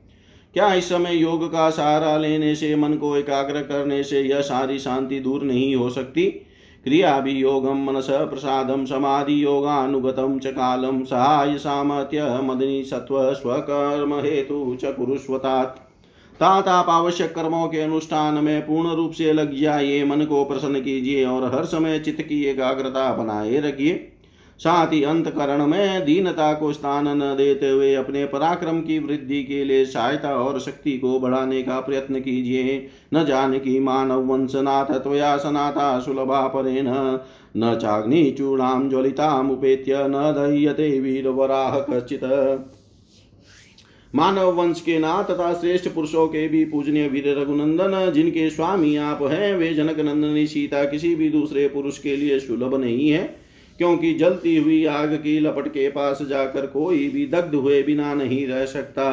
क्या 0.54 0.74
इस 0.74 0.90
समय 0.90 1.16
योग 1.16 1.52
का 1.52 1.70
सहारा 1.70 2.18
लेने 2.18 2.56
से, 2.56 2.76
मन 2.76 2.94
को 2.94 3.18
एकाग्र 3.18 3.62
करने 3.62 4.04
से 4.04 4.22
यह 4.22 4.42
सारी 4.42 4.80
शांति 4.80 5.20
दूर 5.20 5.44
नहीं 5.44 5.76
हो 5.76 5.90
सकती? 5.90 6.26
क्रिया 6.84 7.20
भी 7.20 7.32
योगम, 7.32 7.78
मनस 7.86 8.08
प्रसादम, 8.10 8.86
समाधि 8.86 9.44
योगानुगतम 9.44 10.40
च 10.40 10.48
कालम, 10.48 11.04
सहाय 11.04 11.58
सामर्थ्य, 11.58 12.40
मदनी 12.44 12.84
सत्व, 12.84 13.34
स्वकर्म 13.34 14.14
हेतु 14.14 14.78
च 14.82 14.86
तात 16.44 16.68
आप 16.68 16.90
आवश्यक 16.90 17.30
कर्मों 17.36 17.68
के 17.68 17.80
अनुष्ठान 17.80 18.44
में 18.44 18.62
पूर्ण 18.62 18.96
रूप 18.96 19.12
से 19.12 19.34
लग 19.34 19.54
जाइए, 19.56 20.04
मन 20.06 20.24
को 20.26 20.44
प्रसन्न 20.46 20.80
कीजिए 20.80 21.26
और 21.26 21.44
हर 21.54 21.66
समय 21.66 22.00
चित्त 22.00 22.22
की 22.22 22.44
एकाग्रता 22.46 23.12
बनाए 23.14 23.60
रखिए। 23.60 23.94
साथ 24.60 24.88
ही 24.88 25.04
अंतकरण 25.04 25.66
में 25.68 26.06
दीनता 26.06 26.52
को 26.54 26.74
स्थान 26.74 27.08
न 27.18 27.36
देते 27.38 27.70
हुए 27.70 27.94
अपने 27.96 28.26
पराक्रम 28.26 28.82
की 28.82 29.00
वृद्धि 29.00 29.44
के 29.44 29.64
लिए 29.64 29.86
सहायता 29.86 30.36
और 30.36 30.60
शक्ति 30.60 30.98
को 30.98 31.20
बढ़ाने 31.20 31.64
का 31.64 31.80
प्रयत्न 31.80 32.20
कीजिए। 32.20 32.88
न 33.14 33.26
जान 33.26 33.58
की 33.58 33.80
मानव 33.80 34.26
वंशनाथ 34.26 34.94
त्वया 34.94 35.36
सनाता 35.38 36.00
सुलभा 36.00 36.48
परे 36.48 36.82
न 36.82 37.78
चाग्नि 37.82 38.30
चूड़ाम 38.38 38.90
ज्वलितामुपेत्य 38.90 40.08
न 40.08 40.32
दह्यते 40.38 41.00
वीरवराह 41.00 41.80
कचित 41.80 42.24
मानव 44.13 44.52
वंश 44.52 44.82
के 44.82 44.97
नाथ 44.99 45.23
तथा 45.23 45.54
श्रेष्ठ 45.54 45.88
पुरुषों 45.89 46.28
के 46.28 46.47
भी 46.47 46.65
पूजनीय 46.65 47.08
वीर 47.08 47.28
रघुनंदन, 47.39 48.12
जिनके 48.12 48.49
स्वामी 48.49 48.95
आप 48.95 49.21
हैं, 49.21 49.56
वे 49.56 49.73
जनक 49.73 49.99
नंदनी 49.99 50.45
सीता 50.47 50.84
किसी 50.84 51.15
भी 51.15 51.30
दूसरे 51.30 51.67
पुरुष 51.67 51.97
के 51.99 52.15
लिए 52.15 52.39
सुलभ 52.39 52.76
नहीं 52.76 53.10
है, 53.10 53.23
क्योंकि 53.78 54.13
जलती 54.13 54.56
हुई 54.58 54.86
आग 54.86 55.13
की 55.13 55.39
लपट 55.39 55.67
के 55.67 55.89
पास 55.89 56.21
जाकर 56.21 56.65
कोई 56.65 57.08
भी 57.10 57.26
दग्ध 57.26 57.56
हुए 57.56 57.82
बिना 57.84 58.13
नहीं 58.13 58.45
रह 58.47 58.65
सकता। 58.65 59.06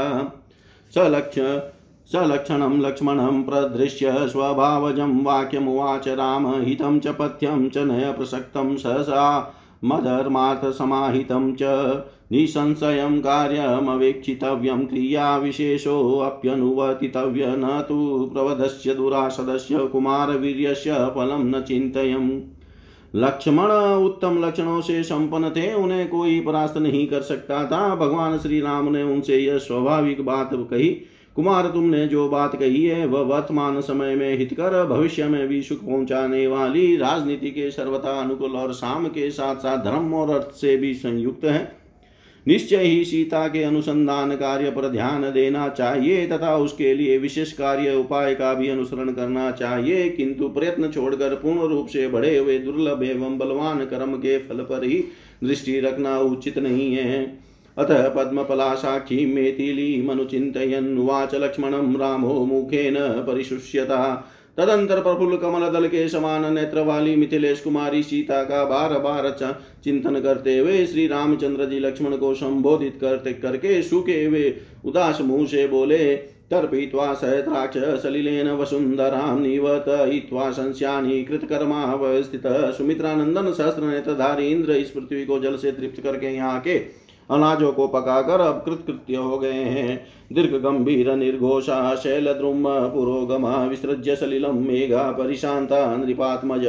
सलक्ष्य, 0.95 1.73
सलक्षणं 2.11 2.81
लक्ष्मणं 2.81 3.43
प्रदृश्य 3.43 4.13
स्वभावजं 4.29 5.23
वाक्यमुवाच 5.23 6.09
राम, 6.09 6.47
हितं 6.63 6.99
च 6.99 7.09
पथ्यं 7.09 7.69
च 7.69 7.79
नय 7.79 8.13
प्रसक्तं 8.13 8.77
सहसा 8.77 9.55
मधर्मार्थसमाहितं 9.85 11.53
च। 11.55 11.63
निसंशयं 12.33 13.21
कार्यमवेक्षितव्यं 13.21 14.87
क्रियाविशेषोऽप्यनुवर्तितव्य 14.87 17.47
न 17.47 17.85
तु 17.89 18.31
प्रवधस्य 18.33 18.95
दुरासदस्य 18.95 19.79
कुमारवीर्यस्य 19.79 20.93
फलं 20.93 21.45
न 21.45 21.61
चिन्तयम्। 21.61 22.41
लक्ष्मण 23.15 24.05
उत्तम 24.05 24.45
लक्षणों 24.45 24.81
से 24.81 25.03
संपन्न 25.03 25.51
थे, 25.51 25.75
उन्हें 25.75 26.09
कोई 26.09 26.41
परास्त 26.41 26.77
नहीं 26.77 27.07
कर 27.07 27.21
सकता 27.21 27.67
था। 27.67 27.95
भगवान 27.95 28.39
श्री 28.39 28.61
राम 28.61 28.93
ने 28.93 29.03
उनसे 29.03 29.37
यह 29.37 29.59
स्वाभाविक 29.59 30.25
बात 30.25 30.51
कही, 30.53 31.03
कुमार, 31.37 31.67
तुमने 31.67 32.07
जो 32.07 32.29
बात 32.29 32.57
कही 32.57 32.85
है, 32.85 33.07
वह 33.07 33.21
वर्तमान 33.21 33.81
समय 33.81 34.15
में 34.15 34.39
हितकर, 34.39 34.87
भविष्य 34.87 35.25
में 35.25 35.49
भी 35.49 35.63
सुख 35.63 35.79
पहुँचाने 35.79 36.47
वाली 36.47 36.97
राजनीति 36.97 37.51
के 37.51 37.71
सर्वथा 37.71 38.21
अनुकूल 38.21 38.51
और 38.51 38.73
शाम 38.73 39.07
के 39.07 39.31
साथ 39.31 39.57
साथ 39.57 39.85
धर्म 39.85 40.15
और 40.15 40.31
अर्थ 40.31 40.55
से 40.55 40.77
भी 40.77 40.95
संयुक्त 40.95 41.45
है। 41.45 41.80
निश्चय 42.47 42.77
ही 42.77 43.05
सीता 43.05 43.47
के 43.49 43.63
अनुसंधान 43.63 44.35
कार्य 44.37 44.71
पर 44.71 44.89
ध्यान 44.89 45.23
देना 45.33 45.69
चाहिए 45.69 46.27
तथा 46.27 46.57
उसके 46.57 46.93
लिए 46.95 47.19
विशेष 47.19 47.53
कार्य 47.53 47.95
उपाय 47.95 48.35
का 48.35 48.53
भी 48.55 48.69
अनुसरण 48.69 49.13
करना 49.13 49.51
चाहिए, 49.51 50.09
किंतु 50.09 50.49
प्रयत्न 50.49 50.91
छोड़कर 50.91 51.35
पूर्ण 51.35 51.69
रूप 51.69 51.87
से 51.87 52.07
बढ़े 52.09 52.37
हुए 52.39 52.59
दुर्लभ 52.59 53.03
एवं 53.03 53.39
बलवान 53.39 53.85
कर्म 53.85 54.17
के 54.17 54.39
फल 54.39 54.65
पर 54.65 54.85
ही 54.85 55.05
दृष्टि 55.45 55.79
रखना 55.81 56.19
उचित 56.21 56.59
नहीं 56.59 56.93
है। 56.95 57.23
अतः 57.77 58.09
पद्मपला 58.09 58.75
साक्षी 58.75 59.25
मेथिली 59.27 60.03
मनुचिन्तयन्नुवाच 60.03 61.35
लक्ष्मणं 61.35 61.97
रामो 61.97 62.45
मुखेन 62.47 62.97
परिशुष्यता। 63.27 64.01
तदंतर 64.61 65.01
प्रफुल्ल 65.01 65.37
कमल 65.37 65.69
दल 65.69 65.87
के 65.89 66.09
समान 66.09 66.53
नेत्र 66.55 66.81
वाली 66.81 67.15
मिथिलेश 67.17 67.61
कुमारी, 67.61 68.03
सीता 68.03 68.43
का 68.45 68.65
बार 68.65 68.99
बार 68.99 69.31
चिंतन 69.85 70.21
करते 70.21 70.59
हुए 70.59 70.87
श्री 70.87 71.07
रामचंद्र 71.07 71.67
जी 71.67 71.79
लक्ष्मण 71.79 72.17
को 72.17 72.35
संबोधित 72.35 72.99
करते 73.01 73.33
करके 73.33 73.83
सुखे 73.83 74.25
हुए 74.25 74.55
उदास 74.85 75.21
मुँह 75.21 75.47
से 75.47 75.67
बोले 75.69 76.17
तर्पयित्वा 76.51 77.13
सहद्राक्ष 77.15 78.03
सलिलेन 78.03 78.47
निवर्तयित्वा 79.41 80.51
संस्यानि 80.51 81.23
कृतकर्मावस्थितः 81.23 82.71
सुमित्रानंदन 82.71 83.53
सहस्त्र 83.53 83.83
नेत्रधारी 83.83 84.49
इंद्र 84.49 84.73
इस 84.73 84.91
पृथ्वी 84.91 85.25
को 85.25 85.39
जल 85.39 85.57
से 85.57 85.73
तृप्त 85.73 86.01
करके 86.01 86.35
यहाँ 86.35 86.61
के 86.61 86.79
अनाजों 87.31 87.73
को 87.73 87.87
पकाकर 87.89 88.41
अब 88.41 88.63
कृतकृत्य 88.65 89.17
हो 89.17 89.39
गए 89.39 89.53
हैं। 89.53 90.07
दीर्घ 90.33 90.55
गंभीर 90.55 91.15
निर्घोषा, 91.15 91.95
शैल 91.95 92.33
द्रुम, 92.33 92.65
पुरोगम, 92.69 93.47
विसृज्य 93.47 94.17
सलिलम, 94.17 94.57
मेघा, 94.57 95.03
परिशांता, 95.03 95.97
नृपात्मज। 95.97 96.67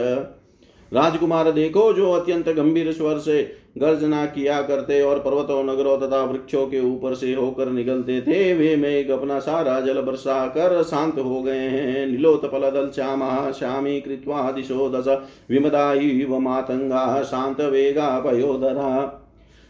राजकुमार 0.91 1.51
देखो 1.51 1.93
जो 1.93 2.11
अत्यंत 2.11 2.49
गंभीर 2.49 2.91
स्वर 2.91 3.17
से 3.17 3.55
गर्जना 3.77 4.25
किया 4.25 4.61
करते 4.61 5.01
और 5.01 5.19
पर्वतों, 5.19 5.63
नगरों 5.63 5.97
तथा 5.97 6.23
वृक्षों 6.23 6.65
के 6.67 6.79
ऊपर 6.79 7.13
से 7.13 7.33
होकर 7.33 7.69
निकलते 7.69 8.21
थे। 8.21 8.53
वे 8.53 8.75
मेघ 8.75 9.09
अपना 9.11 9.39
सारा 9.39 9.79
जल 9.79 10.01
बरसा 10.01 10.47
कर 10.47 10.83
शांत 10.83 11.19
हो 11.19 11.41
गए 11.41 11.57
हैं। 11.57 12.07
नीलोत्पल 12.07 12.59
दल 12.59 12.89
श्यामा, 12.95 13.51
श्यामी 13.51 14.01
कृत्वा 14.01 14.51
दिशो 14.51 14.89
दश 14.89 15.07
विमदाई 15.49 16.27
व 16.29 16.39
मातंगा, 16.39 17.23
शांत 17.23 17.61
वेगा, 17.61 18.19
पयोधरा। 18.19 19.17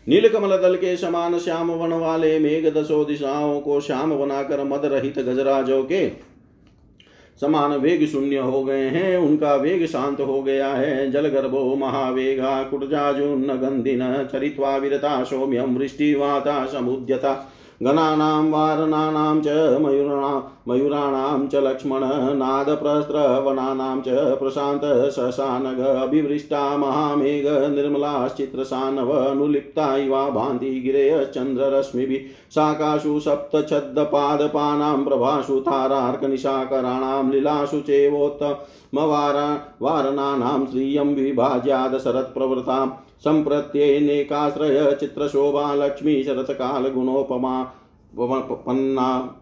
नीलकमल 0.07 0.49
दल 0.49 0.75
के 0.75 0.97
समान 0.97 1.39
श्याम 1.39 1.71
वन 1.71 1.93
वाले 1.93 2.39
मेघ 2.39 2.73
दसो 2.73 3.05
दिशाओं 3.05 3.59
को 3.61 3.81
श्याम 3.81 4.15
बनाकर 4.19 4.63
मद 4.63 4.81
रहित 4.85 5.19
गजराजों 5.19 5.83
के 5.83 6.09
समान 7.41 7.71
वेग 7.71 8.07
शून्य 8.07 8.37
हो 8.37 8.63
गए 8.63 8.87
हैं, 8.87 9.17
उनका 9.17 9.55
वेग 9.55 9.85
शांत 9.85 10.19
हो 10.19 10.41
गया 10.43 10.67
है। 10.67 11.11
जल 11.11 11.27
गर्भो 11.27 11.75
महावेगा 11.75 12.63
कुटजाजुन्न 12.63 13.53
गंधिन 13.53 14.29
चरित्वा 14.33 14.75
विरता 14.77 15.23
सौम्यम 15.23 15.77
वृष्टिवाता, 15.77 16.65
समुद्यता। 16.65 17.53
गणानां, 17.83 18.51
वारणानां 18.51 19.41
च 19.41 19.77
मयूरणा, 19.81 20.51
मयूराणां 20.67 21.47
च 21.47 21.55
लक्ष्मण 21.55 22.03
च 24.01 24.39
प्रशान्त 24.39 25.11
शशानग, 25.11 25.79
अभिवृष्टा, 25.79 26.77
महामेघ 26.77 27.47
निर्मलाश्चित्रसानवनुलिप्ता 27.47 29.97
इवा 29.97 30.29
भान्ति 30.29 30.81
गिरेयश्चन्द्ररश्मिभिः 30.85 32.51
शाकाशु, 32.51 33.19
सप्तछद्दपादपानां 33.19 35.03
प्रभासु 35.03 35.59
तारार्कनिशाकराणां 35.59 37.31
लीलासु 37.31 37.79
चेवोत्तमवारा, 37.79 39.77
वारणानां, 39.81 40.65
श्रियं 40.65 41.05
विभाज्याद 41.05 41.97
शरत्प्रवृताम् 43.23 43.43
सम्प्रत्येनेकाश्रय 43.43 44.97
चित्रशोभा, 44.99 45.75
लक्ष्मी 45.75 46.23
शरत्कालगुणोपमा 46.23 47.73
पन्ना 48.51 49.37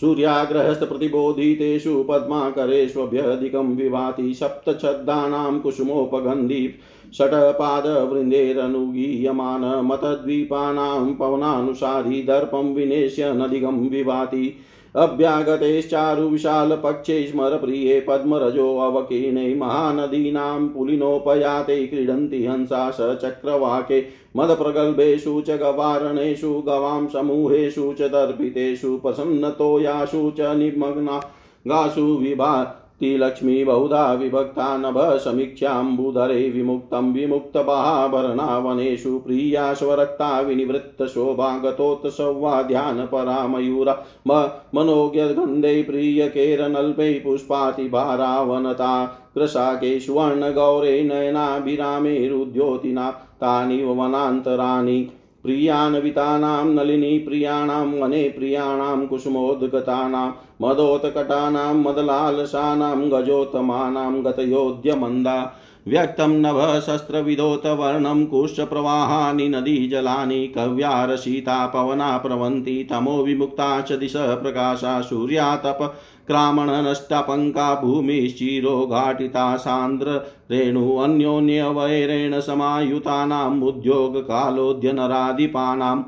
सूर्याग्रहस्थप्रतिबोधितेषु 0.00 2.04
पद्माकरेष्वभ्यधिकं 2.08 3.76
विभाति 3.76 4.34
सप्तच्छद्दानां 4.34 5.58
कुसुमोपगन्धि, 5.58 6.74
षट्पादवृन्देरनुगीयमान, 7.14 9.86
मतद्वीपानां 9.86 11.14
पवनानुसारी, 11.14 12.22
दर्पं 12.22 12.74
विनेश्य 12.74 13.32
नदिगं 13.32 13.88
विभाति 13.88 14.56
अभ्यागतेश्चारु 14.96 16.28
विशालपक्षे 16.28 17.26
स्मरप्रिये 17.26 18.00
पद्मरजोऽवकीर्णे 18.00 19.54
महानदीनां 19.54 20.68
पुलिनोपयाते 20.68 21.86
क्रीडन्ति 21.86 22.46
हंसा 22.46 22.90
चक्रवाके 23.14 24.00
मदप्रगल्भेषु 24.36 25.40
च 25.40 25.50
गवारणेषु 25.50 26.52
गवां 26.66 27.06
समूहेषु 27.08 27.92
च 27.92 28.02
दर्पितेषु 28.02 28.96
प्रसन्नतोयासु 28.96 30.32
च 30.38 30.40
विभा 32.18 32.52
लक्ष्मी 33.02 33.64
बहुधा 33.64 34.12
विभक्ता 34.12 34.76
नभ 34.76 35.16
समीक्षाम्बुधरे 35.16 36.50
विमुक्तं 36.50 37.12
विमुक्तबाभरणावनेषु 37.12 39.18
प्रिया 39.18 39.74
स्वरक्ता 39.74 40.40
विनिवृत्तशोभा 40.40 41.58
गतोत्सवाध्यानपरा 41.58 43.46
मयूरा 43.46 44.02
मनोज्ञगन्धे 44.74 45.82
प्रियकेरनल्पै 45.82 47.20
पुष्पातिभारावनता 47.24 49.20
कृशाके 49.34 50.00
सुवर्णगौरे 50.00 51.02
नयनाभिरामेरुद्योतिना 51.02 53.10
तानि 53.10 53.82
वनान्तराणि 53.82 55.08
प्रियान्वितानां 55.46 56.66
नलिनी 56.66 57.18
प्रियाणां 57.18 58.00
वने 58.00 58.22
प्रियाणां 58.22 59.06
कुसुमोद्गतानां, 59.06 60.30
मदोत्कटानां, 60.62 61.74
मदलालसानां, 61.74 63.10
गजोत्तमानां 63.10 64.24
गतयोध्यमन्दा 64.24 65.62
व्यक्तं 65.88 66.28
नभशस्त्रविदोतवर्णं 66.28 68.26
कुशप्रवाहानि 68.26 69.48
नदीजलानि 69.48 70.46
कव्यारशीता 70.48 71.66
पवना 71.66 72.18
प्रवन्ति 72.18 72.88
तमो 72.90 73.22
विमुक्ता 73.22 73.80
च 73.80 73.92
दिश 73.92 74.12
प्रकाशा, 74.16 75.00
सूर्यातप 75.00 75.94
क्रामणनष्टपङ्का 76.26 77.74
भूमिश्चिरो 77.74 78.86
घाटिता 78.86 79.56
सान्द्र 79.56 80.26
रेणु 80.50 80.96
अन्योन्यवैरेण 80.96 82.40
समायुतानाम् 82.40 83.62
उद्योगकालोद्यनराधिपानाम् 83.62 86.02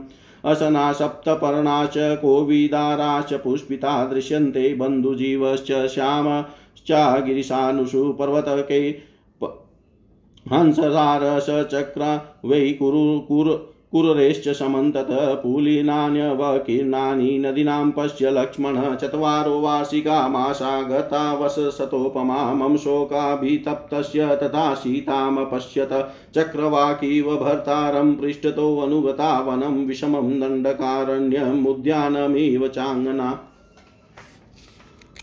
असना 0.46 0.94
सप्तपर्णाश्च 0.94 1.94
कोविदाराश्च 1.98 3.34
पुष्पिता 3.34 4.06
दृश्यन्ते 4.06 4.74
बन्धुजीवश्च 4.74 5.88
श्यामश्चागिरिशानुषु 5.88 8.14
पर्वतके 8.14 9.02
हंससारसचक्र 10.52 12.22
वै 12.46 12.72
कुरु 12.72 13.20
कुरु 13.20 13.75
कुररेश्च 13.96 14.50
समन्तत 14.50 15.08
पुलिनान्यवकीर्णानि 15.44 17.38
नदीनां 17.38 17.92
पश्य 17.92 18.32
लक्ष्मण 18.32 18.96
चत्वारो 18.96 19.62
वार्षिका 19.62 20.28
मासा 20.28 20.82
गता 20.82 21.34
वससतोपमा 21.34 22.54
मम 22.54 22.78
शोकाभितप्तस्य 22.78 24.36
तथा 24.36 24.74
सीतामपश्यत 24.74 26.12
चक्रवाकीव 26.36 27.38
भर्तारं 27.38 28.16
पृष्ठतोऽनुगता 28.16 29.40
वनं 29.40 29.86
विषमं 29.86 30.40
दण्डकारण्यमुद्यानमिव 30.40 32.68
चाङ्गना 32.68 33.40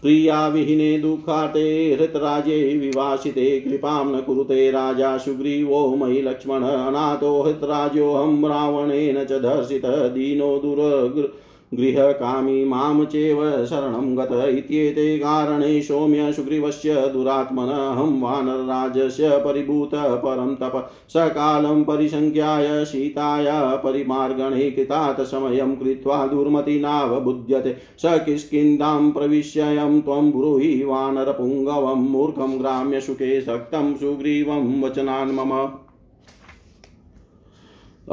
प्रियाविहीने 0.03 0.99
दुखाते 0.99 1.97
हृतराजे 2.01 2.79
विवासिते, 2.79 3.61
कृपां 3.61 4.17
न 4.17 4.21
कुरुते, 4.21 4.71
राजा 4.71 5.19
सुग्रीवो 5.19 5.97
मयि 5.97 6.23
लक्ष्मण, 6.23 6.63
अनाथो 6.63 7.43
हृतराजोऽहं 7.43 8.49
रावणेन 8.49 9.25
च 9.25 9.33
दर्शित 9.33 9.87
दीनो 9.87 10.59
दुर 10.59 11.33
गृहकामी 11.75 12.65
माँ 12.65 13.05
चेव 13.05 13.43
शरणं 13.67 14.17
गत 14.19 14.33
इत्येते 14.49 15.17
कारणे 15.19 15.81
सौम्य 15.83 16.33
सुग्रीवस्य 16.33 16.97
दुरात्मनहं 17.13 18.21
वानरराजस्य 18.21 19.39
परिभूतः 19.45 20.15
परं 20.17 20.55
तप 20.55 20.77
सकालं 21.09 21.83
परिसङ्ख्याय 21.85 22.85
सीताय 22.85 23.49
परिमार्गणे 23.85 24.71
कृतात् 24.71 25.21
समयं 25.27 25.75
कृत्वा 25.77 26.27
दुर्मतिनावबुध्यते 26.27 27.77
स 27.99 28.19
किष्किन्दां 28.27 29.11
प्रविश्ययं 29.11 30.01
त्वं 30.01 30.31
ब्रूहि 30.31 30.75
वानरपुङ्गवं 30.85 32.09
मूर्खं 32.11 32.59
ग्राम्यसुखे 32.61 33.41
सक्तं 33.41 33.95
सुग्रीवं 33.95 34.83
वचनान् 34.83 35.35
मम 35.35 35.53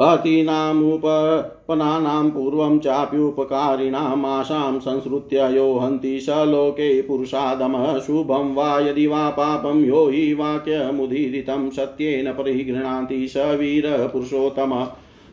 अतीनामुपपनानां 0.00 2.30
पूर्वं 2.30 2.78
चाप्युपकारिणाम् 2.78 4.26
आशां 4.26 4.78
संसृत्य 4.78 5.56
यो 5.56 5.78
हन्ति 5.78 6.20
स 6.20 6.30
लोके 6.30 7.02
पुरुषादमः 7.02 7.98
शुभं 7.98 8.54
वा 8.54 8.80
यदि 8.80 9.06
वा 9.06 9.30
पापं 9.30 9.84
यो 9.84 10.08
हि 10.08 10.34
वाक्यमुदीरितं 10.34 11.70
सत्येन 11.70 12.32
परिगृह्णाति 12.32 13.28
स 13.28 13.36
वीरपुरुषोत्तमः। 13.36 14.88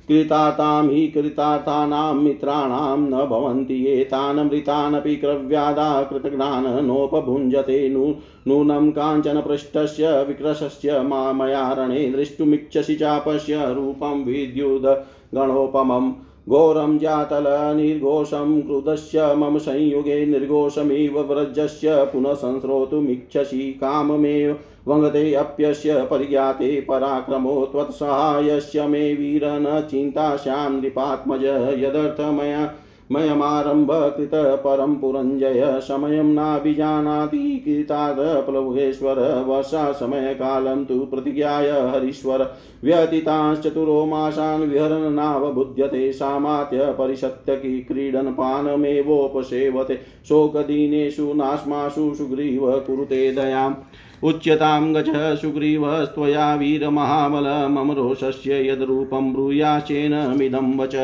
कृतातां 0.09 0.89
हि 0.89 0.99
कृतार्थानां 1.13 2.13
मित्राणां 2.17 2.97
न 2.99 3.25
भवन्ति 3.29 3.79
एतान् 3.93 4.39
मृतानपि 4.49 5.15
क्रव्यादा 5.23 5.87
कृतघ्नान् 6.11 6.67
नोपभुञ्जते 6.85 7.77
नु 7.95 8.03
नूनं 8.51 8.89
काञ्चन 8.99 9.41
पृष्ठस्य 9.47 10.13
विक्रशस्य 10.29 11.01
मामयारणे 11.11 11.99
द्रष्टुमिच्छसि 12.15 12.95
चापस्य 13.03 13.65
रूपं 13.79 14.23
विद्युद्गणोपमम् 14.29 16.11
घोरं 16.49 16.97
जातलनिर्घोषं 16.97 18.61
क्रुदश्च 18.65 19.15
मम 19.37 19.57
संयुगे 19.57 20.25
निर्घोषमिव 20.25 21.19
व्रजस्य 21.31 22.03
पुनः 22.11 22.33
संस्रोतुमिच्छसि 22.43 23.61
काममेव 23.81 24.55
वङ्गते 24.87 25.33
अप्यस्य 25.43 26.03
पर्याते 26.11 26.79
पराक्रमो 26.89 27.55
त्वत्सहायस्य 27.71 28.85
मे 28.93 29.03
वीर 29.15 29.45
न 29.45 29.79
चिन्तास्यां 29.91 30.69
नृपात्मज 30.71 31.43
यदर्थमया 31.83 32.65
मयमारम्भ 33.11 33.91
कृत 33.91 34.31
परं 34.35 34.95
पुरञ्जय 34.95 35.79
समयं 35.87 36.23
नाभिजानाति 36.23 37.61
कृतात् 37.65 38.49
प्लवेश्वर 38.49 39.45
वर्षा 39.47 39.91
समयकालं 39.91 40.85
तु 40.85 40.99
प्रतिज्ञाय 40.99 41.69
हरीश्वर। 41.69 42.55
व्यतीतांश्चतुरो 42.83 44.05
मासान् 44.05 44.63
विहरन् 44.63 45.15
नावबुध्यते, 45.15 46.11
सामात्य 46.13 46.79
परिषत्यकि 46.81 47.81
क्रीडन् 47.81 48.33
पानमेवोपसेवते 48.33 49.99
शोकदीनेषु 50.29 51.33
नास्मासु 51.33 52.13
सुग्रीव 52.15 52.83
कुरुते 52.87 53.31
दयाम्। 53.31 53.75
उच्यतां 54.23 54.95
गच 54.95 55.39
सुग्रीवस्त्वया 55.41 56.55
वीरमहाबल, 56.55 57.67
मम 57.71 57.91
रोषस्य 57.91 58.69
यद्रूपं 58.69 59.33
ब्रूयाश्चेनमिदं 59.33 60.77
वच। 60.77 60.95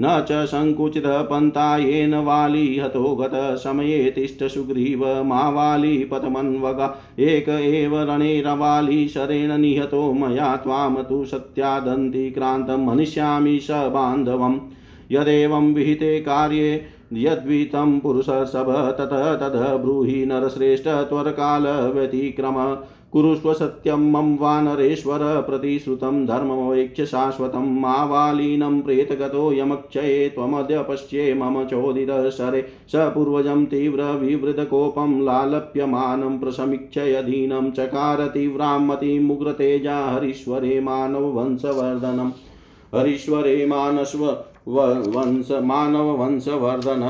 न 0.00 0.24
च 0.28 0.44
सङ्कुचितपन्था 0.46 1.76
येन 1.76 2.14
वाली 2.14 2.78
हतो 2.78 3.14
गतसमये 3.14 4.10
तिष्ठ 4.10 4.44
सुग्रीव 4.44 5.22
मा 5.24 5.48
वाली 5.50 5.96
पतमन्वगा। 6.04 6.86
एक 7.18 7.48
एव 7.48 7.96
रणेरवाली 8.02 9.08
शरेण 9.08 9.60
निहतो 9.60 10.12
मया 10.12 10.56
त्वां 10.56 10.94
तु 11.02 11.24
सत्यादन्ति 11.24 12.30
क्रान्तं 12.30 12.88
हनिष्यामि 12.88 13.58
स 13.60 13.70
बान्धवम्। 13.70 14.58
यदेवं 15.12 15.74
विहिते 15.74 16.20
कार्ये 16.20 16.86
यद्वितं 17.12 17.98
पुरुषसभ 18.00 18.68
ततः 18.98 19.34
ततः 19.34 19.76
ब्रूहि 19.76 20.24
नरश्रेष्ठ 20.26 20.88
त्वरकालव्यतिक्रम 20.88 22.56
कुरुष्व 23.12 23.52
सत्यं 23.52 24.10
मम 24.10 24.36
वानरेश्वर 24.40 25.18
प्रतिश्रुतं 25.40 26.26
धर्ममवेक्ष्य 26.26 27.06
शाश्वतं 27.06 27.80
मावालीनं 27.80 28.80
प्रेतगतो 28.80 29.52
यमक्षये 29.52 30.28
त्वमद्य 30.28 30.82
पश्ये 30.82 31.34
मम 31.34 31.64
चोदितः 31.64 32.30
शरे। 32.30 32.62
स 32.62 32.92
पूर्वजं 32.96 33.64
तीव्रविवृतकोपं 33.66 35.24
लालप्यमानं 35.24 36.38
प्रसमीक्षयधीनं 36.38 37.70
चकार 37.70 38.26
तीव्रामतिमुग्रतेजा 38.26 39.98
हरीश्वरे 39.98 40.80
मानववंशवर्धनम् 40.80 42.30
हरीश्वरे 42.94 43.66
मानस्व 43.66 44.24
वंश 44.68 45.48
मानव 45.50 46.10
वंशवर्धन। 46.22 47.02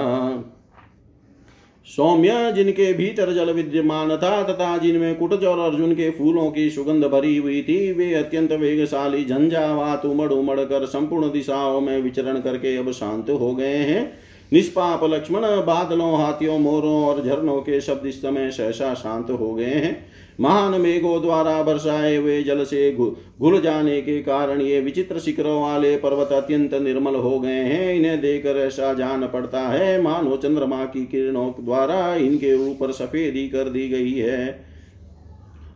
सौम्य, 1.97 2.53
जिनके 2.53 2.93
भीतर 2.93 3.33
जल 3.33 3.51
विद्यमान 3.51 4.17
था, 4.17 4.43
तथा 4.43 4.79
जिनमें 4.79 5.15
कुटज 5.15 5.45
और 5.45 5.59
अर्जुन 5.59 5.93
के 5.93 6.11
फूलों 6.11 6.51
की 6.51 6.71
सुगंध 6.71 7.05
भरी 7.05 7.37
हुई 7.37 7.63
थी, 7.63 7.93
वे 7.93 8.15
अत्यंत 8.15 8.53
वेगशाली, 8.53 9.25
झंझावात 9.25 10.05
उमड़ 10.05 10.33
उमड़ 10.33 10.61
कर, 10.61 10.87
संपूर्ण 10.87 11.33
दिशाओं 11.33 11.81
में 11.81 12.01
विचरण 12.03 12.41
करके 12.41 12.77
अब 12.77 12.91
शांत 12.91 13.31
हो 13.31 13.55
गए 13.55 13.77
हैं। 13.77 14.30
निष्पाप 14.53 15.05
लक्ष्मण, 15.05 15.41
बादलों, 15.41 16.17
हाथियों, 16.19 16.59
मोरों 16.59 17.05
और 17.05 17.25
झरनों 17.25 17.61
के 17.61 17.81
शब्द 17.81 18.07
इस 18.07 18.23
समय 18.23 18.51
सहसा 18.51 18.95
शांत 18.95 19.31
हो 19.31 19.55
गए 19.55 19.65
हैं। 19.65 20.07
महान 20.41 20.81
मेघों 20.81 21.21
द्वारा 21.23 21.63
बरसाए 21.63 22.17
हुए 22.17 22.43
जल 22.43 22.65
से 22.65 22.93
घुल 23.41 23.61
जाने 23.61 24.01
के 24.01 24.19
कारण 24.23 24.61
ये 24.61 24.81
विचित्र 24.81 25.19
शिखरों 25.19 25.63
वाले 25.63 25.97
पर्वत 25.97 26.33
अत्यंत 26.33 26.75
निर्मल 26.75 27.15
हो 27.15 27.39
गए 27.41 27.51
हैं। 27.51 27.95
इन्हें 27.95 28.21
देखकर 28.21 28.57
ऐसा 28.57 28.95
जान 28.95 29.27
पड़ता 29.27 29.61
है, 29.61 30.03
मानो 30.03 30.37
चंद्रमा 30.37 30.85
की 30.85 31.05
किरणों 31.07 31.51
द्वारा 31.61 32.15
इनके 32.15 32.55
ऊपर 32.71 32.93
सफेदी 32.93 33.49
कर 33.49 33.69
दी 33.69 33.89
गई 33.89 34.13
है। 34.13 34.70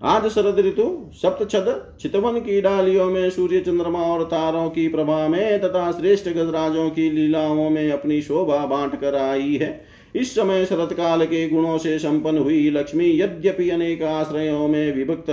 आज 0.03 0.27
शरद 0.29 0.59
ऋतु 0.59 0.85
सप्त 1.13 1.51
छद 1.51 1.97
चितवन 2.01 2.39
की 2.41 2.61
डालियों 2.61 3.11
में 3.11 3.31
सूर्य 3.31 3.61
चंद्रमा 3.61 3.99
और 3.99 4.25
तारों 4.25 4.69
की 4.71 4.89
प्रभा 4.89 5.29
में 5.29 5.61
तथा 5.61 5.91
श्रेष्ठ 5.93 6.29
गजराजों 6.29 6.89
की 6.91 7.11
लीलाओं 7.11 7.71
में 7.71 7.91
अपनी 7.93 8.21
शोभा 8.23 8.57
बांट 8.67 9.01
कर 9.01 9.15
आई 9.15 9.55
है। 9.55 9.85
इस 10.15 10.35
समय 10.35 10.65
शरत 10.65 10.93
काल 10.93 11.25
के 11.27 11.49
गुणों 11.49 11.79
से 11.79 11.99
संपन्न 11.99 12.39
हुई 12.39 12.71
लक्ष्मी 12.71 13.11
यद्यपि 13.21 13.71
अनेक 13.71 14.03
आश्रयों 14.03 14.69
में 14.69 14.95
विभक्त 14.95 15.31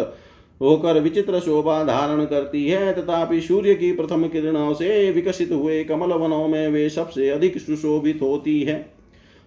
होकर 0.62 1.00
विचित्र 1.00 1.40
शोभा 1.40 1.84
धारण 1.84 2.26
करती 2.26 2.68
है, 2.68 2.94
तथापि 2.94 3.42
सूर्य 3.42 3.76
की 3.76 3.92
प्रथम 3.92 4.28
किरणों 4.28 4.74
से 4.74 5.12
विकसित 5.12 5.52
हुए 5.52 5.84
कमल 5.84 6.14
वनों 6.14 6.48
में 6.48 6.68
वे 6.68 6.90
सबसे 6.90 7.30
अधिक 7.30 7.58
सुशोभित 7.58 8.20
होती 8.22 8.60
है। 8.62 9.01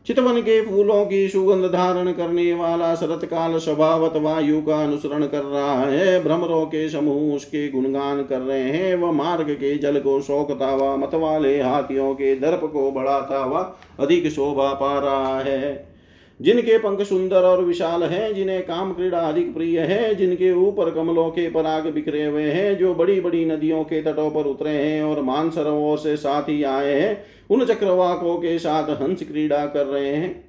चितवन 0.07 0.41
के 0.41 0.61
फूलों 0.63 1.07
की 1.07 1.29
सुगंध 1.29 1.73
धारण 1.73 2.13
करने 2.13 2.55
वाला 2.55 2.95
शरत 2.95 3.25
काल 3.25 3.59
स्वभावत 3.59 4.13
वायु 4.17 4.61
का 4.63 4.83
अनुसरण 4.83 5.27
कर 5.27 5.43
रहा 5.43 5.81
है। 5.81 6.25
भ्रमरों 6.25 6.67
के 6.67 6.89
समूह 6.89 7.35
उसके 7.37 7.69
गुणगान 7.69 8.23
कर 8.23 8.39
रहे 8.39 8.61
हैं। 8.61 8.95
वह 8.95 9.13
मार्ग 9.13 9.51
के 9.51 9.79
जल 9.79 9.99
को 9.99 10.21
शोकता 10.21 10.67
हुआ 10.67 10.97
मत 10.97 11.15
वाले 11.15 11.61
हाथियों 11.61 12.15
के 12.15 12.35
दर्प 12.35 12.61
को 12.73 12.91
बढ़ाता 12.91 13.39
हुआ 13.39 13.77
अधिक 14.01 14.29
शोभा 14.29 14.73
पा 14.73 14.99
रहा 14.99 15.41
है। 15.41 15.95
जिनके 16.41 16.79
पंख 16.79 17.01
सुंदर 17.03 17.43
और 17.43 17.65
विशाल 17.65 18.03
हैं, 18.03 18.35
जिन्हें 18.35 18.63
काम 18.63 18.93
क्रीड़ा 18.93 19.19
अधिक 19.19 19.55
प्रिय 19.55 19.81
है, 19.81 20.15
जिनके 20.15 20.53
ऊपर 20.53 20.91
कमलों 20.91 21.31
के 21.31 21.51
पराग 21.51 21.87
बिखरे 21.87 22.25
हुए 22.25 22.51
हैं, 22.51 22.79
जो 22.79 22.95
बड़ी 22.95 23.21
बड़ी 23.21 23.45
नदियों 23.45 23.85
के 23.85 24.03
तटों 24.03 24.31
पर 24.31 24.41
उतरे 24.41 24.71
हैं 24.71 25.03
और 25.03 25.23
मानसरोवर 25.23 25.97
से 25.97 26.17
साथ 26.17 26.43
ही 26.43 26.63
आए 26.63 27.01
हैं 27.01 27.34
उन 27.51 27.65
चक्रवाकों 27.65 28.37
के 28.37 28.59
साथ 28.59 28.91
हंस 29.03 29.23
क्रीड़ा 29.23 29.67
कर 29.67 29.87
रहे 29.87 30.15
हैं। 30.17 30.45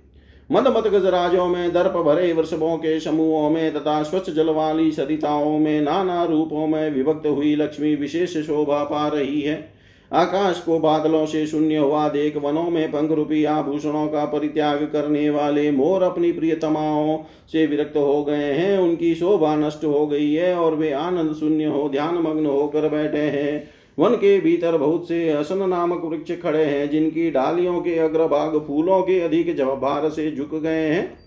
मद 0.52 0.68
मत 0.68 0.88
गजराजों 0.88 1.48
में 1.48 1.74
दर्प 1.74 1.94
भरे 1.98 2.34
वृषभों 2.34 2.78
के 2.78 3.00
समूहों 3.00 3.50
में 3.50 3.74
तथा 3.74 4.04
स्वच्छ 4.04 4.30
जल 4.30 4.50
वाली 4.50 4.92
सरिताओं 4.92 5.58
में 5.60 5.82
नाना 5.82 6.24
रूपों 6.24 6.68
में 6.68 6.92
विभक्त 6.92 7.28
हुई 7.28 7.56
लक्ष्मी 7.56 7.96
विशेष 7.96 8.38
शोभा 8.38 8.84
पा 8.84 9.08
रही 9.08 9.42
है। 9.42 9.76
आकाश 10.14 10.60
को 10.60 10.80
बादलों 10.80 11.26
से 11.26 11.48
शून्य 11.48 11.78
हुआ 11.78 12.10
देख 12.10 12.38
वनों 12.38 12.70
में 12.70 12.92
पंख 12.92 13.12
रूपी 13.12 13.44
आभूषणों 13.44 14.08
का 14.08 14.26
परित्याग 14.26 14.84
करने 14.94 15.30
वाले 15.30 15.72
मोर 15.72 16.04
अपनी 16.04 16.32
प्रियतमाओं 16.32 17.18
से 17.52 17.66
विरक्त 17.66 17.98
हो 17.98 18.24
गए 18.24 18.52
हैं। 18.54 18.78
उनकी 18.80 19.16
शोभा 19.16 19.56
नष्ट 19.56 19.86
हो 19.86 20.08
गई 20.08 20.34
है 20.34 20.56
और 20.56 20.76
वे 20.76 20.92
आनंद 20.92 21.34
शून्य 21.34 21.66
हो 21.66 21.90
ध्यान 21.90 22.16
मग्न 22.16 22.46
होकर 22.46 22.90
बैठे 22.90 23.18
हैं। 23.18 23.75
वन 24.00 24.10
के 24.10 24.40
भीतर 24.40 24.78
बहुत 24.78 25.08
से 25.08 25.30
असन 25.30 25.70
नामक 25.70 26.02
वृक्ष 26.06 26.44
खड़े 26.44 26.64
हैं, 26.64 26.90
जिनकी 26.90 27.32
डालियों 27.32 27.82
के 27.82 28.00
अग्रभाग 28.00 28.58
फूलों 28.68 29.02
के 29.02 29.20
अधिक 29.20 29.58
भार 29.58 30.10
से 30.10 30.36
झुक 30.36 30.56
गए 30.56 30.90
हैं। 30.90 31.18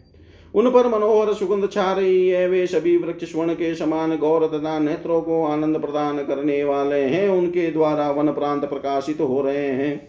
उन 0.55 0.71
पर 0.71 0.87
मनोहर 0.87 1.33
सुगंध 1.33 1.69
छा 1.73 1.93
रही 1.93 2.29
है। 2.29 2.49
वे 2.49 2.67
सभी 2.67 2.97
वृक्ष 2.97 3.33
स्वर्ण 3.33 3.55
के 3.55 3.75
समान 3.75 4.17
गौर 4.17 4.47
तथा 4.47 4.79
नेत्रों 4.79 5.21
को 5.21 5.45
आनंद 5.45 5.79
प्रदान 5.79 6.19
करने 6.19 6.65
वाले 6.65 7.01
हैं। 7.01 7.29
उनके 7.29 7.71
द्वारा 7.71 8.11
वन 8.11 8.29
प्रांत 8.29 8.65
प्रकाशित 8.65 9.21
हो 9.21 9.43
रहे 9.43 9.69
हैं। 9.69 10.09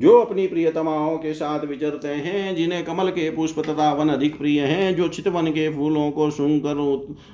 जो 0.00 0.20
अपनी 0.20 0.46
प्रियतमाओं 0.46 1.16
के 1.16 1.34
साथ 1.34 1.64
विचरते 1.64 2.08
हैं, 2.08 2.56
जिन्हें 2.56 2.84
कमल 2.84 3.08
के 3.08 3.30
पुष्प 3.30 3.60
तथा 3.60 3.92
वन 3.92 4.08
अधिक 4.08 4.38
प्रिय 4.38 4.60
हैं, 4.60 4.96
जो 4.96 5.08
चितवन 5.08 5.46
के 5.46 5.68
फूलों 5.68 6.10
को 6.10 6.30
सुनकर 6.30 6.76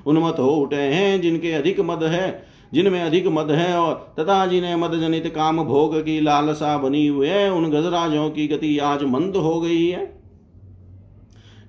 उन्मत 0.06 0.36
हो 0.38 0.50
उठे 0.50 0.76
हैं, 0.76 1.20
जिनके 1.20 1.52
अधिक 1.52 1.80
मद 1.80 2.02
है 2.02 2.51
जिनमें 2.72 3.02
अधिक 3.02 3.26
मद 3.26 3.50
है 3.50 3.76
और 3.78 4.14
तथा 4.20 4.46
जिन्हें 4.46 4.76
मद 4.76 5.00
जनित 5.00 5.26
काम 5.26 5.64
भोग 5.64 6.00
की 6.00 6.20
लालसा 6.20 6.78
बनी 6.78 7.06
हुई 7.06 7.28
है, 7.28 7.52
उन 7.52 7.70
गजराजों 7.70 8.30
की 8.30 8.48
गति 8.48 8.78
आज 8.78 9.04
मंद 9.04 9.36
हो 9.36 9.60
गई 9.60 9.86
है। 9.86 10.22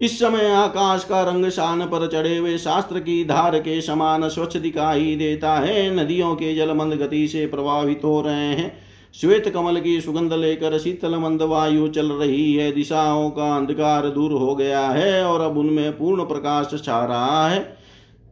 इस 0.01 0.19
समय 0.19 0.51
आकाश 0.51 1.03
का 1.03 1.21
रंग 1.21 1.49
शान 1.49 1.81
पर 1.81 2.07
चढ़े 2.07 2.37
हुए 2.37 2.57
शास्त्र 2.57 2.99
की 2.99 3.25
धार 3.25 3.59
के 3.59 3.81
समान 3.81 4.29
स्वच्छ 4.29 4.57
दिखाई 4.57 5.15
देता 5.15 5.53
है। 5.53 5.95
नदियों 5.95 6.35
के 6.35 6.55
जल 6.55 6.73
मंद 6.73 6.93
गति 6.93 7.27
से 7.27 7.45
प्रभावित 7.45 8.01
हो 8.03 8.21
रहे 8.21 8.53
हैं। 8.53 8.77
श्वेत 9.21 9.49
कमल 9.49 9.79
की 9.79 10.01
सुगंध 10.01 10.33
लेकर 10.33 10.77
शीतल 10.79 11.15
मंद 11.15 11.41
वायु 11.41 11.87
चल 11.87 12.11
रही 12.11 12.53
है। 12.53 12.71
दिशाओं 12.71 13.29
का 13.29 13.55
अंधकार 13.55 14.09
दूर 14.09 14.31
हो 14.31 14.55
गया 14.55 14.87
है 14.87 15.23
और 15.25 15.41
अब 15.41 15.57
उनमें 15.57 15.97
पूर्ण 15.97 16.23
प्रकाश 16.23 16.81
छा 16.85 17.05
रहा 17.05 17.47
है। 17.49 17.77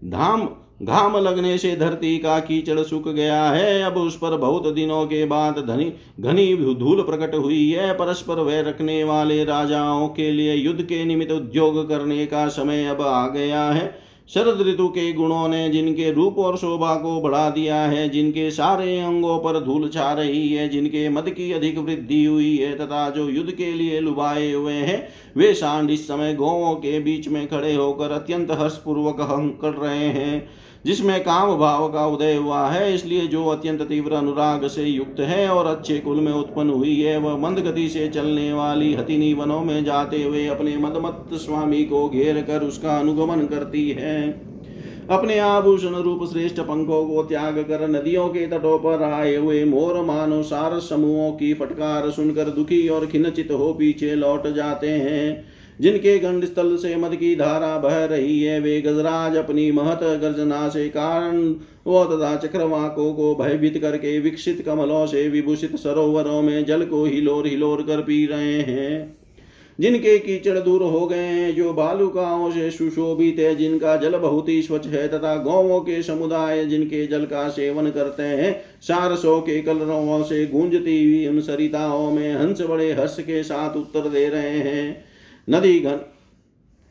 धाम 0.06 0.50
घाम 0.82 1.18
लगने 1.18 1.58
से 1.58 1.76
धरती 1.76 2.18
का 2.18 2.40
कीचड़ 2.40 2.80
सूख 2.80 3.08
गया 3.08 3.44
है। 3.44 3.82
अब 3.84 3.98
उस 3.98 4.16
पर 4.18 4.38
बहुत 4.38 4.68
दिनों 4.74 5.06
के 5.06 5.26
बाद 5.26 5.64
धनी, 5.68 5.92
घनी 6.20 6.76
धूल 6.76 7.02
प्रकट 7.02 7.36
हुई 7.36 7.70
है। 7.72 7.94
परस्पर 7.94 8.40
वह 8.40 8.62
रखने 8.62 9.04
वाले 9.04 9.44
राजाओं 9.44 10.08
के 10.08 10.32
लिए 10.32 10.54
युद्ध 10.54 10.82
के 10.82 11.04
निमित्त 11.06 11.32
उद्योग 11.32 11.88
करने 11.90 12.26
का 12.26 12.48
समय 12.48 12.86
अब 12.86 13.02
आ 13.02 13.28
गया 13.28 13.64
है। 13.64 14.12
शरद 14.30 14.62
ऋतु 14.68 14.88
के 14.88 15.12
गुणों 15.14 15.48
ने 15.48 15.70
जिनके 15.70 16.12
रूप 16.12 16.38
और 16.38 16.58
शोभा 16.58 16.94
को 16.96 17.20
बढ़ा 17.22 17.50
दिया 17.50 17.76
है, 17.76 18.08
जिनके 18.10 18.50
सारे 18.52 19.00
अंगों 19.00 19.38
पर 19.40 19.60
धूल 19.60 19.90
छा 19.90 20.12
रही 20.14 20.48
है, 20.50 20.68
जिनके 20.70 21.08
मद 21.10 21.30
की 21.30 21.52
अधिक 21.52 21.78
वृद्धि 21.78 22.24
हुई 22.26 22.56
है 22.58 22.74
तथा 22.78 23.10
जो 23.10 23.28
युद्ध 23.30 23.52
के 23.52 23.72
लिए 23.74 24.00
लुभाए 24.00 24.52
हुए 24.52 24.74
हैं, 24.74 25.08
वे 25.38 25.54
सांड 25.54 25.92
इस 25.92 26.08
समय 26.08 26.34
गौों 26.34 26.74
के 26.76 27.00
बीच 27.00 27.28
में 27.28 27.48
खड़े 27.48 27.74
होकर 27.76 28.12
अत्यंत 28.12 28.52
हर्षपूर्वक 28.52 29.18
कर 29.62 29.74
रहे 29.74 30.08
हैं। 30.10 30.50
जिसमें 30.86 31.24
काम 31.24 31.56
भाव 31.58 31.88
का 31.90 32.06
उदय 32.08 32.36
हुआ 32.36 32.68
है, 32.70 32.94
इसलिए 32.96 33.26
जो 33.28 33.46
अत्यंत 33.46 33.82
तीव्र 33.82 34.14
अनुराग 34.14 34.68
से 34.68 34.84
युक्त 34.84 35.20
है 35.20 35.48
और 35.50 35.66
अच्छे 35.68 35.98
कुल 36.00 36.20
में 36.20 36.32
उत्पन्न 36.32 36.70
हुई 36.70 36.96
है, 37.02 37.18
वह 37.18 37.38
मंद 37.38 37.60
गति 37.60 37.88
से 37.90 38.08
चलने 38.08 38.52
वाली 38.54 38.94
हतिनी 38.94 39.34
वनों 39.34 39.60
में 39.62 39.84
जाते 39.84 40.24
हुए 40.24 40.46
अपने 40.48 40.78
मदमत 40.78 41.38
स्वामी 41.38 41.84
को 41.86 42.08
घेर 42.10 42.42
कर 42.42 42.64
उसका 42.64 42.98
अनुगमन 43.00 43.46
करती 43.46 43.90
है। 43.90 44.52
अपने 45.10 45.38
आभूषण 45.40 45.96
रूप 45.96 46.24
श्रेष्ठ 46.32 46.60
पंखों 46.60 47.06
को 47.08 47.24
त्याग 47.24 47.58
कर 47.60 47.88
नदियों 47.90 48.28
के 48.30 48.46
तटों 48.48 48.78
पर 48.80 49.04
आए 49.04 49.36
हुए 49.36 49.64
मोर 49.66 50.02
मानो 50.02 50.42
सार 50.44 50.80
समूहों 50.80 51.32
की 51.32 51.54
फटकार 51.54 52.10
सुनकर 52.12 52.50
दुखी 52.50 52.88
और 52.88 53.06
खिनचित 53.06 53.52
हो 53.52 53.74
पीछे 53.74 54.16
लौट 54.16 54.48
जाते 54.48 54.90
हैं। 54.90 55.51
जिनके 55.82 56.19
गंड 56.19 56.45
स्थल 56.45 56.76
से 56.76 56.95
मद 56.95 57.15
की 57.15 57.36
धारा 57.36 57.78
बह 57.78 58.05
रही 58.05 58.41
है, 58.43 58.59
वे 58.59 58.82
गजराज 58.82 59.36
अपनी 59.36 59.72
महत 59.72 59.99
गर्जना 60.03 60.69
से 60.69 60.89
कारण 60.89 61.55
वो 61.88 62.03
तथा 62.05 62.36
चक्रवाकों 62.36 63.13
को 63.13 63.36
भयभीत 63.36 63.78
करके 63.78 64.19
विकसित 64.19 64.63
कमलों 64.65 65.05
से 65.05 65.28
विभूषित 65.30 65.76
सरोवरों 65.76 66.41
में 66.41 66.65
जल 66.65 66.86
को 66.86 67.05
हिलोर 67.05 67.47
हिलोर 67.47 67.82
कर 67.82 68.01
पी 68.01 68.26
रहे 68.26 68.59
हैं। 68.61 69.22
जिनके 69.80 70.17
कीचड़ 70.19 70.59
दूर 70.59 70.84
हो 70.84 71.07
गए 71.07 71.17
हैं, 71.17 71.55
जो 71.55 71.74
बालुकाओं 71.74 72.51
से 72.51 72.72
सुशोभित 72.72 73.39
है, 73.39 73.55
जिनका 73.55 73.95
जल 73.95 74.17
बहुत 74.17 74.49
ही 74.49 74.61
स्वच्छ 74.61 74.86
है 74.88 75.07
तथा 75.07 75.36
गौवों 75.36 75.80
के 75.80 76.03
समुदाय 76.03 76.65
जिनके 76.65 77.07
जल 77.07 77.26
का 77.26 77.49
सेवन 77.49 77.89
करते 77.89 78.24
हैं, 78.24 78.61
सारसों 78.82 79.41
के 79.41 79.61
कलरों 79.61 80.24
से 80.24 80.45
गूंजती 80.45 81.03
हुई 81.03 81.28
उन 81.28 81.41
सरिताओं 81.41 82.11
में 82.11 82.36
हंस 82.36 82.61
बड़े 82.61 82.91
हर्ष 82.91 83.17
के 83.19 83.43
साथ 83.43 83.78
उत्तर 83.78 84.09
दे 84.09 84.28
रहे 84.30 84.59
हैं। 84.59 85.11
नदी 85.48 85.84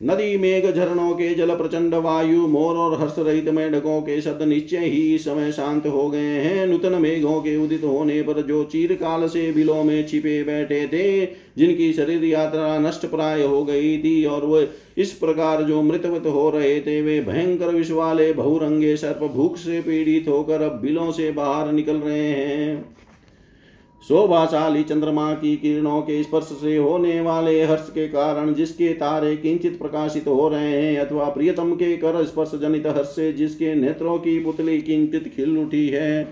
नदी 0.01 0.37
मेघ 0.37 0.65
झरणों 0.65 1.11
के 1.13 1.33
जल 1.35 1.55
प्रचंड 1.55 1.93
वायु, 1.93 2.47
मोर 2.47 2.75
और 2.75 2.99
हर्ष 3.01 3.15
रहित 3.17 3.49
मेढकों 3.49 4.01
के 4.01 4.19
शब्द 4.21 4.41
निश्चय 4.41 4.77
ही 4.77 5.17
समय 5.17 5.51
शांत 5.51 5.85
हो 5.87 6.07
गए 6.09 6.39
हैं। 6.39 6.65
नूतन 6.67 6.93
मेघों 6.93 7.39
के 7.41 7.55
उदित 7.57 7.83
होने 7.83 8.21
पर 8.21 8.41
जो 8.41 8.63
चीरकाल 8.63 9.27
से 9.27 9.51
बिलों 9.51 9.83
में 9.83 10.07
छिपे 10.07 10.41
बैठे 10.43 10.85
थे, 10.87 11.25
जिनकी 11.57 11.91
शरीर 11.93 12.23
यात्रा 12.23 12.77
नष्ट 12.79 13.05
प्राय 13.05 13.43
हो 13.43 13.63
गई 13.63 13.97
थी 13.97 14.25
और 14.25 14.45
वे 14.45 14.67
इस 14.97 15.11
प्रकार 15.11 15.63
जो 15.63 15.81
मृतवत 15.81 16.25
हो 16.25 16.49
रहे 16.49 16.79
थे, 16.81 17.01
वे 17.01 17.19
भयंकर 17.21 17.67
विष 17.67 17.91
वाले 17.91 18.31
बहुरंगे 18.33 18.95
सर्प 18.97 19.23
भूख 19.35 19.57
से 19.57 19.81
पीड़ित 19.81 20.27
होकर 20.27 20.61
अब 20.61 20.79
बिलों 20.81 21.11
से 21.11 21.31
बाहर 21.31 21.71
निकल 21.71 21.95
रहे 21.95 22.29
हैं। 22.29 22.95
शोभाशाली 24.03 24.83
चंद्रमा 24.83 25.33
की 25.33 25.55
किरणों 25.57 26.01
के 26.01 26.21
स्पर्श 26.23 26.45
से 26.61 26.75
होने 26.77 27.19
वाले 27.21 27.63
हर्ष 27.63 27.89
के 27.89 28.07
कारण 28.07 28.53
जिसके 28.53 28.93
तारे 28.93 29.35
किंचित 29.37 29.77
प्रकाशित 29.79 30.27
हो 30.27 30.47
रहे 30.49 30.71
हैं 30.71 30.97
अथवा 30.99 31.25
प्रियतम 31.29 31.73
के 31.73 31.95
कर 31.97 32.23
स्पर्श 32.25 32.51
जनित 32.61 32.87
हर्ष 32.87 33.07
से 33.07 33.31
जिसके 33.33 33.75
नेत्रों 33.75 34.17
की 34.17 34.37
पुतली 34.39 34.81
किंचित 34.81 35.31
खिल 35.35 35.57
उठी 35.57 35.87
है, 35.87 36.27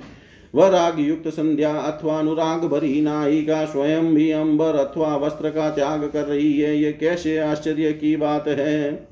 वह 0.54 0.68
राग 0.68 1.00
युक्त 1.00 1.28
संध्या 1.28 1.74
अथवा 1.74 2.18
अनुराग 2.20 2.66
भरी 2.66 3.02
नायिका 3.02 3.64
स्वयं 3.66 4.14
भी 4.16 4.30
अंबर 4.32 4.76
अथवा 4.76 5.16
वस्त्र 5.18 5.50
का 5.50 5.70
त्याग 5.70 6.10
कर 6.14 6.24
रही 6.24 6.60
है, 6.60 6.76
ये 6.78 6.92
कैसे 6.94 7.38
आश्चर्य 7.38 7.92
की 7.94 8.16
बात 8.16 8.48
है? 8.48 9.09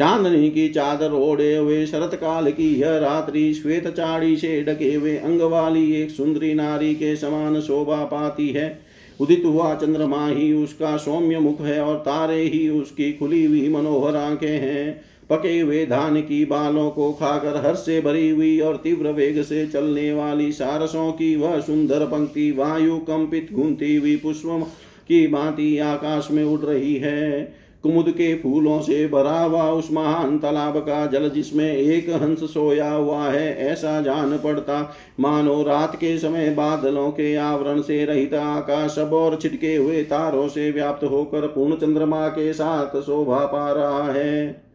चांदनी 0.00 0.50
की 0.50 0.68
चादर 0.68 1.12
ओढ़े 1.12 1.56
हुए 1.56 1.86
शरत 1.86 2.14
काल 2.14 2.50
की 2.50 2.80
यह 2.80 2.98
रात्रि 2.98 3.54
श्वेत 3.54 3.88
चाड़ी 3.88 4.36
से 4.36 4.64
ढके 4.64 4.94
हुए 4.94 5.16
अंग 5.16 5.40
वाली 5.40 5.92
एक 5.92 6.10
सुंदरी 6.10 6.54
नारी 6.54 6.94
के 6.94 7.16
समान 7.16 7.60
शोभा 7.60 8.04
पाती 8.04 8.48
है। 8.48 8.80
उदित 9.20 9.42
हुआ 9.44 9.74
चंद्रमा 9.74 10.26
ही 10.28 10.52
उसका 10.52 10.96
सौम्य 10.96 11.38
मुख 11.38 11.60
है 11.60 11.80
और 11.80 11.96
तारे 11.96 12.42
ही 12.42 12.68
उसकी 12.68 13.12
खुली 13.12 13.44
हुई 13.44 13.68
मनोहर 13.68 14.16
आँखें 14.16 14.48
हैं। 14.48 15.00
पके 15.30 15.60
हुए 15.60 15.86
धान 15.86 16.20
की 16.20 16.44
बालों 16.44 16.90
को 16.90 17.12
खाकर 17.12 17.66
हर्ष 17.66 17.78
से 17.78 18.00
भरी 18.00 18.28
हुई 18.30 18.60
और 18.60 18.76
तीव्र 18.76 19.08
वेग 19.08 19.42
से 19.42 19.66
चलने 19.66 20.12
वाली 20.12 20.52
सारसों 20.52 21.12
की 21.12 21.36
वह 21.36 21.60
सुंदर 21.60 22.06
पंक्ति 22.06 22.50
वायु 22.50 22.98
कंपित 22.98 23.48
घूमती 23.52 23.96
हुई 23.96 24.16
पुष्प 24.16 24.66
की 25.08 25.26
भांति 25.26 25.78
आकाश 25.78 26.28
में 26.30 26.44
उड़ 26.44 26.60
रही 26.60 26.94
है। 26.94 27.59
कुमुद 27.82 28.08
के 28.10 28.34
फूलों 28.34 28.80
से 28.80 29.06
भरा 29.08 29.38
हुआ 29.40 29.68
उस 29.70 29.92
महान 29.92 30.38
तालाब 30.38 30.76
का 30.78 31.04
जल 31.06 31.28
जिसमें 31.30 31.72
एक 31.72 32.10
हंस 32.12 32.42
सोया 32.44 32.90
हुआ 32.90 33.24
है, 33.24 33.56
ऐसा 33.68 34.00
जान 34.00 34.36
पड़ता। 34.38 34.94
मानो 35.20 35.62
रात 35.62 35.96
के 35.96 36.16
समय 36.18 36.50
बादलों 36.50 37.10
के 37.10 37.34
आवरण 37.36 37.80
से 37.80 38.04
रहित 38.04 38.34
आकाश 38.34 38.90
सब 38.90 39.12
और 39.12 39.36
छिटके 39.36 39.74
हुए 39.76 40.02
तारों 40.02 40.48
से 40.48 40.70
व्याप्त 40.70 41.04
होकर 41.04 41.46
पूर्ण 41.46 41.76
चंद्रमा 41.76 42.28
के 42.28 42.52
साथ 42.52 43.00
शोभा 43.00 43.44
पा 43.46 43.70
रहा 43.72 44.12
है। 44.12 44.69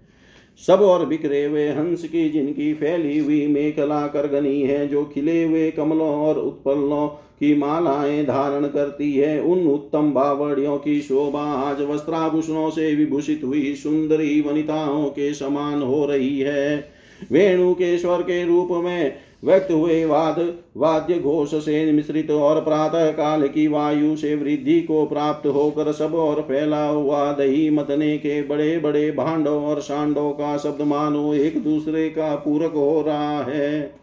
सब 0.68 0.82
और 0.82 1.06
बिखरे 1.06 1.46
हुए 1.46 1.70
हंस 1.70 2.04
की 2.04 2.30
जिनकी 2.30 2.74
फैली 2.74 3.20
हुई 3.20 3.48
मेखला 3.48 4.08
कर 4.08 4.28
गनी 4.28 4.62
है, 4.62 4.88
जो 4.88 5.06
खिले 5.06 5.44
हुए 5.44 5.72
कमलों 5.72 6.10
और 6.10 6.40
उत्पलों 6.40 7.08
की 7.08 7.56
मालाएँ 7.56 8.26
धारण 8.26 8.68
करती 8.68 9.14
है, 9.14 9.42
उन 9.42 9.68
उत्तम 9.68 10.14
बावड़ियों 10.14 10.78
की 10.78 11.02
शोभा 11.02 11.42
आज 11.42 11.82
वस्त्राभूषणों 11.82 12.70
से 12.70 12.96
विभूषित 12.96 13.42
हुई, 13.44 13.76
सुंदरी 13.76 14.42
वनिताओं 14.42 15.06
के 15.06 15.34
समान 15.34 15.82
हो 15.82 16.06
रही 16.06 16.40
है। 16.40 16.90
वेणु 17.32 17.74
के 17.74 17.98
स्वर 17.98 18.22
के 18.22 18.46
रूप 18.46 18.68
में 18.72 19.16
व्यक्त 19.46 19.72
हुए 19.72 20.06
वाद, 20.06 20.54
वाद्य 20.78 21.20
घोष 21.20 21.56
से 21.56 21.92
मिश्रित 21.92 22.32
और 22.32 22.62
प्रातः 22.62 23.12
काल 23.12 23.48
की 23.48 23.68
वायु 23.68 24.16
से 24.16 24.36
वृद्धि 24.36 24.82
को 24.82 25.06
प्राप्त 25.06 25.48
होकर 25.48 25.92
सब 25.92 26.16
और 26.16 26.42
फैला 26.42 26.88
हुआ 26.88 27.32
दही 27.32 27.70
मतने 27.70 28.18
के 28.18 28.42
बड़े 28.42 28.78
बड़े 28.78 29.12
भांडों 29.12 29.64
और 29.64 29.82
सांडों 29.82 30.32
का 30.32 30.58
शब्द 30.58 30.82
मानो 30.82 31.34
एक 31.34 31.64
दूसरे 31.64 32.10
का 32.10 32.36
पूरक 32.36 32.72
हो 32.72 33.02
रहा 33.02 33.44
है। 33.44 33.94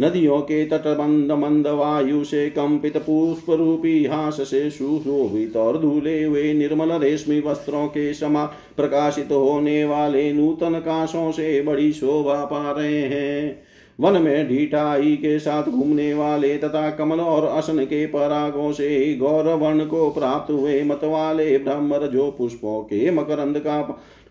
नदियों 0.00 0.40
के 0.40 0.64
तटबंध 0.64 1.32
मंद 1.32 1.66
वायु 1.66 2.24
से 2.24 2.50
कंपित 2.50 2.96
पुष्प 2.96 3.50
रूपी 3.50 4.04
हास 4.04 4.36
से 4.40 4.70
सुशोभित 4.70 5.56
और 5.56 5.78
धूले 5.78 6.24
हुए 6.24 6.52
निर्मल 6.52 6.92
रेशमी 6.92 7.40
वस्त्रों 7.40 7.86
के 7.86 8.14
समा 8.14 8.44
प्रकाशित 8.76 9.32
होने 9.32 9.84
वाले 9.84 10.32
नूतन 10.32 10.78
काशों 10.78 11.32
से 11.32 11.60
बड़ी 11.62 11.92
शोभा 11.92 12.44
पा 12.44 12.70
रहे 12.72 13.00
हैं। 13.00 13.67
वन 14.00 14.22
में 14.22 14.48
ढीठाई 14.48 15.16
के 15.16 15.38
साथ 15.38 15.62
घूमने 15.62 16.14
वाले 16.14 16.56
तथा 16.58 16.90
कमल 16.90 17.20
और 17.20 17.44
असन 17.44 17.84
के 17.84 18.06
परागों 18.06 18.72
से 18.72 19.14
गौरवर्ण 19.14 19.86
को 19.86 20.10
प्राप्त 20.10 20.50
हुए 20.50 20.82
मत 20.82 21.00
वाले 21.04 21.58
ब्रह्मर 21.58 22.06
जो 22.06 22.30
पुष्पों 22.30 22.80
के 22.82 23.10
मकरंद 23.10 23.58
का 23.58 23.82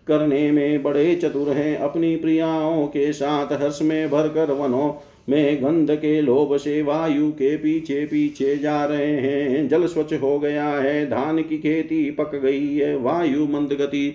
करने 0.08 0.50
में 0.52 0.82
बड़े 0.82 1.14
चतुर 1.14 1.48
हैं, 1.48 1.76
अपनी 1.76 2.16
प्रियाओं 2.16 2.86
के 2.86 3.12
साथ 3.12 3.52
हर्ष 3.52 3.78
में 3.82 4.10
भरकर 4.10 4.52
वनों 4.52 4.92
में 5.28 5.64
गंध 5.64 5.90
के 5.90 6.20
लोभ 6.20 6.56
से 6.56 6.82
वायु 6.82 7.30
के 7.30 7.56
पीछे 7.56 8.04
पीछे 8.06 8.56
जा 8.56 8.84
रहे 8.84 9.16
हैं। 9.16 9.68
जल 9.68 9.86
स्वच्छ 9.86 10.14
हो 10.14 10.38
गया 10.38 10.68
है, 10.68 11.06
धान 11.06 11.42
की 11.42 11.58
खेती 11.58 12.10
पक 12.10 12.34
गई 12.34 12.74
है, 12.76 12.96
वायु 12.96 13.46
मंद 13.46 13.72
गति 13.72 14.14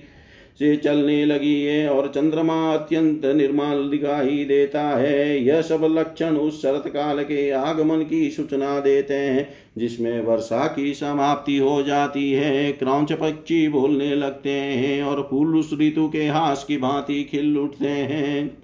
से 0.59 0.75
चलने 0.75 1.25
लगी 1.25 1.63
है 1.63 1.89
और 1.89 2.07
चंद्रमा 2.07 2.73
अत्यंत 2.73 3.25
निर्मल 3.25 3.89
दिखाई 3.89 4.45
देता 4.45 4.81
है। 4.81 5.43
यह 5.43 5.61
सब 5.61 5.87
लक्षण 5.91 6.35
उस 6.35 6.61
शरत 6.61 6.83
काल 6.87 7.23
के 7.23 7.49
आगमन 7.51 8.03
की 8.03 8.29
सूचना 8.29 8.79
देते 8.79 9.13
हैं, 9.13 9.49
जिसमें 9.77 10.21
वर्षा 10.21 10.67
की 10.67 10.93
समाप्ति 10.93 11.57
हो 11.57 11.83
जाती 11.83 12.31
है। 12.31 12.71
क्रौच 12.71 13.13
पक्षी 13.13 13.67
बोलने 13.67 14.15
लगते 14.15 14.49
हैं 14.49 15.03
और 15.03 15.27
फूल 15.29 15.57
उस 15.57 15.77
ऋतु 15.81 16.09
के 16.09 16.27
हास 16.27 16.63
की 16.63 16.77
भांति 16.77 17.23
खिल 17.23 17.57
उठते 17.57 17.87
हैं। 17.87 18.57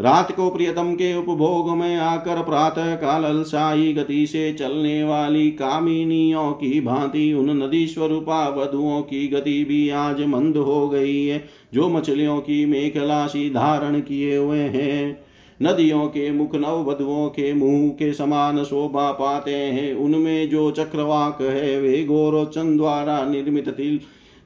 रात 0.00 0.32
को 0.32 0.50
प्रियतम 0.50 0.94
के 0.94 1.16
उपभोग 1.16 1.76
में 1.76 1.96
आकर 1.96 2.42
प्रातः 2.42 2.94
काल 2.94 3.24
अलसाई 3.24 3.92
गति 3.92 4.26
से 4.26 4.52
चलने 4.52 5.04
वाली 5.04 5.50
कामिनियों 5.50 6.52
की 6.52 6.80
भांति 6.80 7.32
उन 7.32 7.62
नदी 7.62 7.86
स्वरूपा 7.86 8.48
वधुओं 8.48 9.02
की 9.02 9.28
गति 9.28 9.64
भी 9.64 9.90
आज 9.90 10.24
मंद 10.26 10.56
हो 10.56 10.88
गई 10.88 11.26
है, 11.26 11.44
जो 11.74 11.88
मछलियों 11.88 12.38
की 12.38 12.66
मेखलासी 12.66 13.50
धारण 13.50 14.00
किए 14.00 14.36
हुए 14.36 14.58
हैं। 14.58 15.24
नदियों 15.62 16.06
के 16.06 16.30
मुख 16.30 16.54
नव 16.54 16.90
वधुओं 16.90 17.28
के 17.28 17.52
मुँह 17.52 17.88
के 17.88 18.12
समान 18.12 18.64
शोभा 18.64 19.12
पाते 19.12 19.54
हैं। 19.54 19.94
उनमें 19.94 20.50
जो 20.50 20.70
चक्रवाक 20.70 21.38
है, 21.42 21.80
वे 21.80 22.04
गोरोचन 22.04 22.76
द्वारा 22.76 23.24
निर्मित 23.24 23.68
तिल 23.68 24.00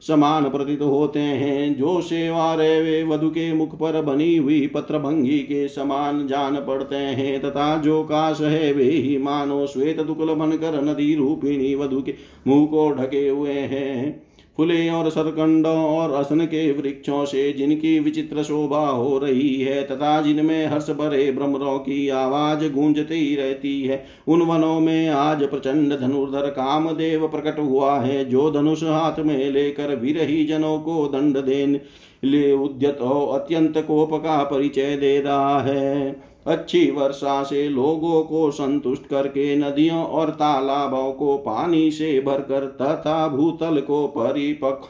समान 0.08 0.44
प्रतीत 0.44 0.82
होते 0.82 1.20
हैं। 1.20 1.76
जो 1.76 2.00
सेवा 2.00 2.54
रे 2.54 2.82
वे 2.82 3.02
वधु 3.04 3.28
के 3.28 3.52
मुख 3.52 3.74
पर 3.74 4.02
बनी 4.02 4.36
हुई 4.36 4.66
पत्र 4.66 4.98
भंगी 4.98 5.38
के 5.38 5.68
समान 5.68 6.26
जान 6.26 6.56
पड़ते 6.56 6.96
हैं। 6.96 7.40
तथा 7.40 7.76
जो 7.76 8.02
काश 8.02 8.40
है, 8.40 8.72
वे 8.72 8.84
ही 8.84 9.18
मानो 9.18 9.66
श्वेत 9.66 10.00
दुकल 10.00 10.34
बनकर 10.34 10.84
नदी 10.84 11.14
रूपिणी 11.14 11.74
वधु 11.74 12.02
के 12.02 12.14
मुँह 12.46 12.66
को 12.66 12.90
ढके 12.90 13.28
हुए 13.28 13.52
हैं। 13.52 14.23
फुले 14.58 14.88
और 14.88 15.10
सरकंडों 15.10 15.76
और 15.76 16.12
असन 16.12 16.40
के 16.40 16.72
वृक्षों 16.72 17.24
से 17.24 17.52
जिनकी 17.52 17.98
विचित्र 17.98 18.42
शोभा 18.42 18.86
हो 18.86 19.18
रही 19.18 19.60
है, 19.60 19.82
तथा 19.82 20.20
जिनमें 20.22 20.66
हर्ष 20.66 20.90
भरे 20.90 21.32
भ्रमरों 21.32 21.78
की 21.78 22.08
आवाज़ 22.08 22.72
गूंजती 22.72 23.34
रहती 23.36 23.82
है, 23.82 24.04
उन 24.28 24.42
वनों 24.42 24.80
में 24.80 25.08
आज 25.08 25.42
प्रचंड 25.42 25.98
धनुर्धर 26.00 26.48
कामदेव 26.50 27.26
प्रकट 27.28 27.58
हुआ 27.58 27.98
है, 28.00 28.24
जो 28.24 28.50
धनुष 28.50 28.82
हाथ 28.82 29.18
में 29.18 29.50
लेकर 29.50 29.94
विरही 29.96 30.44
जनों 30.44 30.78
को 30.78 31.06
दंड 31.06 31.38
देने 31.38 31.80
ले 32.24 32.52
उद्यत 32.52 32.98
हो 33.00 33.26
अत्यंत 33.26 33.78
कोप 33.78 34.14
का 34.14 34.42
परिचय 34.42 34.96
दे 34.96 35.20
रहा 35.20 35.60
है। 35.60 36.33
अच्छी 36.46 36.90
वर्षा 36.90 37.42
से 37.42 37.68
लोगों 37.68 38.22
को 38.22 38.50
संतुष्ट 38.50 39.06
करके 39.06 39.56
नदियों 39.56 40.04
और 40.04 40.30
तालाबों 40.30 41.12
को 41.12 41.36
पानी 41.36 41.90
से 41.90 42.20
भरकर 42.20 42.66
तथा 42.82 43.28
भूतल 43.28 43.80
को 43.80 44.06
परिपक्व 44.08 44.88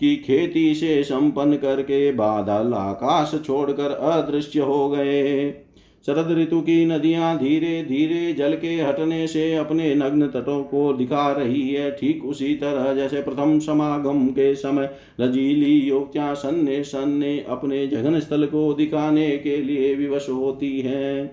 की 0.00 0.16
खेती 0.16 0.74
से 0.74 1.02
संपन्न 1.04 1.56
करके 1.56 2.12
बादल 2.12 2.74
आकाश 2.74 3.34
छोड़कर 3.46 3.90
अदृश्य 3.90 4.60
हो 4.60 4.88
गए। 4.88 5.65
शरद 6.06 6.30
ऋतु 6.32 6.60
की 6.60 6.84
नदियाँ 6.86 7.36
धीरे 7.38 7.82
धीरे 7.82 8.32
जल 8.32 8.54
के 8.54 8.74
हटने 8.74 9.26
से 9.26 9.54
अपने 9.54 9.94
नग्न 9.94 10.26
तटों 10.26 10.62
को 10.64 10.92
दिखा 10.92 11.30
रही 11.32 11.68
है। 11.70 11.90
ठीक 11.90 12.24
उसी 12.24 12.54
तरह 12.54 12.92
जैसे 12.94 13.22
प्रथम 13.22 13.58
समागम 13.58 14.26
के 14.26 14.54
समय 14.54 14.90
रजीली 15.20 15.72
युवतियाँ 15.78 16.34
सन्ने 16.34 16.82
सन्ने 16.84 17.38
अपने 17.48 17.86
जघन 17.86 18.18
स्थल 18.20 18.46
को 18.46 18.72
दिखाने 18.74 19.36
के 19.36 19.56
लिए 19.56 19.94
विवश 19.94 20.28
होती 20.28 20.80
है। 20.80 21.26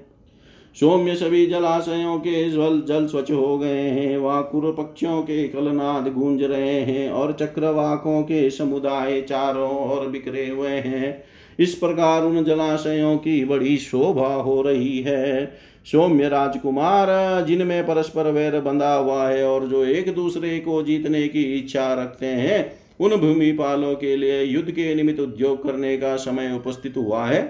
सौम्य 0.75 1.15
सभी 1.15 1.45
जलाशयों 1.45 2.17
के 2.19 2.49
जल 2.49 2.81
जल 2.87 3.05
स्वच्छ 3.07 3.31
हो 3.31 3.57
गए 3.57 3.81
हैं। 3.81 4.17
वाकुर 4.17 4.71
पक्षियों 4.71 5.21
के 5.21 5.47
कलनाद 5.47 6.11
गूंज 6.13 6.43
रहे 6.43 6.79
हैं 6.81 7.09
और 7.09 7.33
चक्रवाकों 7.33 8.21
के 8.23 8.49
समुदाय 8.49 9.21
चारों 9.21 9.71
ओर 9.91 10.07
बिखरे 10.07 10.47
हुए 10.49 10.69
हैं। 10.69 11.23
इस 11.59 11.73
प्रकार 11.75 12.23
उन 12.23 12.43
जलाशयों 12.43 13.15
की 13.17 13.43
बड़ी 13.45 13.77
शोभा 13.77 14.33
हो 14.35 14.61
रही 14.61 14.99
है। 15.01 15.45
सौम्य 15.87 16.27
राजकुमार, 16.29 17.09
जिनमें 17.45 17.85
परस्पर 17.85 18.31
वैर 18.31 18.59
बंधा 18.61 18.93
हुआ 18.93 19.27
है 19.29 19.45
और 19.45 19.67
जो 19.67 19.83
एक 19.85 20.13
दूसरे 20.15 20.57
को 20.59 20.81
जीतने 20.83 21.27
की 21.27 21.43
इच्छा 21.55 21.93
रखते 21.93 22.25
हैं, 22.25 22.71
उन 22.99 23.15
भूमिपालों 23.17 23.93
के 23.95 24.15
लिए 24.15 24.41
युद्ध 24.43 24.71
के 24.71 24.93
निमित्त 24.95 25.19
उद्योग 25.19 25.63
करने 25.63 25.97
का 25.97 26.15
समय 26.17 26.53
उपस्थित 26.55 26.97
हुआ 26.97 27.25
है। 27.25 27.41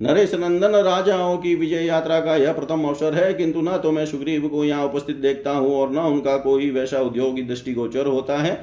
नरेश 0.00 0.34
नंदन, 0.34 0.74
राजाओं 0.76 1.36
की 1.36 1.54
विजय 1.54 1.84
यात्रा 1.84 2.20
का 2.20 2.36
यह 2.36 2.52
प्रथम 2.52 2.84
अवसर 2.84 3.14
है, 3.14 3.32
किंतु 3.34 3.60
न 3.60 3.76
तो 3.76 3.90
मैं 3.92 4.04
सुग्रीव 4.06 4.46
को 4.48 4.64
यहाँ 4.64 4.84
उपस्थित 4.84 5.16
देखता 5.16 5.50
हूँ 5.50 5.74
और 5.74 5.90
न 5.92 5.98
उनका 6.08 6.36
कोई 6.38 6.70
वैसा 6.70 7.00
उद्योगी 7.00 7.42
दृष्टिगोचर 7.42 8.06
होता 8.06 8.38
है। 8.38 8.54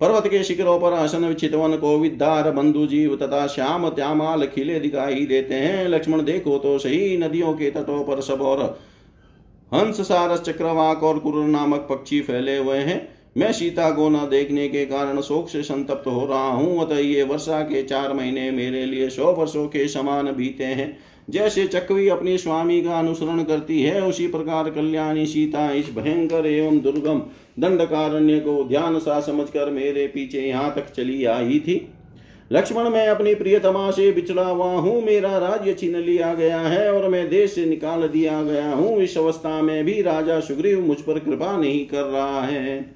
पर्वत 0.00 0.26
के 0.26 0.42
शिखरों 0.44 0.78
पर 0.80 0.92
आसन 0.92 1.32
चितवन 1.34 1.76
को 1.76 1.96
विद्धार 1.98 2.50
बंधु 2.50 2.86
जीव 2.86 3.14
तथा 3.16 3.46
श्याम 3.46 3.88
त्यामाल 3.88 4.46
खिले 4.46 4.78
दिखाई 4.80 5.26
देते 5.26 5.54
हैं। 5.54 5.86
लक्ष्मण, 5.88 6.22
देखो 6.22 6.58
तो 6.58 6.78
सही, 6.78 7.16
नदियों 7.18 7.52
के 7.52 7.70
तटों 7.70 8.02
पर 8.04 8.20
सब 8.20 8.42
और 8.42 8.62
हंस, 9.72 10.00
सारस, 10.00 10.40
चक्रवाक 10.40 11.02
और 11.02 11.18
कुर 11.18 11.42
नामक 11.44 11.86
पक्षी 11.90 12.20
फैले 12.20 12.56
हुए 12.56 12.78
हैं। 12.78 13.08
मैं 13.36 13.52
सीता 13.52 13.90
को 13.90 14.08
न 14.08 14.28
देखने 14.30 14.68
के 14.68 14.84
कारण 14.86 15.20
शोक 15.20 15.48
से 15.48 15.62
संतप्त 15.62 16.06
हो 16.06 16.24
रहा 16.26 16.48
हूँ, 16.48 16.80
अतः 16.80 16.98
ये 16.98 17.22
वर्षा 17.22 17.60
के 17.62 17.82
चार 17.82 18.12
महीने 18.12 18.50
मेरे 18.50 18.84
लिए 18.86 19.08
सौ 19.10 19.32
वर्षों 19.32 19.66
के 19.66 19.88
समान 19.88 20.32
बीते 20.32 20.64
हैं। 20.64 20.96
जैसे 21.28 21.66
चकवी 21.66 22.08
अपने 22.08 22.38
स्वामी 22.38 22.80
का 22.82 22.98
अनुसरण 22.98 23.42
करती 23.44 23.82
है, 23.82 24.02
उसी 24.02 24.26
प्रकार 24.26 24.70
कल्याणी 24.70 25.26
सीता 25.26 25.70
इस 25.70 25.90
भयंकर 25.96 26.46
एवं 26.46 26.80
दुर्गम 26.80 27.22
दंडकारण्य 27.58 28.38
को 28.40 28.64
ध्यान 28.64 28.98
सा 28.98 29.20
समझकर 29.20 29.70
मेरे 29.70 30.06
पीछे 30.06 30.40
यहाँ 30.40 30.74
तक 30.74 30.92
चली 30.92 31.24
आई 31.24 31.58
थी। 31.58 31.86
लक्ष्मण, 32.52 32.88
मैं 32.88 33.08
अपनी 33.08 33.34
प्रियतमा 33.34 33.90
से 33.90 34.10
बिछड़ा 34.12 34.46
हुआ 34.46 34.72
हूँ, 34.72 35.02
मेरा 35.04 35.38
राज्य 35.38 35.74
छीन 35.74 35.96
लिया 35.96 36.34
गया 36.34 36.60
है 36.60 36.92
और 36.92 37.08
मैं 37.08 37.28
देश 37.30 37.54
से 37.54 37.64
निकाल 37.66 38.08
दिया 38.08 38.42
गया 38.42 38.72
हूँ। 38.72 39.00
इस 39.02 39.16
अवस्था 39.18 39.62
में 39.62 39.84
भी 39.84 40.02
राजा 40.02 40.40
सुग्रीव 40.40 40.80
मुझ 40.80 40.96
पर 40.98 41.18
कृपा 41.18 41.56
नहीं 41.56 41.86
कर 41.86 42.02
रहा 42.02 42.42
है। 42.42 42.95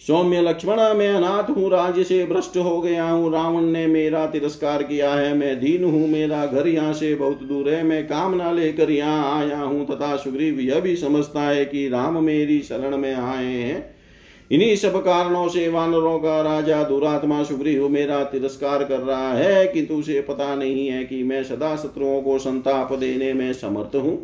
सौम्य 0.00 0.40
लक्ष्मण, 0.40 0.80
मैं 0.94 1.08
अनाथ 1.10 1.50
हूँ, 1.50 1.68
राज्य 1.70 2.02
से 2.04 2.24
भ्रष्ट 2.26 2.56
हो 2.56 2.80
गया 2.80 3.04
हूँ। 3.04 3.32
रावण 3.32 3.62
ने 3.62 3.86
मेरा 3.86 4.26
तिरस्कार 4.26 4.82
किया 4.82 5.12
है, 5.12 5.32
मैं 5.34 5.58
दीन 5.60 5.84
हूँ, 5.84 6.06
मेरा 6.08 6.44
घर 6.46 6.68
यहाँ 6.68 6.92
से 6.92 7.14
बहुत 7.14 7.42
दूर 7.42 7.68
है। 7.68 7.82
मैं 7.82 8.06
कामना 8.06 8.50
लेकर 8.52 8.90
यहाँ 8.90 9.40
आया 9.40 9.58
हूँ, 9.58 9.86
तथा 9.86 10.14
सुग्रीव 10.16 10.60
यह 10.60 10.80
भी 10.80 10.94
समझता 10.96 11.42
है 11.42 11.64
कि 11.64 11.88
राम 11.88 12.22
मेरी 12.24 12.60
शरण 12.60 12.96
में 12.96 13.14
आए 13.14 13.44
हैं। 13.44 13.84
इन्हीं 14.50 14.76
सब 14.76 15.02
कारणों 15.04 15.48
से 15.48 15.68
वानरों 15.68 16.18
का 16.18 16.40
राजा 16.42 16.82
दुरात्मा 16.82 17.42
सुग्रीव 17.42 17.88
मेरा 17.88 18.22
तिरस्कार 18.24 18.84
कर 18.84 18.98
रहा 18.98 19.32
है, 19.32 19.66
किंतु 19.66 19.94
उसे 19.94 20.20
पता 20.20 20.54
नहीं 20.54 20.88
है 20.88 21.04
कि 21.04 21.22
मैं 21.22 21.42
सदा 21.44 21.74
शत्रुओं 21.76 22.20
को 22.22 22.38
संताप 22.38 22.92
देने 22.92 23.32
में 23.32 23.52
समर्थ 23.52 23.96
हूँ। 23.96 24.18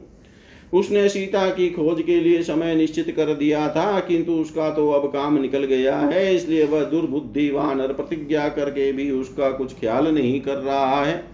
उसने 0.73 1.09
सीता 1.09 1.49
की 1.49 1.69
खोज 1.71 2.03
के 2.03 2.21
लिए 2.21 2.43
समय 2.43 2.75
निश्चित 2.75 3.11
कर 3.11 3.35
दिया 3.35 3.69
था, 3.69 4.01
किंतु 4.01 4.33
उसका 4.33 4.71
तो 4.71 4.91
अब 4.91 5.07
काम 5.09 5.41
निकल 5.41 5.65
गया 5.65 5.97
है, 5.97 6.35
इसलिए 6.35 6.65
वह 6.65 6.85
दुर्बुद्धि 6.85 7.51
वानर 7.51 7.93
प्रतिज्ञा 7.93 8.49
करके 8.49 8.93
भी 8.93 9.11
उसका 9.11 9.51
कुछ 9.51 9.73
ख्याल 9.81 10.09
नहीं 10.09 10.41
कर 10.41 10.57
रहा 10.57 11.05
है। 11.05 11.25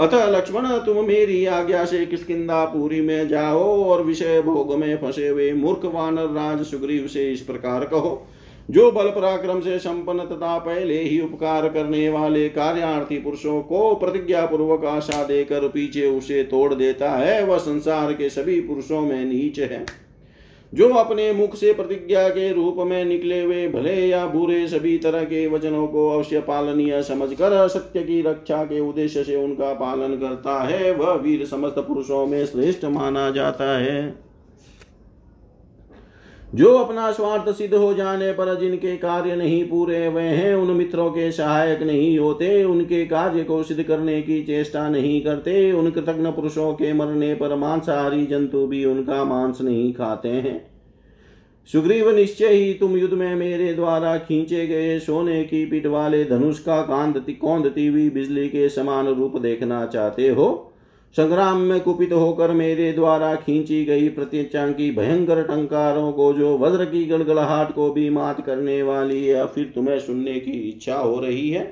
अतः 0.00 0.26
लक्ष्मण, 0.26 0.68
तुम 0.78 1.04
मेरी 1.04 1.44
आज्ञा 1.46 1.84
से 1.84 2.04
किसकिदा 2.06 2.64
पूरी 2.64 3.00
में 3.00 3.28
जाओ 3.28 3.84
और 3.84 4.02
विषय 4.02 4.40
भोग 4.42 4.74
में 4.74 4.96
फंसे 4.96 5.28
हुए 5.28 5.52
मूर्ख 5.52 5.84
वानर 5.84 6.30
राज 6.30 6.64
सुग्रीव 6.66 7.06
से 7.06 7.30
इस 7.32 7.40
प्रकार 7.40 7.84
कहो। 7.84 8.26
जो 8.70 8.90
बल 8.92 9.08
पराक्रम 9.08 9.60
से 9.60 9.78
संपन्न 9.78 10.24
तथा 10.24 10.58
पहले 10.58 10.98
ही 10.98 11.20
उपकार 11.20 11.68
करने 11.68 12.08
वाले 12.08 12.48
कार्यार्थी 12.48 13.16
पुरुषों 13.16 13.62
को 13.62 13.94
प्रतिज्ञा 13.94 14.44
पूर्वक 14.46 14.84
आशा 14.84 15.22
देकर 15.24 15.68
पीछे 15.68 16.06
उसे 16.06 16.42
तोड़ 16.42 16.74
देता 16.74 17.10
है, 17.10 17.44
वह 17.44 17.58
संसार 17.58 18.12
के 18.12 18.30
सभी 18.30 18.60
पुरुषों 18.60 19.00
में 19.00 19.24
नीच 19.24 19.60
है। 19.60 19.84
जो 20.72 20.88
अपने 20.88 21.32
मुख 21.32 21.54
से 21.56 21.72
प्रतिज्ञा 21.72 22.28
के 22.28 22.52
रूप 22.52 22.76
में 22.78 23.04
निकले 23.04 23.40
हुए 23.40 23.68
भले 23.68 23.94
या 24.06 24.26
बुरे 24.26 24.66
सभी 24.68 24.98
तरह 24.98 25.24
के 25.24 25.46
वचनों 25.46 25.86
को 25.86 26.08
अवश्य 26.08 26.40
पालनीय 26.40 27.02
समझकर 27.02 27.68
सत्य 27.68 28.02
की 28.02 28.22
रक्षा 28.22 28.64
के 28.64 28.80
उद्देश्य 28.80 29.24
से 29.24 29.36
उनका 29.36 29.72
पालन 29.74 30.16
करता 30.16 30.62
है, 30.62 30.92
वह 30.92 31.12
वीर 31.14 31.46
समस्त 31.46 31.78
पुरुषों 31.78 32.26
में 32.26 32.44
श्रेष्ठ 32.46 32.84
माना 32.84 33.30
जाता 33.30 33.78
है। 33.78 34.31
जो 36.54 36.78
अपना 36.78 37.12
स्वार्थ 37.12 37.56
सिद्ध 37.56 37.74
हो 37.74 37.94
जाने 37.94 38.32
पर 38.32 38.60
जिनके 38.60 38.96
कार्य 38.96 39.36
नहीं 39.36 39.68
पूरे 39.68 40.06
हुए 40.06 40.22
हैं, 40.22 40.54
उन 40.54 40.70
मित्रों 40.70 41.10
के 41.10 41.32
सहायक 41.32 41.82
नहीं 41.82 42.18
होते, 42.18 42.64
उनके 42.64 43.06
कार्य 43.06 43.44
को 43.44 43.62
सिद्ध 43.62 43.82
करने 43.82 44.22
की 44.22 44.42
चेष्टा 44.42 44.88
नहीं 44.88 45.24
करते, 45.24 45.72
उन 45.72 45.90
कृतज्ञ 45.90 46.26
पुरुषों 46.26 46.72
के 46.72 46.92
मरने 46.92 47.34
पर 47.34 47.54
मांसाहारी 47.54 48.26
जंतु 48.26 48.66
भी 48.66 48.84
उनका 48.84 49.24
मांस 49.24 49.60
नहीं 49.60 49.92
खाते 49.94 50.28
हैं। 50.28 50.72
सुग्रीव, 51.72 52.10
निश्चय 52.10 52.48
ही 52.48 52.74
तुम 52.74 52.96
युद्ध 52.96 53.14
में 53.14 53.34
मेरे 53.34 53.74
द्वारा 53.74 54.18
खींचे 54.18 54.66
गए 54.66 54.98
सोने 54.98 55.44
की 55.44 55.66
पीठ 55.66 55.86
वाले 55.86 56.24
धनुष 56.24 56.58
का 56.58 56.82
कांदती 56.82 57.32
कौंदती 57.32 57.86
हुई 57.86 58.10
बिजली 58.10 58.48
के 58.48 58.68
समान 58.68 59.08
रूप 59.08 59.38
देखना 59.38 59.86
चाहते 59.86 60.28
हो। 60.28 60.71
संग्राम 61.16 61.60
में 61.60 61.80
कुपित 61.80 62.12
होकर 62.12 62.50
मेरे 62.50 62.92
द्वारा 62.92 63.34
खींची 63.34 63.84
गई 63.84 64.08
प्रत्यक्षा 64.08 64.66
की 64.68 64.90
भयंकर 64.90 65.42
टंकारों 65.42 66.12
को, 66.12 66.32
जो 66.32 66.56
वज्र 66.58 66.84
की 66.84 67.04
गड़गड़ाहट 67.04 67.74
को 67.74 67.90
भी 67.90 68.08
मात 68.10 68.44
करने 68.46 68.82
वाली 68.82 69.26
है 69.26 69.46
फिर 69.46 69.72
तुम्हें 69.74 69.98
सुनने 69.98 70.38
की 70.40 70.58
इच्छा 70.70 70.96
हो 70.96 71.18
रही 71.20 71.48
है। 71.50 71.64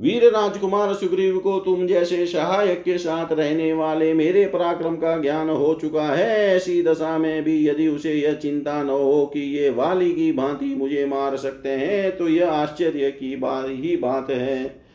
वीर 0.00 0.24
राजकुमार 0.24 0.94
सुग्रीव 0.94 1.38
को 1.38 1.58
तुम 1.60 1.86
जैसे 1.86 2.26
सहायक 2.26 2.82
के 2.82 2.98
साथ 2.98 3.32
रहने 3.32 3.72
वाले 3.72 4.12
मेरे 4.14 4.44
पराक्रम 4.46 4.96
का 4.96 5.16
ज्ञान 5.18 5.48
हो 5.48 5.74
चुका 5.80 6.06
है। 6.06 6.56
ऐसी 6.56 6.82
दशा 6.82 7.16
में 7.18 7.42
भी 7.44 7.68
यदि 7.68 7.88
उसे 7.88 8.14
यह 8.14 8.34
चिंता 8.34 8.82
न 8.82 8.88
हो 8.88 9.24
कि 9.26 9.40
ये 9.56 9.70
वाली 9.70 10.12
की 10.12 10.32
भांति 10.32 10.74
मुझे 10.74 11.06
मार 11.06 11.36
सकते 11.36 11.68
हैं 11.70 12.16
तो 12.16 12.28
यह 12.28 12.50
आश्चर्य 12.50 13.10
की 13.10 13.36
बात 13.36 13.66
ही 13.68 13.96
बात 13.96 14.30
है। 14.30 14.87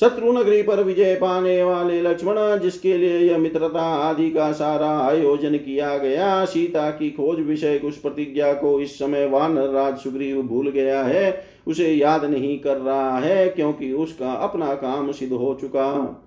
शत्रु 0.00 0.32
नगरी 0.32 0.62
पर 0.62 0.82
विजय 0.82 1.14
पाने 1.14 1.62
वाले 1.62 2.00
लक्ष्मण, 2.02 2.36
जिसके 2.58 2.96
लिए 2.96 3.18
यह 3.18 3.38
मित्रता 3.38 3.82
आदि 3.82 4.30
का 4.30 4.52
सारा 4.52 4.90
आयोजन 4.98 5.56
किया 5.56 5.96
गया। 5.98 6.44
सीता 6.44 6.90
की 6.90 7.10
खोज 7.10 7.40
विषय 7.40 7.80
उस 7.84 8.00
प्रतिज्ञा 8.00 8.52
को 8.52 8.80
इस 8.80 8.98
समय 8.98 9.26
वानर 9.26 9.68
राज 9.68 9.96
सुग्रीव 9.96 10.42
भूल 10.42 10.70
गया 10.70 11.02
है। 11.02 11.44
उसे 11.66 11.92
याद 11.92 12.24
नहीं 12.24 12.58
कर 12.58 12.76
रहा 12.76 13.18
है, 13.18 13.48
क्योंकि 13.48 13.92
उसका 13.92 14.32
अपना 14.32 14.74
काम 14.74 15.12
सिद्ध 15.12 15.32
हो 15.32 15.58
चुका। 15.60 16.22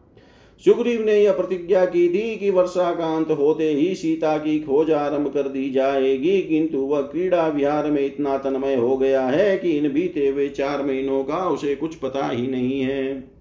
सुग्रीव 0.65 1.05
ने 1.05 1.21
यह 1.21 1.31
प्रतिज्ञा 1.31 1.85
की 1.85 2.09
थी 2.09 2.35
कि 2.35 2.49
वर्षा 2.49 2.91
का 2.95 3.15
अंत 3.15 3.31
होते 3.31 3.69
ही 3.69 3.95
सीता 3.95 4.37
की 4.37 4.59
खोज 4.59 4.91
आरंभ 4.91 5.27
कर 5.27 5.41
दी 5.41 5.69
जाएगी, 5.69 6.41
किंतु 6.41 6.77
वह 6.77 7.01
क्रीड़ा 7.01 7.47
विहार 7.47 7.91
में 7.91 8.05
इतना 8.05 8.37
तन्मय 8.37 8.75
हो 8.75 8.97
गया 8.97 9.21
है 9.21 9.57
कि 9.57 9.71
इन 9.71 9.93
बीते 9.93 10.27
हुए 10.27 10.49
चार 10.49 10.83
महीनों 10.83 11.23
का 11.23 11.47
उसे 11.49 11.75
कुछ 11.75 11.95
पता 11.95 12.29
ही 12.29 12.47
नहीं 12.47 12.81
है। 12.81 13.38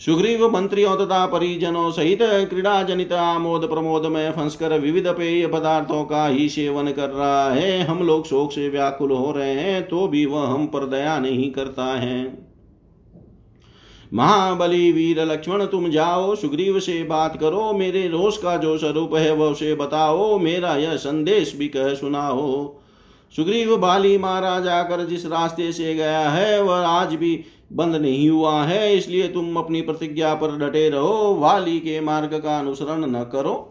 सुग्रीव 0.00 0.46
मंत्रियों 0.48 0.94
तथा 0.96 1.24
परिजनों 1.26 1.90
सहित 1.90 2.18
क्रीड़ा 2.50 2.82
जनित 2.82 3.12
आमोद 3.12 3.64
प्रमोद 3.68 4.06
में 4.06 4.30
फंसकर 4.32 4.78
विविध 4.80 5.08
पेय 5.08 5.46
पदार्थों 5.46 6.04
का 6.04 6.26
ही 6.26 6.48
सेवन 6.48 6.90
कर 6.92 7.08
रहा 7.08 7.50
है। 7.50 7.82
हम 7.82 8.02
लोग 8.02 8.26
शोक 8.26 8.52
से 8.52 8.68
व्याकुल 8.68 9.10
हो 9.10 9.30
रहे 9.32 9.54
हैं 9.54 9.82
तो 9.88 10.06
भी 10.08 10.24
वह 10.26 10.46
हम 10.46 10.66
पर 10.66 10.86
दया 10.86 11.18
नहीं 11.18 11.50
करता 11.50 11.84
है। 11.96 12.22
महाबली 14.12 14.90
वीर 14.92 15.20
लक्ष्मण, 15.22 15.64
तुम 15.64 15.90
जाओ 15.90 16.34
सुग्रीव 16.34 16.80
से 16.80 17.02
बात 17.04 17.38
करो, 17.40 17.72
मेरे 17.72 18.08
रोष 18.08 18.36
का 18.36 18.56
जो 18.56 18.76
स्वरूप 18.78 19.14
है 19.14 19.32
वह 19.34 19.46
उसे 19.46 19.74
बताओ, 19.74 20.38
मेरा 20.38 20.74
यह 20.76 20.96
संदेश 20.96 21.54
भी 21.56 21.68
कह 21.68 21.94
सुनाओ। 21.94 22.76
सुग्रीव 23.34 23.76
बाली 23.76 24.18
महाराज 24.18 24.66
आकर 24.68 25.06
जिस 25.06 25.26
रास्ते 25.26 25.72
से 25.72 25.94
गया 25.94 26.28
है, 26.30 26.62
वह 26.62 26.86
आज 26.88 27.14
भी 27.14 27.44
बंद 27.70 27.96
नहीं 27.96 28.28
हुआ 28.30 28.62
है, 28.62 28.96
इसलिए 28.96 29.28
तुम 29.28 29.56
अपनी 29.56 29.80
प्रतिज्ञा 29.80 30.34
पर 30.34 30.56
डटे 30.58 30.88
रहो। 30.90 31.34
वाली 31.34 31.78
के 31.80 32.00
मार्ग 32.00 32.38
का 32.38 32.58
अनुसरण 32.58 33.06
न 33.06 33.22
करो। 33.32 33.66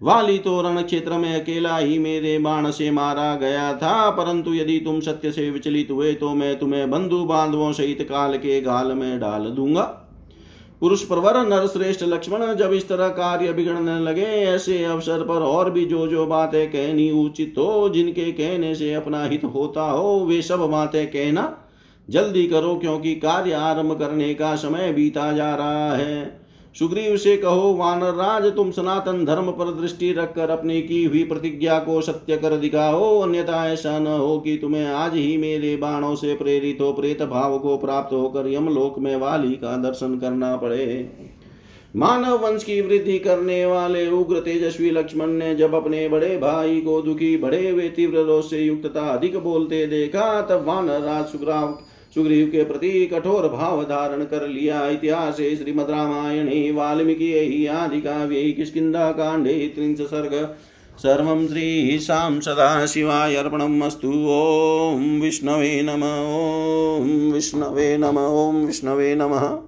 वाली 0.00 0.38
तो 0.38 0.60
रण 0.62 0.82
क्षेत्र 0.82 1.18
में 1.18 1.34
अकेला 1.34 1.76
ही 1.76 1.98
मेरे 1.98 2.38
बाण 2.38 2.70
से 2.70 2.90
मारा 2.90 3.34
गया 3.36 3.72
था, 3.74 4.10
परंतु 4.10 4.54
यदि 4.54 4.78
तुम 4.78 5.00
सत्य 5.00 5.32
से 5.32 5.50
विचलित 5.50 5.90
हुए 5.90 6.12
तो 6.14 6.30
मैं 6.30 6.58
तुम्हें 6.58 6.90
बंधु 6.90 7.24
बांधवों 7.24 7.72
सहित 7.72 8.02
काल 8.02 8.36
के 8.36 8.60
गाल 8.60 8.92
में 8.92 9.18
डाल 9.20 9.44
दूँगा। 9.50 9.82
पुरुष 10.82 11.02
प्रवर 11.04 11.36
नर 11.48 11.66
श्रेष्ठ 11.66 12.02
लक्ष्मण, 12.02 12.54
जब 12.54 12.72
इस 12.72 12.88
तरह 12.88 13.08
कार्य 13.10 13.52
बिगड़ने 13.52 13.98
लगे, 14.00 14.22
ऐसे 14.22 14.82
अवसर 14.84 15.22
पर 15.22 15.42
और 15.42 15.70
भी 15.70 15.84
जो 15.84 16.06
जो 16.06 16.26
बातें 16.26 16.66
कहनी 16.70 17.10
उचित 17.20 17.54
हो, 17.58 17.88
जिनके 17.88 18.30
कहने 18.32 18.74
से 18.74 18.92
अपना 18.94 19.24
हित 19.24 19.44
होता 19.44 19.82
हो, 19.82 20.18
वे 20.20 20.40
सब 20.42 20.60
बातें 20.70 21.06
कहना 21.06 21.42
जल्दी 22.12 22.46
करो 22.46 22.74
क्योंकि 22.74 23.14
कार्य 23.14 23.52
आरंभ 23.52 23.98
करने 23.98 24.32
का 24.34 24.54
समय 24.56 24.92
बीता 24.92 25.32
जा 25.32 25.54
रहा 25.54 25.94
है। 25.94 26.40
सुग्रीव 26.78 27.16
से 27.16 27.36
कहो 27.36 27.72
वानर 27.74 28.14
राज 28.14 28.44
तुम 28.56 28.70
सनातन 28.70 29.24
धर्म 29.24 29.50
पर 29.50 29.70
दृष्टि 29.80 30.12
रखकर 30.12 30.50
अपनी 30.50 30.80
की 30.82 31.04
हुई 31.04 31.22
प्रतिज्ञा 31.24 31.78
को 31.78 32.00
सत्य 32.00 32.36
कर 32.36 32.56
दिखाओ। 32.56 33.18
अन्यथा 33.20 33.66
ऐसा 33.68 33.98
न 33.98 34.06
हो 34.06 34.38
कि 34.38 34.56
तुम्हें 34.56 34.86
आज 34.86 35.14
ही 35.14 35.36
मेरे 35.36 35.76
बाणों 35.76 36.14
से 36.14 36.34
प्रेरित 36.34 36.80
हो, 36.80 36.92
प्रेत 36.92 37.22
भाव 37.22 37.58
को 37.58 37.76
प्राप्त 37.76 38.12
होकर 38.12 38.48
यमलोक 38.48 38.98
में 38.98 39.16
वाली 39.16 39.52
का 39.52 39.76
दर्शन 39.76 40.18
करना 40.18 40.56
पड़े। 40.56 41.08
मानव 41.96 42.36
वंश 42.38 42.64
की 42.64 42.80
वृद्धि 42.80 43.18
करने 43.18 43.64
वाले 43.66 44.10
उग्र 44.10 44.40
तेजस्वी 44.40 44.90
लक्ष्मण 44.90 45.26
ने 45.26 45.54
जब 45.54 45.74
अपने 45.74 46.08
बड़े 46.08 46.36
भाई 46.36 46.80
को 46.80 47.00
दुखी, 47.02 47.36
बड़े 47.36 47.68
हुए 47.70 47.88
तीव्र 47.88 48.18
रोष 48.18 48.50
से 48.50 48.60
युक्तता 48.60 49.08
अधिक 49.08 49.36
बोलते 49.36 49.86
देखा, 49.86 50.40
तब 50.42 50.64
वानर 50.66 51.00
राज 51.00 51.24
सुग्राव 51.24 51.78
सुग्रीव 52.14 52.46
के 52.46 52.64
प्रति 52.64 53.06
कठोर 53.06 53.48
भाव 53.48 53.82
धारण 53.82 54.24
कर 54.24 54.48
लिया। 54.48 54.88
इतिहास 54.88 55.36
श्रीमद 55.36 55.90
रामायण, 55.90 56.74
वाल्मीकि 56.74 57.66
आदि 57.66 58.00
काव्य 58.00 58.50
किष्किा 58.50 59.12
कांडे 59.12 59.72
त्रिंश 59.74 60.00
सर्ग 60.00 60.56
सर्वं 60.98 61.46
श्रीशां 61.48 62.40
सदाशिवाय 62.40 63.34
अर्पणम् 63.34 63.82
अस्तु। 63.82 64.08
ॐ 64.08 65.20
विष्णवे 65.20 65.82
नम, 65.82 66.02
ॐ 67.02 67.32
विष्णवे 67.32 67.96
नम 67.98 68.18
ओं 68.18 68.54
विष्णवे 68.54 69.14
नमः। 69.14 69.58